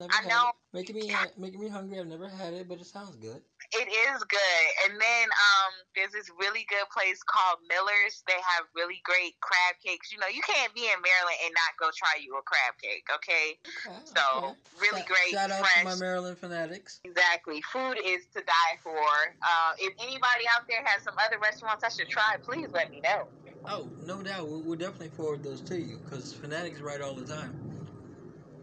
I 0.00 0.26
know. 0.26 0.50
Making 0.72 0.96
me 0.96 1.14
making 1.36 1.60
me 1.60 1.68
hungry. 1.68 1.98
I've 1.98 2.06
never 2.06 2.28
had 2.28 2.54
it, 2.54 2.68
but 2.68 2.80
it 2.80 2.86
sounds 2.86 3.16
good. 3.16 3.42
It 3.72 3.86
is 3.86 4.18
good. 4.26 4.66
And 4.84 4.98
then 4.98 5.26
um, 5.30 5.72
there's 5.94 6.10
this 6.10 6.26
really 6.40 6.66
good 6.66 6.90
place 6.90 7.22
called 7.22 7.62
Miller's. 7.70 8.22
They 8.26 8.34
have 8.42 8.66
really 8.74 8.98
great 9.06 9.38
crab 9.38 9.78
cakes. 9.78 10.10
You 10.10 10.18
know, 10.18 10.26
you 10.26 10.42
can't 10.42 10.74
be 10.74 10.90
in 10.90 10.98
Maryland 10.98 11.38
and 11.46 11.54
not 11.54 11.78
go 11.78 11.86
try 11.94 12.18
you 12.18 12.34
a 12.34 12.42
crab 12.42 12.74
cake, 12.82 13.06
okay? 13.14 13.58
Okay. 13.86 13.94
So, 14.10 14.22
okay. 14.50 14.54
really 14.82 15.06
Shout- 15.06 15.08
great, 15.08 15.30
Shout 15.30 15.50
out 15.54 15.60
fresh. 15.62 15.78
to 15.78 15.84
my 15.84 15.94
Maryland 16.02 16.38
fanatics. 16.38 16.98
Exactly. 17.04 17.62
Food 17.62 18.02
is 18.02 18.26
to 18.34 18.42
die 18.42 18.74
for. 18.82 18.98
Uh, 18.98 19.72
if 19.78 19.94
anybody 20.02 20.50
out 20.50 20.66
there 20.66 20.82
has 20.84 21.02
some 21.06 21.14
other 21.24 21.38
restaurants 21.38 21.84
I 21.84 21.90
should 21.90 22.08
try, 22.10 22.36
please 22.42 22.68
let 22.74 22.90
me 22.90 23.00
know. 23.00 23.28
Oh, 23.66 23.88
no 24.04 24.22
doubt. 24.22 24.48
We'll, 24.48 24.62
we'll 24.62 24.78
definitely 24.78 25.10
forward 25.14 25.44
those 25.44 25.60
to 25.70 25.78
you 25.78 25.98
because 26.02 26.32
fanatics 26.32 26.80
right 26.80 27.00
all 27.00 27.14
the 27.14 27.26
time. 27.26 27.54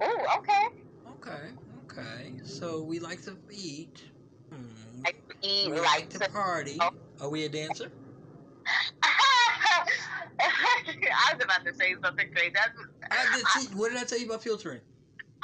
Oh, 0.02 0.26
okay. 0.40 0.68
Okay. 1.16 1.48
Okay. 1.86 2.34
So 2.44 2.82
we 2.82 3.00
like 3.00 3.24
to 3.24 3.38
eat. 3.52 4.04
Like 5.08 5.24
to 5.30 5.36
eat, 5.40 5.72
We 5.72 5.80
like 5.80 6.10
to 6.10 6.20
party. 6.28 6.76
Oh. 6.82 6.92
Are 7.22 7.30
we 7.30 7.46
a 7.46 7.50
dancer? 7.50 7.90
I 9.08 9.88
was 11.32 11.40
about 11.40 11.64
to 11.64 11.74
say 11.74 11.96
something 12.04 12.28
crazy. 12.36 12.52
That's, 12.52 12.76
I 13.08 13.38
did, 13.38 13.48
see, 13.48 13.74
what 13.78 13.88
did 13.88 14.00
I 14.00 14.04
tell 14.04 14.20
you 14.20 14.26
about 14.26 14.44
filtering? 14.44 14.82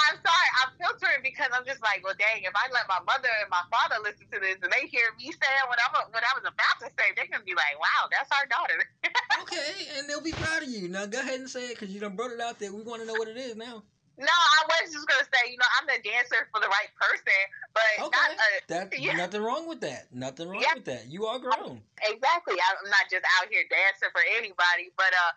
I'm 0.03 0.19
sorry, 0.19 0.49
I'm 0.59 0.75
filtering 0.75 1.23
because 1.23 1.47
I'm 1.55 1.63
just 1.63 1.79
like, 1.79 2.03
well, 2.03 2.19
dang, 2.19 2.43
if 2.43 2.51
I 2.51 2.67
let 2.75 2.91
my 2.91 2.99
mother 3.07 3.31
and 3.39 3.47
my 3.47 3.63
father 3.71 4.03
listen 4.03 4.27
to 4.35 4.39
this 4.43 4.59
and 4.59 4.67
they 4.67 4.83
hear 4.91 5.07
me 5.15 5.31
saying 5.31 5.65
what, 5.71 5.79
I'm, 5.79 6.11
what 6.11 6.27
I 6.27 6.35
was 6.35 6.43
about 6.43 6.75
to 6.83 6.91
say, 6.99 7.15
they're 7.15 7.31
gonna 7.31 7.47
be 7.47 7.55
like, 7.55 7.79
wow, 7.79 8.11
that's 8.11 8.27
our 8.35 8.43
daughter. 8.51 8.83
Okay, 9.43 9.87
and 9.97 10.09
they'll 10.09 10.21
be 10.23 10.31
proud 10.31 10.63
of 10.63 10.69
you. 10.69 10.87
Now 10.87 11.05
go 11.05 11.19
ahead 11.19 11.39
and 11.39 11.49
say 11.49 11.67
it 11.67 11.79
because 11.79 11.93
you 11.93 11.99
done 11.99 12.15
brought 12.15 12.31
it 12.31 12.39
out 12.39 12.59
there. 12.59 12.73
We 12.73 12.81
want 12.81 13.01
to 13.01 13.07
know 13.07 13.13
what 13.13 13.27
it 13.27 13.37
is 13.37 13.55
now. 13.55 13.83
No, 14.17 14.29
I 14.29 14.61
was 14.69 14.93
just 14.93 15.07
gonna 15.07 15.25
say, 15.33 15.49
you 15.51 15.57
know, 15.57 15.69
I'm 15.79 15.87
the 15.89 15.97
dancer 16.05 16.45
for 16.53 16.61
the 16.61 16.69
right 16.69 16.91
person, 16.99 17.39
but 17.73 17.89
not 17.97 18.13
Okay. 18.13 18.37
a, 18.37 18.49
That 18.69 18.85
Yeah. 18.99 19.17
nothing 19.17 19.41
wrong 19.41 19.67
with 19.67 19.81
that. 19.81 20.13
Nothing 20.13 20.49
wrong 20.49 20.61
Yeah. 20.61 20.73
with 20.75 20.85
that. 20.85 21.07
You 21.07 21.25
are 21.25 21.39
grown. 21.39 21.81
Exactly. 22.03 22.57
I'm 22.59 22.89
not 22.89 23.05
just 23.09 23.23
out 23.39 23.47
here 23.49 23.63
dancing 23.71 24.11
for 24.11 24.21
anybody, 24.37 24.91
but 24.97 25.09
uh, 25.13 25.31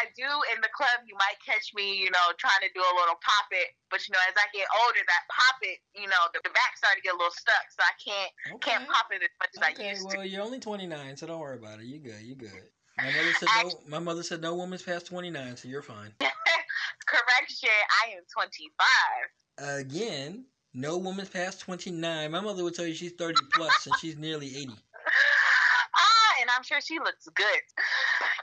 I 0.00 0.10
do 0.16 0.26
in 0.54 0.58
the 0.64 0.72
club. 0.74 1.04
You 1.06 1.14
might 1.20 1.38
catch 1.44 1.70
me, 1.74 1.98
you 2.00 2.10
know, 2.10 2.26
trying 2.38 2.62
to 2.66 2.70
do 2.74 2.80
a 2.80 2.94
little 2.98 3.18
pop 3.22 3.46
it. 3.52 3.76
But 3.90 4.02
you 4.08 4.12
know, 4.12 4.22
as 4.26 4.34
I 4.34 4.46
get 4.50 4.66
older, 4.74 5.02
that 5.06 5.24
pop 5.30 5.58
it, 5.62 5.78
you 5.94 6.08
know, 6.08 6.22
the, 6.34 6.40
the 6.42 6.50
back 6.50 6.74
started 6.76 6.98
to 6.98 7.04
get 7.06 7.14
a 7.14 7.18
little 7.18 7.30
stuck, 7.34 7.66
so 7.70 7.80
I 7.84 7.94
can't 8.02 8.32
Okay. 8.58 8.72
can't 8.74 8.88
pop 8.88 9.06
it 9.14 9.22
as 9.22 9.30
much 9.38 9.52
as 9.54 9.62
I 9.62 9.70
Okay, 9.72 9.90
used 9.94 10.08
to. 10.10 10.16
well, 10.18 10.26
you're 10.26 10.42
only 10.42 10.58
29, 10.58 11.16
so 11.16 11.26
don't 11.26 11.38
worry 11.40 11.58
about 11.58 11.78
it. 11.80 11.86
You're 11.86 12.02
good. 12.02 12.22
You're 12.22 12.36
good. 12.36 12.70
My 12.98 13.10
mother 13.10 13.32
said 13.34 13.48
no. 13.62 13.70
My 13.86 13.98
mother 13.98 14.22
said 14.22 14.40
no 14.40 14.54
woman's 14.54 14.82
past 14.82 15.06
29, 15.06 15.56
so 15.56 15.68
you're 15.68 15.82
fine. 15.82 16.12
Correction, 17.06 17.68
I 18.04 18.12
am 18.12 18.22
25. 18.32 19.80
Again, 19.80 20.44
no 20.72 20.96
woman's 20.98 21.28
past 21.28 21.60
29. 21.60 22.30
My 22.30 22.40
mother 22.40 22.64
would 22.64 22.74
tell 22.74 22.86
you 22.86 22.94
she's 22.94 23.12
30 23.12 23.34
plus, 23.54 23.86
and 23.86 23.94
she's 24.00 24.16
nearly 24.16 24.48
80. 24.56 24.72
And 26.40 26.50
I'm 26.56 26.62
sure 26.62 26.80
she 26.80 26.98
looks 26.98 27.28
good. 27.34 27.60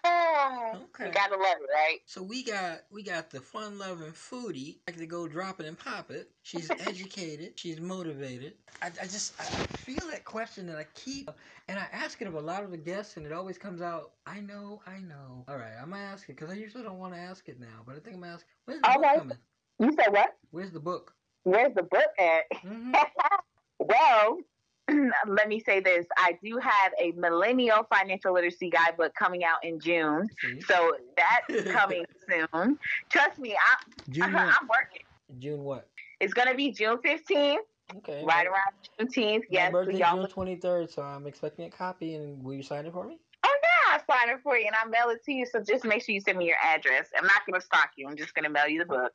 Oh, 0.06 0.72
Okay. 0.94 1.08
You 1.08 1.12
gotta 1.12 1.36
love 1.36 1.58
it, 1.62 1.70
right? 1.74 2.00
So 2.06 2.22
we 2.22 2.44
got 2.44 2.82
we 2.92 3.04
got 3.04 3.30
the 3.30 3.40
fun 3.40 3.78
loving 3.80 4.12
foodie 4.12 4.78
like 4.88 4.98
to 4.98 5.06
go 5.06 5.28
drop 5.28 5.60
it 5.60 5.66
and 5.66 5.78
pop 5.78 6.12
it. 6.12 6.30
She's 6.44 6.70
educated. 6.88 7.54
She's 7.60 7.80
motivated. 7.80 8.54
I, 8.82 8.88
I 8.88 9.06
just 9.06 9.34
I 9.40 9.44
feel 9.44 10.08
that 10.12 10.24
question 10.26 10.68
that 10.68 10.78
I 10.78 10.86
keep 10.94 11.30
and 11.68 11.80
I 11.80 11.88
ask 11.92 12.22
it 12.22 12.28
of 12.28 12.36
a 12.36 12.42
lot 12.42 12.64
of 12.64 12.72
the 12.72 12.78
guests 12.78 13.18
and 13.18 13.26
it 13.26 13.32
always 13.32 13.58
comes 13.58 13.82
out. 13.82 14.12
I 14.28 14.40
know, 14.40 14.82
I 14.86 15.00
know. 15.00 15.46
All 15.48 15.58
right, 15.58 15.74
I'm 15.82 15.90
gonna 15.90 16.04
ask 16.04 16.30
it 16.30 16.36
because 16.38 16.52
I 16.52 16.56
usually 16.56 16.84
don't 16.84 17.00
want 17.00 17.14
to 17.14 17.20
ask 17.20 17.48
it 17.50 17.60
now, 17.60 17.82
but 17.86 17.96
I 17.96 18.00
think 18.00 18.16
I'm 18.16 18.22
gonna 18.22 18.34
ask. 18.34 18.46
Where's 18.66 18.82
the 18.82 18.88
All 18.88 18.94
book 18.96 19.04
right. 19.04 19.20
coming? 19.20 19.38
You 19.80 19.92
said 20.00 20.12
what? 20.14 20.36
Where's 20.52 20.72
the 20.72 20.80
book? 20.80 21.14
Where's 21.44 21.74
the 21.74 21.84
book 21.84 22.10
at? 22.20 22.44
hmm 22.62 22.92
well, 23.80 24.38
let 25.28 25.48
me 25.48 25.60
say 25.60 25.80
this. 25.80 26.06
I 26.18 26.38
do 26.44 26.58
have 26.58 26.92
a 27.00 27.12
millennial 27.12 27.86
financial 27.94 28.34
literacy 28.34 28.70
guidebook 28.70 29.14
coming 29.16 29.44
out 29.44 29.64
in 29.64 29.80
June. 29.80 30.28
See, 30.42 30.62
So 30.62 30.94
that's 31.18 31.64
coming 31.72 32.06
soon. 32.30 32.78
Trust 33.10 33.40
me, 33.40 33.54
I, 33.56 33.84
June 34.10 34.34
what? 34.34 34.44
I'm 34.44 34.68
working. 34.68 35.02
June 35.40 35.64
what? 35.64 35.88
It's 36.20 36.34
going 36.34 36.48
to 36.50 36.56
be 36.56 36.72
June 36.72 36.98
15th, 36.98 37.58
Okay. 37.98 38.24
right 38.24 38.46
around 38.48 38.74
Juneteenth. 39.00 39.40
My 39.40 39.44
Yes, 39.50 39.68
so 39.68 39.72
birthday's 39.72 40.00
y'all. 40.00 40.28
June 40.28 40.58
23rd, 40.58 40.94
so 40.94 41.02
I'm 41.02 41.28
expecting 41.28 41.66
a 41.66 41.70
copy. 41.70 42.16
And 42.16 42.44
will 42.44 42.54
you 42.54 42.64
sign 42.64 42.86
it 42.86 42.94
for 42.94 43.06
me? 43.06 43.20
Oh, 43.46 43.60
yeah, 43.64 43.94
I'll 43.98 44.18
sign 44.20 44.34
it 44.36 44.42
for 44.44 44.58
you 44.58 44.66
and 44.68 44.76
I'll 44.76 44.90
mail 44.90 45.10
it 45.10 45.24
to 45.26 45.32
you. 45.34 45.46
So 45.46 45.62
just 45.62 45.84
make 45.86 46.04
sure 46.04 46.14
you 46.14 46.22
send 46.22 46.38
me 46.38 46.46
your 46.46 46.58
address. 46.62 47.10
I'm 47.18 47.26
not 47.26 47.46
going 47.48 47.60
to 47.60 47.66
stalk 47.66 47.92
you. 47.98 48.08
I'm 48.08 48.16
just 48.18 48.34
going 48.36 48.44
to 48.44 48.50
mail 48.50 48.68
you 48.68 48.80
the 48.80 48.86
book. 48.86 49.12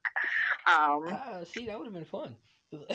Um, 0.66 1.04
Ah, 1.08 1.38
see, 1.44 1.66
that 1.66 1.78
would 1.78 1.86
have 1.86 1.94
been 1.94 2.04
fun. 2.04 2.36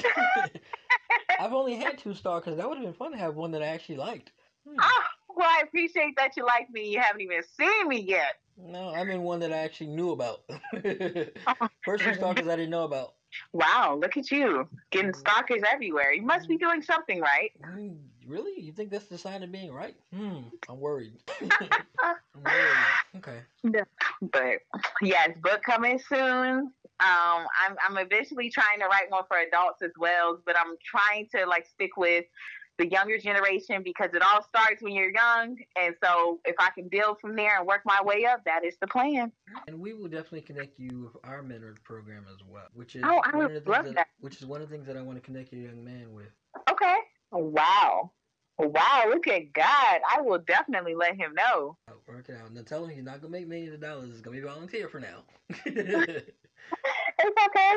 I've 1.39 1.53
only 1.53 1.75
had 1.75 1.97
two 1.97 2.13
stalkers. 2.13 2.57
That 2.57 2.67
would 2.67 2.77
have 2.77 2.85
been 2.85 2.93
fun 2.93 3.11
to 3.11 3.17
have 3.17 3.35
one 3.35 3.51
that 3.51 3.61
I 3.61 3.67
actually 3.67 3.97
liked. 3.97 4.31
Hmm. 4.67 4.75
oh, 4.79 5.03
well, 5.35 5.47
I 5.49 5.63
appreciate 5.63 6.15
that 6.17 6.37
you 6.37 6.45
like 6.45 6.69
me. 6.71 6.89
You 6.89 6.99
haven't 6.99 7.21
even 7.21 7.41
seen 7.57 7.87
me 7.87 7.99
yet. 7.99 8.35
No, 8.57 8.93
I'm 8.93 9.09
in 9.09 9.23
one 9.23 9.39
that 9.39 9.51
I 9.51 9.57
actually 9.57 9.87
knew 9.87 10.11
about. 10.11 10.43
First 11.85 12.03
two 12.03 12.13
stalkers 12.13 12.47
I 12.47 12.55
didn't 12.55 12.69
know 12.69 12.83
about. 12.83 13.15
Wow, 13.51 13.97
look 13.99 14.15
at 14.15 14.29
you 14.29 14.67
getting 14.91 15.11
hmm. 15.11 15.19
stalkers 15.19 15.63
everywhere. 15.71 16.13
You 16.13 16.21
must 16.21 16.47
be 16.47 16.55
hmm. 16.55 16.65
doing 16.65 16.81
something 16.81 17.19
right. 17.19 17.51
Hmm. 17.63 17.93
Really? 18.27 18.59
You 18.61 18.71
think 18.71 18.89
that's 18.89 19.05
the 19.07 19.17
sign 19.17 19.43
of 19.43 19.51
being 19.51 19.73
right? 19.73 19.95
Hmm, 20.13 20.39
I'm 20.69 20.79
worried. 20.79 21.13
I'm 21.41 22.17
worried. 22.43 22.77
Okay. 23.17 23.39
But 24.21 24.59
yes, 25.01 25.31
book 25.41 25.61
coming 25.63 25.99
soon. 25.99 26.71
Um, 26.99 27.47
I'm 27.65 27.75
I'm 27.87 27.97
eventually 27.97 28.49
trying 28.49 28.79
to 28.79 28.85
write 28.85 29.09
one 29.09 29.23
for 29.27 29.37
adults 29.37 29.81
as 29.81 29.91
well, 29.99 30.39
but 30.45 30.57
I'm 30.57 30.75
trying 30.85 31.27
to 31.35 31.45
like 31.45 31.65
stick 31.67 31.97
with 31.97 32.25
the 32.79 32.87
younger 32.87 33.17
generation 33.19 33.83
because 33.83 34.09
it 34.15 34.21
all 34.23 34.41
starts 34.43 34.81
when 34.81 34.93
you're 34.93 35.11
young. 35.11 35.57
And 35.79 35.93
so 36.03 36.39
if 36.45 36.55
I 36.57 36.69
can 36.71 36.87
build 36.87 37.19
from 37.19 37.35
there 37.35 37.57
and 37.59 37.67
work 37.67 37.81
my 37.85 37.99
way 38.03 38.25
up, 38.25 38.43
that 38.45 38.63
is 38.65 38.75
the 38.81 38.87
plan. 38.87 39.31
And 39.67 39.79
we 39.79 39.93
will 39.93 40.07
definitely 40.07 40.41
connect 40.41 40.79
you 40.79 41.11
with 41.13 41.23
our 41.23 41.43
mentor 41.43 41.75
program 41.83 42.25
as 42.31 42.37
well, 42.49 42.65
which 42.73 42.95
is 42.95 43.03
Oh, 43.05 43.21
I 43.31 43.37
would 43.37 43.67
love 43.67 43.83
things 43.83 43.95
that. 43.95 44.07
which 44.21 44.37
is 44.41 44.45
one 44.47 44.61
of 44.61 44.69
the 44.69 44.75
things 44.75 44.87
that 44.87 44.97
I 44.97 45.01
want 45.01 45.17
to 45.17 45.21
connect 45.21 45.53
your 45.53 45.61
young 45.61 45.83
man 45.83 46.13
with. 46.13 46.31
Okay. 46.71 46.95
Wow. 47.31 48.11
Wow, 48.67 49.05
look 49.09 49.27
at 49.27 49.53
God. 49.53 49.99
I 50.15 50.21
will 50.21 50.39
definitely 50.39 50.95
let 50.95 51.15
him 51.15 51.33
know. 51.33 51.77
Work 52.07 52.29
it 52.29 52.37
out. 52.41 52.53
Now 52.53 52.61
tell 52.61 52.85
him 52.85 52.91
he's 52.91 53.03
not 53.03 53.21
gonna 53.21 53.31
make 53.31 53.47
millions 53.47 53.73
of 53.73 53.81
dollars. 53.81 54.09
It's 54.11 54.21
gonna 54.21 54.35
be 54.35 54.41
volunteer 54.41 54.87
for 54.89 54.99
now. 54.99 55.23
It's 55.65 57.37
okay. 57.47 57.75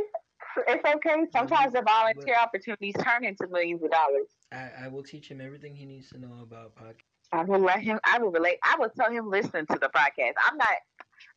It's 0.68 0.84
okay. 0.84 1.26
Sometimes 1.32 1.72
the 1.72 1.82
volunteer 1.82 2.34
opportunities 2.41 2.95
turn 3.03 3.24
into 3.24 3.47
millions 3.49 3.82
of 3.82 3.91
dollars. 3.91 4.26
I, 4.53 4.84
I 4.84 4.89
will 4.89 5.03
teach 5.03 5.30
him 5.30 5.41
everything 5.41 5.74
he 5.74 5.84
needs 5.84 6.09
to 6.11 6.18
know 6.18 6.32
about 6.43 6.74
podcast. 6.74 7.03
I 7.32 7.45
will 7.45 7.61
let 7.61 7.80
him. 7.80 7.99
I 8.05 8.18
will 8.18 8.30
relate. 8.30 8.59
I 8.64 8.76
will 8.78 8.91
tell 8.91 9.11
him 9.11 9.28
listen 9.28 9.66
to 9.66 9.78
the 9.78 9.91
podcast. 9.95 10.32
I'm 10.49 10.57
not. 10.57 10.68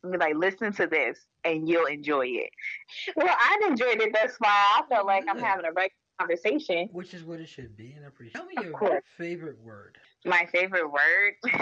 I'm 0.04 0.12
like 0.12 0.34
listen 0.36 0.72
to 0.74 0.86
this 0.86 1.26
and 1.44 1.68
you'll 1.68 1.86
enjoy 1.86 2.26
it. 2.26 2.50
Well, 3.16 3.34
I've 3.38 3.70
enjoyed 3.70 4.00
it 4.00 4.12
thus 4.12 4.36
far. 4.36 4.50
I 4.50 4.82
feel 4.88 5.06
like 5.06 5.24
I'm 5.28 5.38
having 5.38 5.64
a 5.64 5.72
regular 5.72 5.90
conversation. 6.20 6.88
Which 6.92 7.14
is 7.14 7.24
what 7.24 7.40
it 7.40 7.48
should 7.48 7.76
be, 7.76 7.92
and 7.96 8.04
I 8.04 8.08
appreciate. 8.08 8.34
Tell 8.34 8.46
me 8.46 8.54
Of 8.58 8.64
your 8.64 8.72
course. 8.74 9.02
favorite 9.16 9.58
word. 9.62 9.96
My 10.24 10.46
favorite 10.52 10.90
word. 10.90 11.34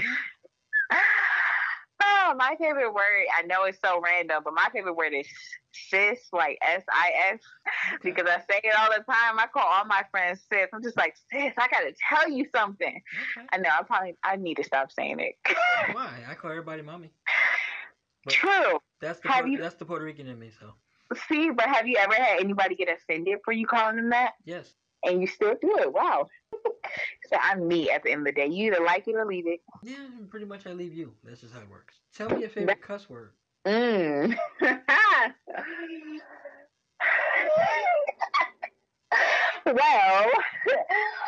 oh, 2.03 2.35
my 2.37 2.57
favorite 2.61 2.93
word. 2.93 3.27
I 3.37 3.43
know 3.47 3.65
it's 3.65 3.79
so 3.85 4.01
random, 4.01 4.43
but 4.45 4.55
my 4.55 4.69
favorite 4.73 4.95
word 4.95 5.13
is 5.15 5.27
sis, 5.73 6.19
like 6.33 6.59
S 6.63 6.83
I 6.91 7.11
S, 7.33 7.41
because 8.03 8.27
I 8.29 8.39
say 8.51 8.61
it 8.65 8.75
all 8.79 8.89
the 8.89 9.05
time. 9.11 9.39
I 9.39 9.47
call 9.53 9.67
all 9.67 9.85
my 9.85 10.03
friends 10.11 10.41
sis. 10.51 10.69
I'm 10.73 10.83
just 10.83 10.97
like 10.97 11.15
sis. 11.31 11.53
I 11.59 11.69
gotta 11.69 11.95
tell 12.09 12.29
you 12.31 12.47
something. 12.55 13.01
Okay. 13.39 13.47
I 13.53 13.59
know. 13.59 13.71
I 13.79 13.83
probably 13.85 14.17
I 14.25 14.37
need 14.37 14.57
to 14.57 14.65
stop 14.65 14.91
saying 14.93 15.21
it. 15.21 15.35
Why? 15.93 16.11
I 16.29 16.35
call 16.35 16.51
everybody 16.51 16.83
mommy. 16.83 17.11
But 18.25 18.35
True. 18.35 18.79
that's 19.01 19.21
the 19.21 19.29
Puerto, 19.29 19.49
you- 19.49 19.59
that's 19.59 19.77
the 19.77 19.85
Puerto 19.87 20.05
Rican 20.05 20.27
in 20.27 20.39
me. 20.39 20.51
So 20.61 20.73
See, 21.29 21.51
but 21.51 21.67
have 21.67 21.87
you 21.87 21.97
ever 21.97 22.15
had 22.15 22.41
anybody 22.41 22.75
get 22.75 22.89
offended 22.89 23.39
for 23.45 23.53
you 23.53 23.67
calling 23.67 23.97
them 23.97 24.11
that? 24.11 24.33
yes. 24.45 24.75
And 25.05 25.21
you 25.21 25.29
still 25.29 25.55
do 25.61 25.77
it? 25.79 25.93
Wow. 25.93 26.27
so 26.53 27.37
I'm 27.41 27.69
me 27.69 27.89
at 27.89 28.03
the 28.03 28.11
end 28.11 28.23
of 28.23 28.27
the 28.27 28.33
day. 28.33 28.49
You 28.49 28.73
either 28.73 28.85
like 28.85 29.07
it 29.07 29.15
or 29.15 29.25
leave 29.25 29.47
it. 29.47 29.61
Yeah, 29.85 30.09
pretty 30.29 30.45
much 30.45 30.67
I 30.67 30.73
leave 30.73 30.93
you. 30.93 31.13
That's 31.23 31.41
just 31.41 31.55
how 31.55 31.61
it 31.61 31.71
works. 31.71 31.95
Tell 32.17 32.29
me 32.29 32.41
your 32.41 32.51
favorite 32.51 32.83
cuss 32.83 33.09
word. 33.09 33.31
Mm. 33.65 34.37
well, 39.67 40.31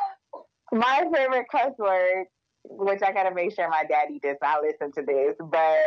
my 0.72 1.04
favorite 1.12 1.46
cuss 1.50 1.72
word, 1.78 2.26
which 2.64 3.02
I 3.02 3.12
gotta 3.12 3.34
make 3.34 3.54
sure 3.54 3.68
my 3.68 3.84
daddy 3.88 4.18
does 4.20 4.36
not 4.42 4.62
listen 4.62 4.92
to 4.92 5.02
this, 5.02 5.36
but 5.38 5.78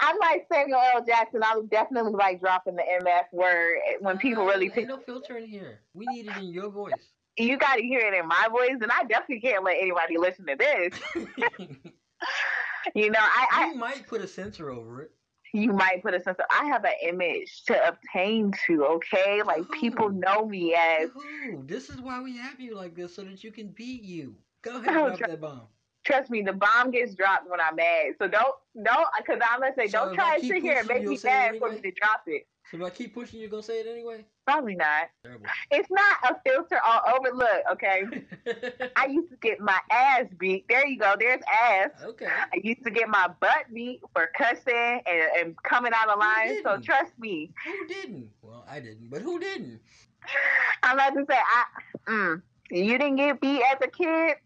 I'm 0.00 0.16
like 0.18 0.46
Samuel 0.52 0.80
L. 0.94 1.04
Jackson. 1.04 1.42
I 1.42 1.56
would 1.56 1.70
definitely 1.70 2.12
like 2.12 2.40
dropping 2.40 2.76
the 2.76 2.82
MF 3.02 3.32
word 3.32 3.76
when 4.00 4.18
people 4.18 4.44
really 4.46 4.66
Ain't 4.66 4.74
pick. 4.74 4.88
no 4.88 4.98
filter 4.98 5.36
in 5.36 5.46
here. 5.46 5.80
We 5.94 6.06
need 6.06 6.26
it 6.28 6.36
in 6.38 6.52
your 6.52 6.70
voice. 6.70 6.92
You 7.36 7.56
got 7.58 7.76
to 7.76 7.82
hear 7.82 8.00
it 8.00 8.14
in 8.14 8.26
my 8.26 8.48
voice, 8.50 8.78
and 8.82 8.90
I 8.90 9.04
definitely 9.04 9.40
can't 9.40 9.62
let 9.64 9.76
anybody 9.76 10.18
listen 10.18 10.46
to 10.46 10.56
this. 10.56 11.00
You 12.94 13.10
know, 13.10 13.18
I, 13.20 13.46
I 13.52 13.66
you 13.68 13.74
might 13.74 14.06
put 14.06 14.22
a 14.22 14.26
censor 14.26 14.70
over 14.70 15.02
it. 15.02 15.10
you 15.52 15.72
might 15.72 16.02
put 16.02 16.14
a 16.14 16.20
censor. 16.20 16.44
I 16.50 16.64
have 16.66 16.84
an 16.84 16.92
image 17.02 17.64
to 17.66 17.88
obtain 17.88 18.52
to, 18.66 18.84
okay? 18.86 19.42
Like 19.42 19.70
people 19.70 20.08
know 20.08 20.46
me 20.46 20.74
as 20.74 21.10
Ooh, 21.10 21.62
this 21.66 21.90
is 21.90 22.00
why 22.00 22.20
we 22.22 22.36
have 22.38 22.58
you 22.58 22.74
like 22.74 22.94
this, 22.94 23.14
so 23.14 23.22
that 23.24 23.44
you 23.44 23.52
can 23.52 23.68
beat 23.68 24.02
you. 24.02 24.34
Go 24.62 24.80
ahead, 24.80 25.16
drop 25.16 25.18
that 25.18 25.40
bomb. 25.40 25.62
Trust 26.04 26.30
me, 26.30 26.42
the 26.42 26.52
bomb 26.52 26.90
gets 26.90 27.14
dropped 27.14 27.48
when 27.48 27.60
I'm 27.60 27.76
mad. 27.76 28.14
So 28.18 28.28
don't 28.28 28.54
don't 28.82 29.06
because 29.18 29.40
I'm 29.48 29.60
gonna 29.60 29.74
say 29.76 29.88
So 29.88 30.06
don't 30.06 30.14
try 30.14 30.38
to 30.38 30.46
sit 30.46 30.62
here 30.62 30.78
and 30.78 30.88
make 30.88 31.04
me 31.04 31.18
mad 31.24 31.58
for 31.58 31.70
me 31.70 31.80
to 31.80 31.90
drop 31.92 32.22
it. 32.26 32.46
So 32.70 32.76
if 32.76 32.82
I 32.84 32.90
keep 32.90 33.14
pushing, 33.14 33.40
you're 33.40 33.48
gonna 33.48 33.64
say 33.64 33.80
it 33.80 33.86
anyway. 33.88 34.24
Probably 34.46 34.76
not. 34.76 35.08
Terrible. 35.24 35.46
It's 35.72 35.88
not 35.90 36.16
a 36.22 36.36
filter 36.46 36.78
all 36.84 37.02
over. 37.14 37.36
Look, 37.36 37.62
okay. 37.72 38.04
I 38.96 39.06
used 39.06 39.30
to 39.30 39.36
get 39.36 39.60
my 39.60 39.78
ass 39.90 40.26
beat. 40.38 40.66
There 40.68 40.86
you 40.86 40.98
go. 40.98 41.14
There's 41.18 41.40
ass. 41.62 41.90
okay. 42.04 42.26
I 42.26 42.60
used 42.62 42.84
to 42.84 42.90
get 42.90 43.08
my 43.08 43.28
butt 43.40 43.66
beat 43.74 44.00
for 44.12 44.28
cussing 44.36 45.00
and, 45.06 45.30
and 45.40 45.62
coming 45.64 45.92
out 45.94 46.10
of 46.10 46.18
line. 46.20 46.62
So 46.62 46.78
trust 46.78 47.12
me. 47.18 47.50
Who 47.64 47.86
didn't? 47.88 48.30
Well, 48.42 48.64
I 48.68 48.78
didn't, 48.78 49.10
but 49.10 49.22
who 49.22 49.40
didn't? 49.40 49.80
I'm 50.82 50.96
about 50.96 51.14
to 51.14 51.24
say, 51.28 51.38
I, 51.38 51.64
mm, 52.10 52.42
you 52.70 52.98
didn't 52.98 53.16
get 53.16 53.40
beat 53.40 53.62
as 53.62 53.78
a 53.82 53.88
kid, 53.88 54.36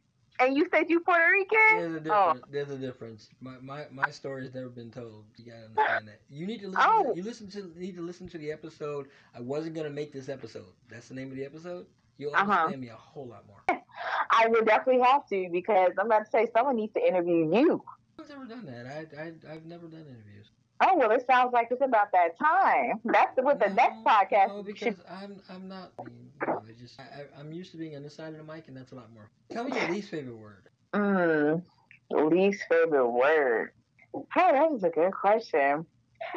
and 0.41 0.57
you 0.57 0.67
said 0.71 0.91
you 0.91 1.01
Puerto 1.01 1.31
Rican. 1.31 1.59
There's 1.79 1.95
a 1.95 2.13
Oh. 2.13 2.33
difference. 2.33 2.43
There's 2.51 2.71
a 2.71 2.79
difference. 2.79 3.29
My, 3.41 3.55
my 3.61 3.85
my 3.91 4.11
story 4.11 4.43
has 4.45 4.55
never 4.55 4.69
been 4.69 4.91
told. 4.91 5.25
You 5.37 5.47
gotta 5.53 5.67
understand 5.67 6.09
that. 6.09 6.21
You 6.31 6.47
need 6.47 6.61
to 6.61 6.69
listen. 6.69 6.83
Oh. 6.87 7.11
To, 7.13 7.17
you 7.17 7.23
listen 7.23 7.49
to 7.51 7.73
need 7.79 7.97
to 7.97 8.03
listen 8.03 8.29
to 8.29 8.39
the 8.39 8.51
episode. 8.53 9.09
I 9.35 9.41
wasn't 9.41 9.75
gonna 9.77 9.91
make 9.91 10.13
this 10.13 10.29
episode. 10.29 10.73
That's 10.89 11.09
the 11.09 11.15
name 11.15 11.31
of 11.31 11.37
the 11.37 11.45
episode. 11.45 11.87
You'll 12.19 12.35
Uh-huh. 12.35 12.51
understand 12.53 12.81
me 12.83 12.89
a 12.89 12.95
whole 12.97 13.27
lot 13.27 13.45
more. 13.47 13.63
I 14.31 14.49
would 14.49 14.67
definitely 14.67 15.03
have 15.03 15.27
to 15.29 15.49
because 15.51 15.93
I'm 15.99 16.07
about 16.07 16.25
to 16.25 16.31
say 16.31 16.49
someone 16.57 16.77
needs 16.77 16.93
to 16.95 17.07
interview 17.07 17.55
you. 17.55 17.83
I've 18.21 18.29
never 18.29 18.45
done 18.45 18.67
that. 18.67 18.87
I, 18.87 19.21
I 19.23 19.53
I've 19.55 19.67
never 19.67 19.87
done 19.89 20.01
interviews. 20.09 20.51
Oh 20.87 20.97
well, 20.99 21.11
it 21.13 21.25
sounds 21.27 21.53
like 21.53 21.69
it's 21.71 21.81
about 21.83 22.13
that 22.13 22.39
time. 22.39 23.01
That's 23.05 23.37
what 23.39 23.59
the 23.59 23.69
No, 23.69 23.75
next 23.75 24.05
podcast 24.05 24.49
No, 24.49 24.63
because 24.63 24.97
should. 24.97 25.05
I'm 25.09 25.41
I'm 25.49 25.69
not. 25.69 25.93
I 25.99 26.03
you 26.03 26.47
know, 26.47 26.63
it's 26.69 26.81
just 26.81 27.01
I, 27.01 27.25
I'm 27.39 27.53
used 27.53 27.71
to 27.73 27.79
being 27.79 27.97
on 27.97 28.03
this 28.03 28.15
side 28.15 28.33
of 28.35 28.39
the 28.39 28.53
mic, 28.53 28.69
and 28.69 28.77
that's 28.77 28.93
a 28.93 28.97
lot 28.97 29.13
more. 29.13 29.31
Tell 29.51 29.65
me 29.65 29.77
your 29.79 29.91
least 29.91 30.11
favorite 30.11 30.37
word. 30.37 30.69
Mm, 30.95 31.63
least 32.11 32.65
favorite 32.71 33.09
word. 33.11 33.73
Oh, 34.15 34.25
that 34.37 34.73
is 34.73 34.85
a 34.85 34.91
good 34.91 35.13
question. 35.13 35.87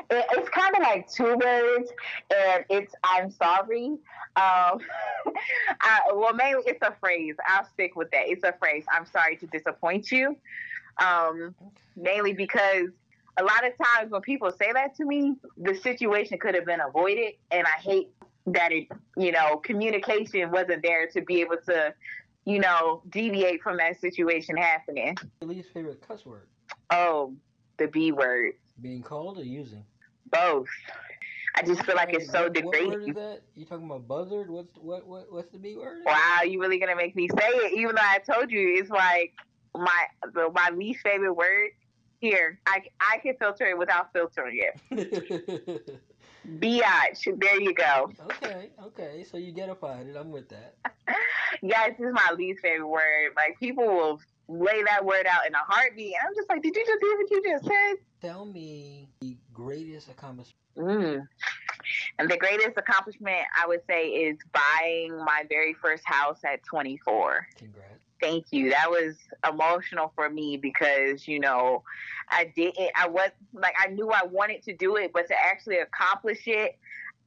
It, 0.10 0.26
it's 0.32 0.50
kind 0.50 0.76
of 0.76 0.82
like 0.84 1.10
two 1.12 1.36
words, 1.36 1.92
and 2.36 2.66
it's 2.70 2.94
"I'm 3.04 3.32
sorry." 3.32 3.88
Um, 4.36 4.80
I, 5.82 6.02
well, 6.14 6.34
mainly 6.34 6.64
it's 6.66 6.82
a 6.82 6.96
phrase. 7.00 7.36
I'll 7.48 7.66
stick 7.66 7.96
with 7.96 8.10
that. 8.12 8.28
It's 8.28 8.44
a 8.44 8.54
phrase. 8.60 8.86
I'm 8.92 9.06
sorry 9.06 9.38
to 9.38 9.48
disappoint 9.48 10.12
you. 10.12 10.36
Um, 11.00 11.56
mainly 11.96 12.34
because 12.34 12.90
a 13.38 13.44
lot 13.44 13.66
of 13.66 13.74
times 13.84 14.12
when 14.12 14.22
people 14.22 14.52
say 14.52 14.72
that 14.74 14.96
to 14.96 15.06
me, 15.06 15.36
the 15.58 15.76
situation 15.76 16.38
could 16.40 16.56
have 16.56 16.66
been 16.66 16.80
avoided, 16.82 17.34
and 17.52 17.66
I 17.68 17.80
hate 17.82 18.10
that 18.48 18.72
it, 18.72 18.88
you 19.18 19.32
know, 19.32 19.58
communication 19.58 20.50
wasn't 20.52 20.82
there 20.84 21.08
to 21.08 21.22
be 21.22 21.42
able 21.42 21.58
to, 21.68 21.94
you 22.46 22.60
know, 22.60 23.02
deviate 23.10 23.62
from 23.62 23.78
that 23.78 24.00
situation 24.00 24.58
happening. 24.58 25.16
Your 25.42 25.50
least 25.52 25.70
favorite 25.74 26.02
cuss 26.08 26.26
word. 26.26 26.48
Oh, 26.90 27.34
the 27.78 27.88
B 27.88 28.12
word, 28.12 28.54
Being 28.82 29.04
called 29.04 29.38
or 29.38 29.44
using? 29.44 29.84
both. 30.32 30.68
I 31.56 31.64
just 31.64 31.84
feel 31.86 31.96
like 31.96 32.14
it's 32.14 32.32
so 32.32 32.44
What- 32.44 32.64
What 32.64 32.88
word 32.90 33.10
is 33.10 33.16
that? 33.16 33.42
You 33.56 33.66
talking 33.66 33.86
about 33.86 34.08
buzzard? 34.08 34.50
What's 34.50 34.76
what 34.78 35.08
what 35.08 35.32
what's 35.32 35.52
the 35.52 35.58
B 35.58 35.76
word? 35.76 36.04
Wow, 36.06 36.42
you 36.46 36.62
really 36.62 36.78
gonna 36.80 36.96
make 36.96 37.16
me 37.16 37.28
say 37.30 37.48
it? 37.48 37.74
Even 37.74 37.96
though 37.96 38.02
I 38.04 38.20
told 38.20 38.52
you 38.52 38.76
it's 38.78 38.90
like 38.90 39.34
my 39.76 40.06
the, 40.34 40.50
my 40.54 40.70
least 40.76 41.00
favorite 41.04 41.34
word. 41.34 41.70
Here, 42.20 42.60
I 42.66 42.84
I 43.00 43.18
can 43.20 43.36
filter 43.38 43.66
it 43.66 43.78
without 43.78 44.12
filtering 44.14 44.60
it. 44.92 46.02
Biatch. 46.60 47.40
There 47.40 47.62
you 47.62 47.74
go. 47.74 48.12
okay, 48.24 48.70
okay. 48.84 49.26
So 49.30 49.38
you 49.38 49.54
getified 49.54 50.08
it. 50.08 50.16
I'm 50.18 50.32
with 50.32 50.50
that. 50.50 50.76
Yes, 51.62 51.92
this 51.98 52.08
is 52.08 52.14
my 52.14 52.36
least 52.38 52.60
favorite 52.62 52.88
word. 52.88 53.32
Like 53.36 53.58
people 53.58 53.86
will 53.86 54.20
lay 54.50 54.84
that 54.84 55.04
word 55.04 55.26
out 55.28 55.48
in 55.48 55.54
a 55.56 55.60
heartbeat, 55.60 56.14
and 56.14 56.28
I'm 56.28 56.36
just 56.36 56.50
like, 56.50 56.62
did 56.62 56.76
you 56.76 56.86
just 56.86 57.02
hear 57.02 57.18
what 57.18 57.32
you 57.32 57.44
just 57.44 57.64
said? 57.64 57.96
Tell 58.22 58.46
me 58.46 59.08
the 59.22 59.38
greatest 59.54 60.10
accomplishment. 60.10 60.58
Mm. 60.78 61.28
And 62.20 62.30
the 62.30 62.38
greatest 62.38 62.78
accomplishment 62.78 63.44
I 63.62 63.66
would 63.68 63.82
say 63.88 64.08
is 64.08 64.38
buying 64.52 65.18
my 65.18 65.44
very 65.50 65.74
first 65.74 66.04
house 66.06 66.40
at 66.44 66.64
24. 66.64 67.48
Congrats. 67.58 68.07
Thank 68.20 68.48
you. 68.52 68.72
That 68.72 68.90
was 68.90 69.16
emotional 69.48 70.12
for 70.16 70.30
me 70.30 70.58
because, 70.58 71.28
you 71.28 71.40
know, 71.40 71.84
I 72.30 72.52
didn't, 72.56 72.92
I 72.96 73.08
was 73.08 73.30
like, 73.54 73.76
I 73.80 73.88
knew 73.88 74.10
I 74.10 74.24
wanted 74.26 74.64
to 74.64 74.74
do 74.74 74.96
it, 74.96 75.12
but 75.14 75.28
to 75.28 75.36
actually 75.46 75.78
accomplish 75.78 76.48
it, 76.48 76.78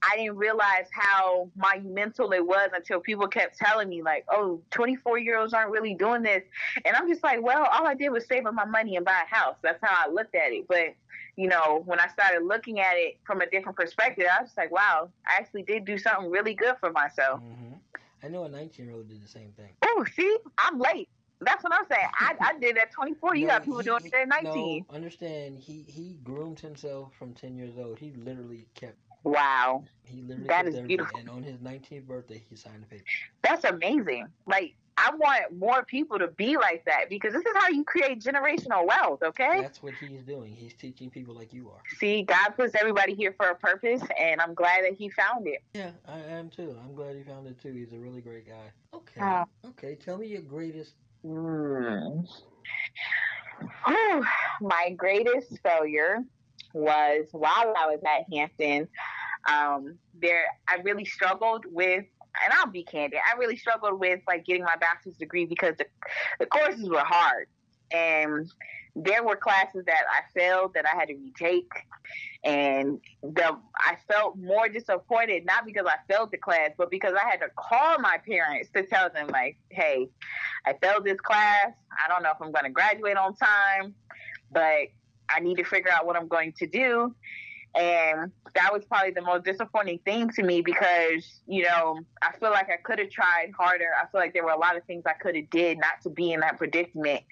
I 0.03 0.17
didn't 0.17 0.37
realize 0.37 0.89
how 0.93 1.51
monumental 1.57 2.33
it 2.33 2.45
was 2.45 2.71
until 2.75 3.01
people 3.01 3.29
kept 3.29 3.59
telling 3.59 3.89
me, 3.89 4.03
like, 4.03 4.25
oh, 4.31 4.61
24 4.71 5.19
year 5.19 5.39
olds 5.39 5.53
aren't 5.53 5.71
really 5.71 5.95
doing 5.95 6.23
this. 6.23 6.43
And 6.85 6.97
I'm 6.97 7.09
just 7.09 7.23
like, 7.23 7.43
well, 7.43 7.67
all 7.71 7.87
I 7.87 7.95
did 7.95 8.09
was 8.09 8.27
save 8.27 8.47
up 8.47 8.55
my 8.55 8.65
money 8.65 8.97
and 8.97 9.05
buy 9.05 9.23
a 9.31 9.35
house. 9.35 9.57
That's 9.63 9.79
how 9.83 10.09
I 10.09 10.11
looked 10.11 10.35
at 10.35 10.53
it. 10.53 10.67
But, 10.69 10.95
you 11.37 11.49
know, 11.49 11.83
when 11.85 12.01
I 12.01 12.09
started 12.09 12.47
looking 12.47 12.81
at 12.81 12.95
it 12.95 13.19
from 13.25 13.43
a 13.43 13.47
different 13.47 13.77
perspective, 13.77 14.25
I 14.31 14.43
was 14.43 14.53
like, 14.57 14.71
wow, 14.71 15.11
I 15.27 15.37
actually 15.37 15.63
did 15.63 15.85
do 15.85 15.99
something 15.99 16.31
really 16.31 16.55
good 16.55 16.77
for 16.81 16.91
myself. 16.91 17.41
hmm 17.41 17.75
I 18.23 18.29
know 18.29 18.45
a 18.45 18.49
19 18.49 18.87
year 18.87 18.95
old 18.95 19.09
did 19.09 19.23
the 19.23 19.29
same 19.29 19.53
thing. 19.53 19.71
Oh, 19.83 20.05
see, 20.15 20.37
I'm 20.59 20.79
late. 20.79 21.09
That's 21.43 21.65
what 21.65 21.73
I'm 21.73 21.87
saying. 21.91 22.07
I, 22.21 22.35
I 22.41 22.59
did 22.59 22.77
at 22.77 22.93
24. 22.93 23.35
You 23.37 23.47
No, 23.47 23.53
got 23.55 23.65
people 23.65 23.79
he- 23.79 23.85
doing 23.85 24.05
it 24.05 24.13
at 24.15 24.29
19. 24.29 24.85
No, 24.89 24.95
understand. 24.95 25.59
He 25.59 25.85
he 25.89 26.19
groomed 26.23 26.61
himself 26.61 27.15
from 27.19 27.33
10 27.35 27.57
years 27.57 27.79
old. 27.79 27.99
He 27.99 28.13
literally 28.13 28.67
kept. 28.75 28.97
Wow, 29.23 29.85
He 30.03 30.23
literally 30.23 30.49
That 30.49 30.67
is 30.67 30.81
beautiful. 30.81 31.19
And 31.19 31.29
on 31.29 31.43
his 31.43 31.59
19th 31.59 32.07
birthday, 32.07 32.43
he 32.49 32.57
signed 32.57 32.83
the 32.83 32.87
paper. 32.87 33.05
that's 33.43 33.65
amazing. 33.65 34.29
Like 34.47 34.75
I 35.03 35.15
want 35.17 35.59
more 35.59 35.85
people 35.85 36.19
to 36.19 36.29
be 36.29 36.57
like 36.57 36.85
that 36.85 37.09
because 37.09 37.33
this 37.33 37.43
is 37.43 37.53
how 37.55 37.69
you 37.69 37.85
create 37.85 38.21
generational 38.21 38.87
wealth, 38.87 39.23
okay? 39.23 39.61
That's 39.63 39.83
what 39.83 39.95
he's 39.95 40.23
doing. 40.23 40.55
He's 40.55 40.75
teaching 40.75 41.09
people 41.11 41.35
like 41.35 41.55
you 41.55 41.71
are. 41.71 41.81
See, 41.99 42.23
God 42.23 42.51
puts 42.57 42.75
everybody 42.75 43.15
here 43.15 43.35
for 43.37 43.47
a 43.47 43.55
purpose, 43.55 44.03
and 44.19 44.41
I'm 44.41 44.55
glad 44.55 44.85
that 44.85 44.95
He 44.99 45.09
found 45.09 45.47
it. 45.47 45.63
Yeah, 45.75 45.93
I 46.07 46.19
am 46.21 46.51
too. 46.51 46.77
I'm 46.85 46.95
glad 46.95 47.17
he 47.17 47.23
found 47.23 47.47
it 47.47 47.61
too. 47.61 47.73
He's 47.73 47.93
a 47.93 47.99
really 47.99 48.21
great 48.21 48.47
guy. 48.47 48.73
Okay. 48.95 49.21
Oh. 49.23 49.45
Okay. 49.71 49.95
Tell 49.95 50.19
me 50.19 50.27
your 50.27 50.43
greatest. 50.43 50.93
Hmm. 51.23 52.21
My 54.61 54.91
greatest 54.97 55.59
failure 55.63 56.19
was 56.73 57.29
while 57.33 57.75
I 57.77 57.87
was 57.87 58.01
at 58.05 58.33
Hampton. 58.33 58.89
Um, 59.51 59.99
there, 60.21 60.45
I 60.69 60.77
really 60.83 61.05
struggled 61.05 61.65
with, 61.67 62.05
and 62.45 62.53
I'll 62.53 62.67
be 62.67 62.83
candid. 62.83 63.21
I 63.27 63.37
really 63.39 63.57
struggled 63.57 64.01
with 64.01 64.21
like 64.27 64.45
getting 64.45 64.65
my 64.65 64.77
bachelor's 64.81 65.17
degree 65.17 65.47
because 65.47 65.77
the, 65.77 65.87
the 66.39 66.47
courses 66.47 66.89
were 66.89 67.05
hard, 67.05 67.47
and 67.93 68.51
there 68.97 69.23
were 69.23 69.37
classes 69.37 69.85
that 69.87 70.03
I 70.11 70.23
failed 70.39 70.75
that 70.75 70.85
I 70.87 70.97
had 70.97 71.09
to 71.09 71.15
retake, 71.15 71.71
and 72.45 73.01
the 73.23 73.57
I 73.77 73.97
felt 74.09 74.37
more 74.37 74.69
disappointed 74.69 75.45
not 75.45 75.65
because 75.65 75.87
I 75.87 75.97
failed 76.13 76.31
the 76.33 76.39
class, 76.39 76.71
but 76.77 76.91
because 76.91 77.15
I 77.15 77.29
had 77.29 77.41
to 77.41 77.49
call 77.57 77.99
my 77.99 78.19
parents 78.27 78.69
to 78.75 78.85
tell 78.85 79.11
them 79.11 79.29
like, 79.29 79.59
hey, 79.71 80.09
I 80.67 80.75
failed 80.75 81.05
this 81.05 81.21
class. 81.21 81.73
I 82.05 82.09
don't 82.09 82.23
know 82.23 82.31
if 82.31 82.41
I'm 82.41 82.53
going 82.53 82.65
to 82.65 82.71
graduate 82.71 83.17
on 83.17 83.35
time, 83.37 83.95
but 84.51 84.89
I 85.29 85.41
need 85.41 85.57
to 85.59 85.65
figure 85.65 85.91
out 85.93 86.07
what 86.07 86.17
I'm 86.17 86.29
going 86.29 86.53
to 86.59 86.67
do. 86.67 87.15
And 87.75 88.33
that 88.55 88.73
was 88.73 88.85
probably 88.85 89.13
the 89.13 89.23
most 89.23 89.45
disappointing 89.45 90.01
thing 90.05 90.29
to 90.31 90.43
me 90.43 90.61
because, 90.61 91.41
you 91.47 91.63
know, 91.63 92.01
I 92.21 92.33
feel 92.39 92.51
like 92.51 92.69
I 92.69 92.77
could 92.83 92.99
have 92.99 93.11
tried 93.11 93.53
harder. 93.57 93.91
I 94.01 94.07
feel 94.11 94.21
like 94.21 94.33
there 94.33 94.45
were 94.45 94.51
a 94.51 94.59
lot 94.59 94.77
of 94.77 94.85
things 94.85 95.05
I 95.07 95.13
could 95.13 95.37
have 95.37 95.49
did 95.51 95.79
not 95.79 96.01
to 96.03 96.11
be 96.11 96.33
in 96.33 96.41
that 96.41 96.59
predicament. 96.59 97.23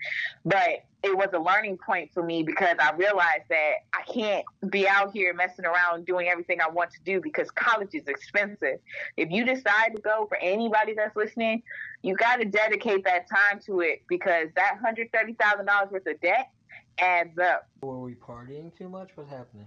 But 0.45 0.85
it 1.03 1.17
was 1.17 1.29
a 1.33 1.39
learning 1.39 1.79
point 1.79 2.11
for 2.13 2.23
me 2.23 2.43
because 2.43 2.77
I 2.81 2.93
realized 2.93 3.45
that 3.51 3.73
I 3.93 4.03
can't 4.03 4.45
be 4.71 4.89
out 4.89 5.13
here 5.13 5.33
messing 5.35 5.65
around 5.65 6.07
doing 6.07 6.29
everything 6.29 6.61
I 6.61 6.71
want 6.71 6.91
to 6.93 6.99
do 7.05 7.21
because 7.21 7.51
college 7.51 7.95
is 7.95 8.07
expensive. 8.07 8.79
If 9.17 9.31
you 9.31 9.45
decide 9.45 9.97
to 9.97 10.03
go 10.03 10.27
for 10.29 10.39
anybody 10.39 10.95
that's 10.95 11.17
listening, 11.17 11.63
you 12.03 12.17
got 12.17 12.37
to 12.37 12.45
dedicate 12.45 13.05
that 13.05 13.29
time 13.29 13.61
to 13.67 13.81
it 13.81 14.03
because 14.09 14.49
that 14.55 14.79
$130,000 14.85 15.91
worth 15.91 16.07
of 16.07 16.21
debt 16.21 16.51
adds 16.99 17.39
up. 17.39 17.69
Were 17.83 18.01
we 18.01 18.15
partying 18.15 18.77
too 18.77 18.89
much? 18.89 19.11
What's 19.15 19.31
happening? 19.31 19.67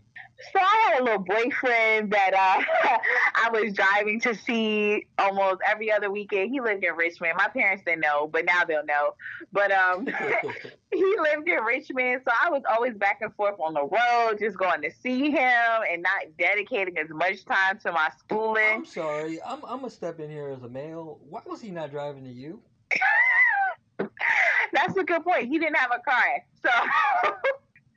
So 0.54 0.60
I 0.60 0.90
had 0.90 1.02
a 1.02 1.04
little 1.04 1.20
boyfriend 1.20 2.12
that 2.12 2.34
uh, 2.34 2.98
I 3.36 3.50
was 3.52 3.74
driving 3.74 4.20
to 4.22 4.34
see 4.36 5.06
almost 5.18 5.62
every 5.68 5.92
other 5.92 6.10
weekend. 6.10 6.52
He 6.52 6.60
lived 6.60 6.84
in 6.84 6.96
Richmond. 6.96 7.34
My 7.38 7.48
parents 7.48 7.84
didn't 7.86 8.02
know, 8.02 8.28
but 8.28 8.46
now 8.46 8.64
they'll 8.66 8.86
know. 8.86 9.14
But 9.52 9.72
um, 9.72 10.06
he 10.92 11.16
lived 11.20 11.48
in 11.48 11.64
Richmond, 11.64 12.22
so 12.26 12.32
I 12.42 12.50
was 12.50 12.64
always 12.70 12.96
back 12.96 13.20
and 13.22 13.34
forth 13.36 13.60
on 13.60 13.74
the 13.74 13.84
road, 13.84 14.40
just 14.40 14.58
going 14.58 14.82
to 14.82 14.92
see 15.02 15.30
him 15.32 15.82
and 15.92 16.02
not 16.02 16.38
dedicating 16.38 16.98
as 16.98 17.10
much 17.10 17.46
time 17.46 17.80
to 17.80 17.92
my 17.92 18.10
schooling. 18.18 18.64
I'm 18.72 18.86
sorry. 18.86 19.42
I'm 19.44 19.64
I'm 19.66 19.80
gonna 19.80 19.90
step 19.90 20.20
in 20.20 20.30
here 20.30 20.50
as 20.50 20.64
a 20.64 20.70
male. 20.70 21.20
Why 21.30 21.42
was 21.46 21.62
he 21.62 21.72
not 21.72 21.92
driving 21.92 22.24
to 22.24 22.32
you? 22.32 22.62
That's 24.74 24.98
a 24.98 25.04
good 25.04 25.24
point. 25.24 25.50
He 25.50 25.60
didn't 25.60 25.76
have 25.76 25.92
a 25.92 26.00
car, 26.00 26.44
so 26.64 26.70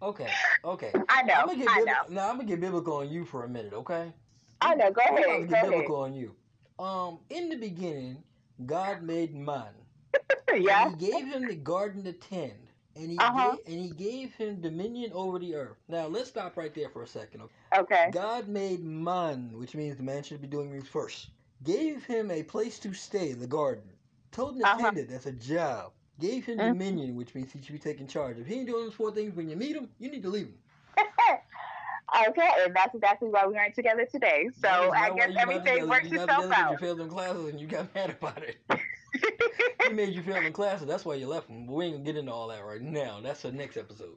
Okay. 0.03 0.29
Okay. 0.65 0.93
I 1.09 1.23
know. 1.23 1.35
I'm 1.35 1.47
gonna 1.47 1.59
get 1.59 1.69
I 1.69 1.81
bibli- 1.81 1.87
know. 1.87 1.93
Now 2.11 2.29
I'm 2.31 2.37
gonna 2.37 2.49
get 2.49 2.61
biblical 2.61 2.97
on 2.99 3.09
you 3.11 3.25
for 3.25 3.45
a 3.45 3.49
minute, 3.49 3.73
okay? 3.73 4.13
I 4.61 4.75
know. 4.75 4.91
Go 4.91 5.01
I'm 5.07 5.15
ahead. 5.15 5.27
Go 5.27 5.41
get 5.47 5.53
ahead. 5.53 5.71
biblical 5.71 5.97
on 5.97 6.15
you. 6.15 6.35
Um, 6.79 7.19
in 7.31 7.49
the 7.49 7.57
beginning, 7.57 8.23
God 8.67 9.03
made 9.03 9.35
man. 9.35 9.73
Yeah. 10.55 10.91
He 10.91 10.97
gave 11.11 11.27
him 11.27 11.47
the 11.49 11.55
garden 11.57 12.05
to 12.05 12.13
tend. 12.13 12.53
And 12.97 13.11
he 13.11 13.19
Uh-huh. 13.19 13.57
gave, 13.57 13.75
and 13.75 13.85
he 13.85 13.91
gave 13.91 14.35
him 14.35 14.61
dominion 14.61 15.11
over 15.13 15.41
the 15.41 15.57
earth. 15.57 15.79
Now 15.89 16.07
let's 16.07 16.29
stop 16.29 16.57
right 16.57 16.73
there 16.73 16.89
for 16.89 17.03
a 17.03 17.09
second. 17.09 17.41
Okay? 17.43 17.81
Okay. 17.81 18.11
God 18.13 18.47
made 18.47 18.85
man, 18.85 19.51
which 19.55 19.75
means 19.75 19.97
the 19.97 20.05
man 20.05 20.23
should 20.23 20.41
be 20.41 20.47
doing 20.47 20.71
things 20.71 20.87
first. 20.87 21.31
Gave 21.65 22.05
him 22.05 22.31
a 22.31 22.45
place 22.45 22.79
to 22.81 22.93
stay, 22.95 23.31
in 23.31 23.41
the 23.41 23.49
garden. 23.49 23.83
Told 24.31 24.55
him 24.55 24.61
to 24.63 24.69
Uh-huh. 24.69 24.79
tend 24.79 24.99
it, 24.99 25.09
that's 25.09 25.27
a 25.27 25.33
job. 25.33 25.91
Gave 26.21 26.47
him 26.47 26.59
dominion, 26.59 27.09
mm-hmm. 27.09 27.17
which 27.17 27.35
means 27.35 27.53
he 27.53 27.61
should 27.61 27.73
be 27.73 27.79
taking 27.79 28.07
charge. 28.07 28.39
If 28.39 28.47
he 28.47 28.55
ain't 28.55 28.67
doing 28.67 28.85
those 28.85 28.95
four 28.95 29.11
things 29.11 29.35
when 29.35 29.49
you 29.49 29.57
meet 29.57 29.75
him, 29.75 29.89
you 29.99 30.11
need 30.11 30.23
to 30.23 30.29
leave 30.29 30.47
him. 30.47 30.55
okay, 32.29 32.51
and 32.65 32.75
that's 32.75 32.95
exactly 32.95 33.29
why 33.29 33.47
we 33.47 33.57
aren't 33.57 33.75
together 33.75 34.07
today. 34.11 34.49
So 34.61 34.69
I 34.69 35.11
guess 35.15 35.33
everything 35.37 35.89
works 35.89 36.07
itself 36.07 36.53
out. 36.53 36.73
You 36.73 36.79
failed 36.79 36.99
them 36.99 37.09
classes 37.09 37.49
and 37.49 37.61
you 37.61 37.67
got 37.67 37.93
mad 37.95 38.11
about 38.11 38.43
it. 38.43 38.57
he 39.89 39.93
made 39.93 40.15
you 40.15 40.23
fail 40.23 40.37
in 40.37 40.53
classes. 40.53 40.87
That's 40.87 41.05
why 41.05 41.15
you 41.15 41.27
left 41.27 41.49
him. 41.49 41.67
But 41.67 41.73
we 41.73 41.87
ain't 41.87 41.95
gonna 41.95 42.05
get 42.05 42.17
into 42.17 42.33
all 42.33 42.49
that 42.49 42.65
right 42.65 42.81
now. 42.81 43.21
That's 43.23 43.43
the 43.43 43.53
next 43.53 43.77
episode. 43.77 44.17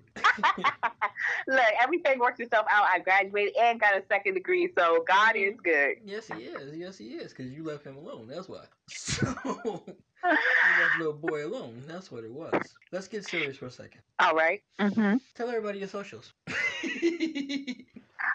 Look, 1.47 1.61
everything 1.81 2.19
works 2.19 2.39
itself 2.39 2.65
out. 2.69 2.87
I 2.93 2.99
graduated 2.99 3.55
and 3.57 3.79
got 3.79 3.95
a 3.95 4.03
second 4.07 4.35
degree, 4.35 4.69
so 4.77 5.03
God 5.07 5.35
is 5.35 5.53
mm-hmm. 5.53 5.61
good. 5.63 5.97
yes, 6.05 6.27
he 6.27 6.43
is. 6.43 6.75
Yes, 6.75 6.97
he 6.97 7.05
is. 7.05 7.33
Because 7.33 7.51
you 7.51 7.63
left 7.63 7.85
him 7.85 7.97
alone. 7.97 8.27
That's 8.27 8.47
why. 8.47 8.65
So 8.87 9.83
left 10.23 10.97
little 10.97 11.13
boy 11.13 11.45
alone. 11.45 11.83
That's 11.87 12.11
what 12.11 12.23
it 12.23 12.31
was. 12.31 12.53
Let's 12.91 13.07
get 13.07 13.25
serious 13.25 13.57
for 13.57 13.67
a 13.67 13.71
second. 13.71 14.01
All 14.19 14.33
right. 14.33 14.61
Mm-hmm. 14.79 15.17
Tell 15.35 15.49
everybody 15.49 15.79
your 15.79 15.87
socials. 15.87 16.33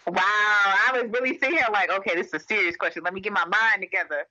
Wow, 0.06 0.16
I 0.16 0.90
was 0.94 1.10
really 1.12 1.38
sitting 1.38 1.56
here 1.56 1.66
like, 1.72 1.90
okay, 1.90 2.14
this 2.16 2.28
is 2.28 2.34
a 2.34 2.40
serious 2.40 2.76
question. 2.76 3.04
Let 3.04 3.14
me 3.14 3.20
get 3.20 3.32
my 3.32 3.44
mind 3.44 3.82
together. 3.82 4.26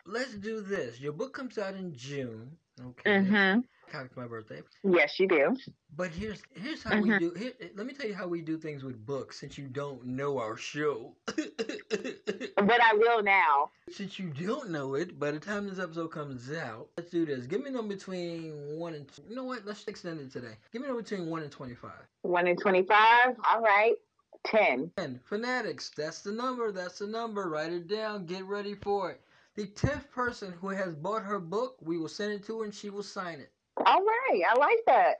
let's 0.05 0.35
do 0.35 0.61
this. 0.61 0.99
Your 0.99 1.13
book 1.13 1.33
comes 1.33 1.57
out 1.57 1.73
in 1.73 1.95
June. 1.95 2.51
Okay, 2.79 3.09
Mm-hmm. 3.09 3.61
Of 3.93 4.17
my 4.17 4.25
birthday. 4.27 4.61
Yes, 4.83 5.19
you 5.19 5.27
do. 5.27 5.55
But 5.95 6.09
here's 6.11 6.41
here's 6.55 6.81
how 6.83 6.99
we 6.99 7.09
Mhm. 7.09 7.19
do. 7.19 7.29
Here, 7.31 7.53
let 7.75 7.85
me 7.85 7.93
tell 7.93 8.07
you 8.07 8.15
how 8.15 8.27
we 8.27 8.41
do 8.41 8.57
things 8.57 8.83
with 8.83 9.05
books. 9.05 9.39
Since 9.39 9.57
you 9.57 9.67
don't 9.67 10.03
know 10.05 10.39
our 10.39 10.57
show, 10.57 11.15
But 11.27 12.81
I 12.81 12.93
will 12.95 13.21
now. 13.23 13.71
since 13.91 14.17
you 14.17 14.29
don't 14.29 14.69
know 14.71 14.95
it, 14.95 15.19
by 15.19 15.31
the 15.31 15.39
time 15.39 15.67
this 15.69 15.79
episode 15.79 16.07
comes 16.09 16.51
out, 16.51 16.89
let's 16.97 17.11
do 17.11 17.25
this. 17.25 17.45
Give 17.45 17.61
me 17.61 17.69
a 17.69 17.73
number 17.73 17.93
between 17.95 18.77
one 18.79 18.93
and 18.95 19.09
you 19.29 19.35
know 19.35 19.43
what? 19.43 19.65
Let's 19.65 19.87
extend 19.87 20.19
it 20.21 20.31
today. 20.31 20.57
Give 20.71 20.81
me 20.81 20.87
a 20.87 20.89
number 20.91 21.03
between 21.03 21.29
one 21.29 21.43
and 21.43 21.51
twenty-five. 21.51 22.07
One 22.23 22.47
and 22.47 22.59
25. 22.59 23.35
All 23.51 23.61
right. 23.61 23.93
10. 24.45 24.91
And 24.97 25.21
fanatics, 25.23 25.89
that's 25.95 26.21
the 26.21 26.31
number. 26.31 26.71
That's 26.73 26.99
the 26.99 27.07
number. 27.07 27.47
Write 27.49 27.71
it 27.71 27.87
down. 27.87 28.25
Get 28.25 28.43
ready 28.45 28.75
for 28.75 29.11
it. 29.11 29.21
The 29.55 29.67
tenth 29.67 30.11
person 30.11 30.51
who 30.59 30.69
has 30.69 30.95
bought 30.95 31.23
her 31.23 31.39
book, 31.39 31.77
we 31.81 31.97
will 31.97 32.09
send 32.09 32.33
it 32.33 32.43
to 32.47 32.59
her 32.59 32.65
and 32.65 32.73
she 32.73 32.89
will 32.89 33.03
sign 33.03 33.39
it. 33.39 33.51
All 33.77 34.03
right. 34.03 34.41
I 34.49 34.57
like 34.57 34.79
that. 34.87 35.15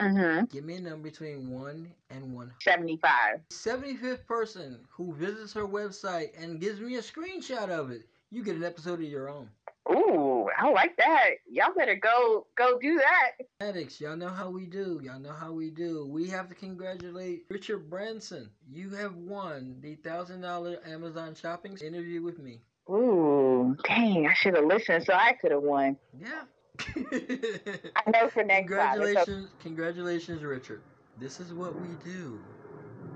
Mm-hmm. 0.00 0.44
Give 0.46 0.64
me 0.64 0.74
a 0.76 0.80
number 0.80 1.08
between 1.08 1.50
one 1.50 1.90
and 2.10 2.34
one 2.34 2.52
75. 2.60 3.40
75th 3.50 4.26
person 4.26 4.78
who 4.90 5.14
visits 5.14 5.54
her 5.54 5.66
website 5.66 6.30
and 6.38 6.60
gives 6.60 6.80
me 6.80 6.96
a 6.96 7.02
screenshot 7.02 7.70
of 7.70 7.90
it, 7.90 8.02
you 8.30 8.44
get 8.44 8.56
an 8.56 8.64
episode 8.64 9.00
of 9.00 9.06
your 9.06 9.30
own. 9.30 9.48
Ooh, 9.90 10.48
I 10.58 10.68
like 10.70 10.96
that. 10.96 11.30
Y'all 11.48 11.72
better 11.74 11.94
go 11.94 12.46
go 12.58 12.78
do 12.78 12.96
that. 12.96 13.46
Addicts, 13.60 14.00
y'all 14.00 14.16
know 14.16 14.28
how 14.28 14.50
we 14.50 14.66
do. 14.66 15.00
Y'all 15.02 15.20
know 15.20 15.32
how 15.32 15.52
we 15.52 15.70
do. 15.70 16.06
We 16.10 16.28
have 16.28 16.48
to 16.48 16.54
congratulate 16.56 17.44
Richard 17.48 17.88
Branson. 17.88 18.50
You 18.68 18.90
have 18.90 19.14
won 19.14 19.76
the 19.80 19.94
thousand 19.94 20.40
dollar 20.40 20.78
Amazon 20.84 21.36
shopping 21.36 21.78
interview 21.80 22.20
with 22.20 22.40
me. 22.40 22.60
Ooh, 22.90 23.76
dang, 23.84 24.26
I 24.26 24.34
should 24.34 24.56
have 24.56 24.64
listened 24.64 25.04
so 25.04 25.12
I 25.12 25.34
could 25.40 25.52
have 25.52 25.62
won. 25.62 25.96
Yeah. 26.18 26.42
I 26.96 28.10
know 28.10 28.28
for 28.28 28.42
next 28.44 28.72
time. 28.72 29.00
It's 29.02 29.18
okay. 29.18 29.42
congratulations, 29.42 29.50
congratulations, 29.60 30.42
Richard. 30.42 30.82
This 31.18 31.40
is 31.40 31.54
what 31.54 31.74
we 31.78 31.88
do. 32.04 32.38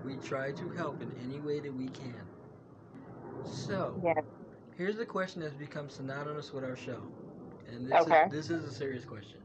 We 0.05 0.17
try 0.17 0.53
to 0.53 0.69
help 0.71 1.03
in 1.03 1.13
any 1.23 1.41
way 1.41 1.61
that 1.61 1.73
we 1.75 1.89
can. 1.89 2.27
So, 3.45 4.01
Yeah. 4.03 4.15
Here's 4.77 4.97
the 4.97 5.05
question 5.05 5.43
that's 5.43 5.55
become 5.55 5.91
synonymous 5.91 6.55
with 6.55 6.65
our 6.65 6.77
show. 6.77 7.03
And 7.69 7.87
this, 7.87 8.07
Okay. 8.07 8.23
is, 8.25 8.31
this 8.31 8.51
is 8.51 8.65
a 8.65 8.73
serious 8.73 9.05
question. 9.05 9.41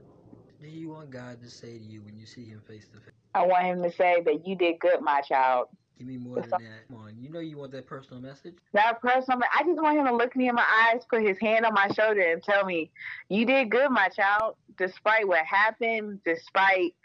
Do 0.61 0.67
you 0.69 0.89
want 0.89 1.09
God 1.09 1.41
to 1.41 1.49
say 1.49 1.77
to 1.77 1.83
you 1.83 2.01
when 2.03 2.17
you 2.17 2.25
see 2.25 2.45
him 2.45 2.61
face 2.65 2.87
to 2.87 2.99
face? 3.01 3.11
I 3.33 3.45
want 3.45 3.65
him 3.65 3.83
to 3.83 3.91
say 3.91 4.21
that 4.21 4.47
you 4.47 4.55
did 4.55 4.79
good, 4.79 5.01
my 5.01 5.19
child. 5.21 5.67
Give 5.97 6.07
me 6.07 6.17
more 6.17 6.39
than 6.39 6.49
that. 6.57 6.87
Come 6.89 6.97
on, 6.97 7.17
you 7.17 7.29
know 7.29 7.39
you 7.39 7.57
want 7.57 7.71
that 7.71 7.87
personal 7.87 8.21
message. 8.21 8.55
That 8.73 8.99
personal, 9.01 9.39
I 9.53 9.63
just 9.63 9.81
want 9.81 9.97
him 9.97 10.05
to 10.07 10.15
look 10.15 10.35
me 10.35 10.49
in 10.49 10.55
my 10.55 10.65
eyes, 10.91 11.05
put 11.09 11.21
his 11.23 11.39
hand 11.39 11.65
on 11.65 11.73
my 11.73 11.87
shoulder, 11.89 12.21
and 12.21 12.43
tell 12.43 12.65
me, 12.65 12.91
"You 13.29 13.45
did 13.45 13.71
good, 13.71 13.89
my 13.91 14.09
child. 14.09 14.57
Despite 14.77 15.27
what 15.27 15.45
happened, 15.45 16.21
despite 16.25 16.95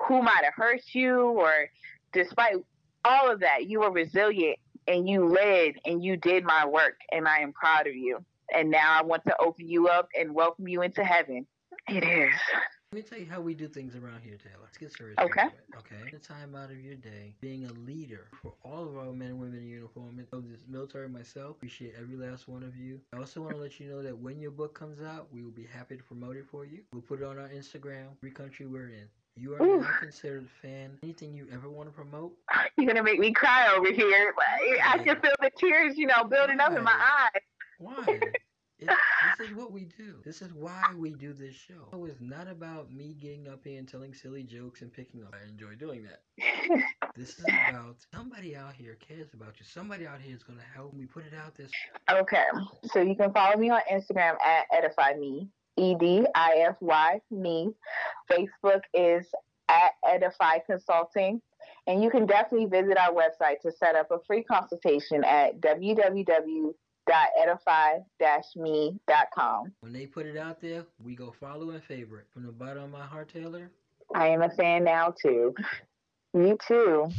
who 0.00 0.22
might 0.22 0.44
have 0.44 0.54
hurt 0.54 0.82
you, 0.94 1.20
or 1.20 1.52
despite 2.12 2.56
all 3.04 3.30
of 3.30 3.40
that, 3.40 3.66
you 3.66 3.80
were 3.80 3.90
resilient 3.90 4.58
and 4.86 5.08
you 5.08 5.26
led 5.26 5.74
and 5.84 6.02
you 6.02 6.16
did 6.16 6.44
my 6.44 6.66
work, 6.66 6.98
and 7.12 7.28
I 7.28 7.40
am 7.40 7.52
proud 7.52 7.86
of 7.86 7.94
you. 7.94 8.24
And 8.52 8.70
now 8.70 8.98
I 8.98 9.02
want 9.02 9.24
to 9.26 9.36
open 9.40 9.68
you 9.68 9.88
up 9.88 10.08
and 10.18 10.34
welcome 10.34 10.68
you 10.68 10.82
into 10.82 11.04
heaven. 11.04 11.46
It 11.86 12.04
is. 12.04 12.34
Let 12.90 12.96
me 12.96 13.02
tell 13.02 13.18
you 13.18 13.26
how 13.30 13.42
we 13.42 13.52
do 13.52 13.68
things 13.68 13.94
around 13.94 14.22
here, 14.22 14.38
Taylor. 14.42 14.62
Let's 14.62 14.78
get 14.78 14.94
serious. 14.94 15.18
Okay. 15.18 15.48
Okay. 15.76 16.10
The 16.10 16.18
time 16.18 16.54
out 16.54 16.70
of 16.70 16.80
your 16.80 16.94
day 16.94 17.34
being 17.38 17.66
a 17.66 17.72
leader 17.74 18.28
for 18.40 18.54
all 18.64 18.88
of 18.88 18.96
our 18.96 19.12
men 19.12 19.28
and 19.28 19.38
women 19.38 19.58
in 19.58 19.68
uniform. 19.68 20.18
Of 20.32 20.48
this 20.48 20.64
military 20.66 21.06
myself, 21.06 21.50
appreciate 21.50 21.92
every 22.00 22.16
last 22.16 22.48
one 22.48 22.62
of 22.62 22.74
you. 22.76 22.98
I 23.12 23.18
also 23.18 23.42
want 23.42 23.56
to 23.56 23.60
let 23.60 23.78
you 23.78 23.90
know 23.90 24.02
that 24.02 24.16
when 24.16 24.40
your 24.40 24.50
book 24.50 24.72
comes 24.72 25.02
out, 25.02 25.28
we 25.30 25.42
will 25.42 25.50
be 25.50 25.66
happy 25.70 25.98
to 25.98 26.02
promote 26.02 26.36
it 26.38 26.46
for 26.50 26.64
you. 26.64 26.80
We'll 26.94 27.02
put 27.02 27.20
it 27.20 27.26
on 27.26 27.38
our 27.38 27.48
Instagram, 27.48 28.06
every 28.22 28.30
country 28.30 28.64
we're 28.64 28.88
in. 28.88 29.04
You 29.36 29.54
are 29.56 29.62
Ooh. 29.62 29.82
now 29.82 29.90
considered 30.00 30.46
a 30.46 30.66
fan. 30.66 30.98
Anything 31.02 31.34
you 31.34 31.46
ever 31.52 31.68
want 31.68 31.90
to 31.90 31.94
promote? 31.94 32.32
You're 32.78 32.86
gonna 32.86 33.02
make 33.02 33.20
me 33.20 33.32
cry 33.32 33.68
over 33.76 33.92
here. 33.92 34.32
I 34.82 34.96
can 34.96 35.20
feel 35.20 35.34
the 35.42 35.50
tears, 35.58 35.98
you 35.98 36.06
know, 36.06 36.24
building 36.24 36.56
Why? 36.56 36.64
up 36.64 36.72
in 36.74 36.84
my 36.84 36.98
eyes. 37.34 37.42
Why? 37.78 38.20
It, 38.80 38.88
this 39.38 39.50
is 39.50 39.56
what 39.56 39.72
we 39.72 39.86
do. 39.96 40.16
This 40.24 40.42
is 40.42 40.52
why 40.52 40.82
we 40.96 41.12
do 41.12 41.32
this 41.32 41.54
show. 41.54 42.04
It's 42.04 42.20
not 42.20 42.48
about 42.48 42.92
me 42.92 43.14
getting 43.20 43.48
up 43.48 43.60
here 43.62 43.78
and 43.78 43.86
telling 43.86 44.12
silly 44.12 44.42
jokes 44.42 44.82
and 44.82 44.92
picking 44.92 45.22
up. 45.22 45.32
I 45.32 45.48
enjoy 45.48 45.76
doing 45.76 46.04
that. 46.04 46.22
this 47.16 47.38
is 47.38 47.44
about 47.44 47.96
somebody 48.12 48.56
out 48.56 48.74
here 48.74 48.96
cares 48.96 49.28
about 49.34 49.54
you. 49.60 49.64
Somebody 49.64 50.06
out 50.06 50.20
here 50.20 50.34
is 50.34 50.42
going 50.42 50.58
to 50.58 50.64
help 50.74 50.92
me 50.92 51.06
put 51.06 51.24
it 51.24 51.34
out 51.34 51.54
there. 51.56 51.68
Okay. 52.10 52.44
So 52.86 53.00
you 53.00 53.14
can 53.14 53.32
follow 53.32 53.56
me 53.56 53.70
on 53.70 53.80
Instagram 53.90 54.34
at 54.44 54.66
Edify 54.72 55.14
Me. 55.18 55.48
E 55.76 55.94
D 55.94 56.26
I 56.34 56.64
F 56.68 56.76
Y 56.80 57.20
me. 57.30 57.70
Facebook 58.30 58.82
is 58.92 59.26
at 59.68 59.92
Edify 60.04 60.58
Consulting. 60.66 61.40
And 61.86 62.02
you 62.02 62.10
can 62.10 62.26
definitely 62.26 62.66
visit 62.66 62.98
our 62.98 63.12
website 63.12 63.60
to 63.62 63.70
set 63.70 63.94
up 63.94 64.10
a 64.10 64.18
free 64.26 64.42
consultation 64.42 65.22
at 65.24 65.60
www 65.60 66.74
www.edify-me.com. 67.08 69.72
When 69.80 69.92
they 69.92 70.06
put 70.06 70.26
it 70.26 70.36
out 70.36 70.60
there, 70.60 70.84
we 71.04 71.14
go 71.14 71.34
follow 71.40 71.70
and 71.70 71.82
favorite. 71.82 72.26
From 72.32 72.44
the 72.44 72.52
bottom 72.52 72.84
of 72.84 72.90
my 72.90 73.04
heart, 73.04 73.32
Taylor. 73.32 73.70
I 74.14 74.28
am 74.28 74.42
a 74.42 74.50
fan 74.50 74.84
now 74.84 75.14
too. 75.20 75.54
You 76.34 76.58
too. 76.66 77.10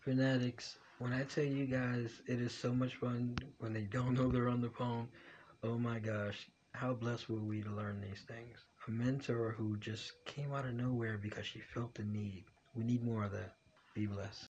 Fanatics, 0.00 0.78
when 0.98 1.12
I 1.12 1.22
tell 1.24 1.44
you 1.44 1.66
guys 1.66 2.22
it 2.26 2.40
is 2.40 2.52
so 2.52 2.72
much 2.72 2.96
fun 2.96 3.36
when 3.58 3.72
they 3.72 3.82
don't 3.82 4.14
know 4.14 4.28
they're 4.28 4.48
on 4.48 4.60
the 4.60 4.70
phone, 4.70 5.08
oh 5.62 5.78
my 5.78 5.98
gosh, 5.98 6.48
how 6.72 6.92
blessed 6.92 7.28
were 7.28 7.38
we 7.38 7.62
to 7.62 7.70
learn 7.70 8.00
these 8.00 8.22
things? 8.26 8.58
A 8.88 8.90
mentor 8.90 9.54
who 9.56 9.76
just 9.76 10.12
came 10.24 10.52
out 10.52 10.64
of 10.64 10.74
nowhere 10.74 11.16
because 11.16 11.46
she 11.46 11.60
felt 11.60 11.94
the 11.94 12.02
need. 12.02 12.44
We 12.74 12.82
need 12.82 13.04
more 13.04 13.24
of 13.24 13.32
that. 13.32 13.54
Be 13.94 14.06
blessed. 14.06 14.48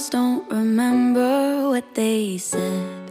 Girls 0.00 0.08
don't 0.08 0.50
remember 0.50 1.68
what 1.68 1.94
they 1.94 2.38
said. 2.38 3.10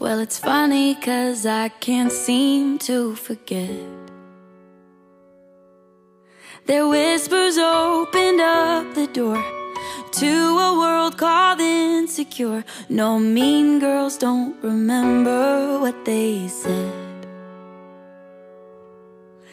Well, 0.00 0.18
it's 0.18 0.38
funny 0.38 0.96
cause 0.96 1.46
I 1.46 1.68
can't 1.68 2.10
seem 2.10 2.78
to 2.80 3.14
forget. 3.14 3.70
Their 6.66 6.88
whispers 6.88 7.58
opened 7.58 8.40
up 8.40 8.92
the 8.94 9.06
door 9.06 9.40
to 10.20 10.32
a 10.68 10.78
world 10.80 11.16
called 11.16 11.60
insecure. 11.60 12.64
No, 12.88 13.20
mean 13.20 13.78
girls 13.78 14.18
don't 14.18 14.56
remember 14.64 15.78
what 15.78 16.04
they 16.04 16.48
said. 16.48 17.06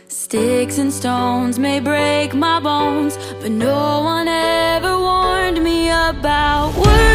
Sticks 0.07 0.79
and 0.79 0.91
stones 0.91 1.59
may 1.59 1.79
break 1.79 2.33
my 2.33 2.59
bones, 2.59 3.15
but 3.41 3.51
no 3.51 4.01
one 4.01 4.27
ever 4.27 4.82
about 6.09 6.75
words. 6.75 7.12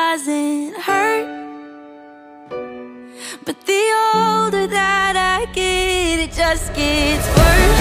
Doesn't 0.00 0.74
hurt. 0.86 1.28
But 3.44 3.56
the 3.66 3.84
older 4.14 4.66
that 4.66 5.14
I 5.36 5.44
get, 5.52 6.18
it 6.24 6.32
just 6.32 6.72
gets 6.74 7.26
worse. 7.36 7.79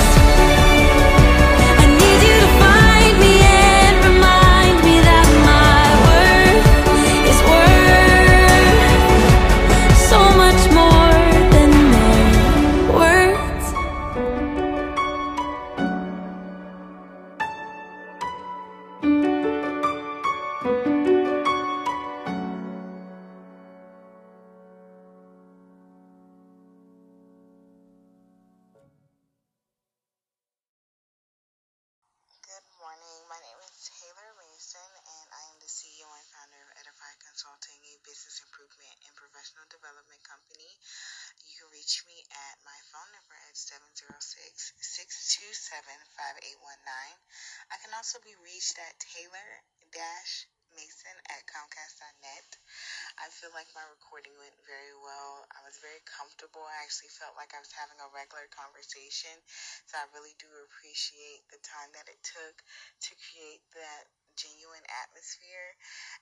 Conversation. 59.00 59.40
So 59.88 59.96
I 59.96 60.12
really 60.12 60.36
do 60.36 60.52
appreciate 60.68 61.48
the 61.48 61.62
time 61.64 61.88
that 61.96 62.12
it 62.12 62.20
took 62.20 62.56
to 62.60 63.12
create 63.32 63.64
that 63.80 64.12
genuine 64.36 64.84
atmosphere. 65.08 65.72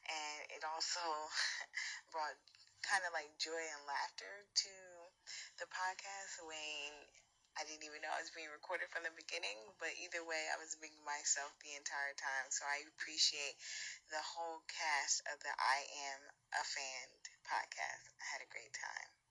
And 0.05 0.39
it 0.53 0.61
also 0.61 1.01
brought 2.13 2.37
kind 2.85 3.01
of 3.09 3.17
like 3.17 3.33
joy 3.41 3.57
and 3.57 3.83
laughter 3.89 4.45
to 4.45 4.73
the 5.57 5.65
podcast 5.73 6.45
when 6.45 6.93
I 7.57 7.65
didn't 7.65 7.89
even 7.89 8.05
know 8.05 8.13
I 8.13 8.21
was 8.21 8.29
being 8.37 8.53
recorded 8.53 8.93
from 8.93 9.01
the 9.01 9.17
beginning, 9.17 9.57
but 9.81 9.89
either 9.97 10.21
way, 10.21 10.45
I 10.53 10.61
was 10.61 10.77
being 10.77 10.93
myself 11.01 11.49
the 11.57 11.73
entire 11.73 12.13
time. 12.13 12.53
So 12.53 12.69
I 12.69 12.85
appreciate 12.93 13.57
the 14.13 14.21
whole 14.21 14.61
cast 14.69 15.25
of 15.33 15.41
the 15.41 15.49
I 15.57 15.81
Am 16.13 16.21
a 16.53 16.61
Fan 16.61 17.07
podcast. 17.49 18.13
I 18.21 18.25
had 18.37 18.45
a 18.45 18.53
great 18.53 18.77
time. 18.77 19.16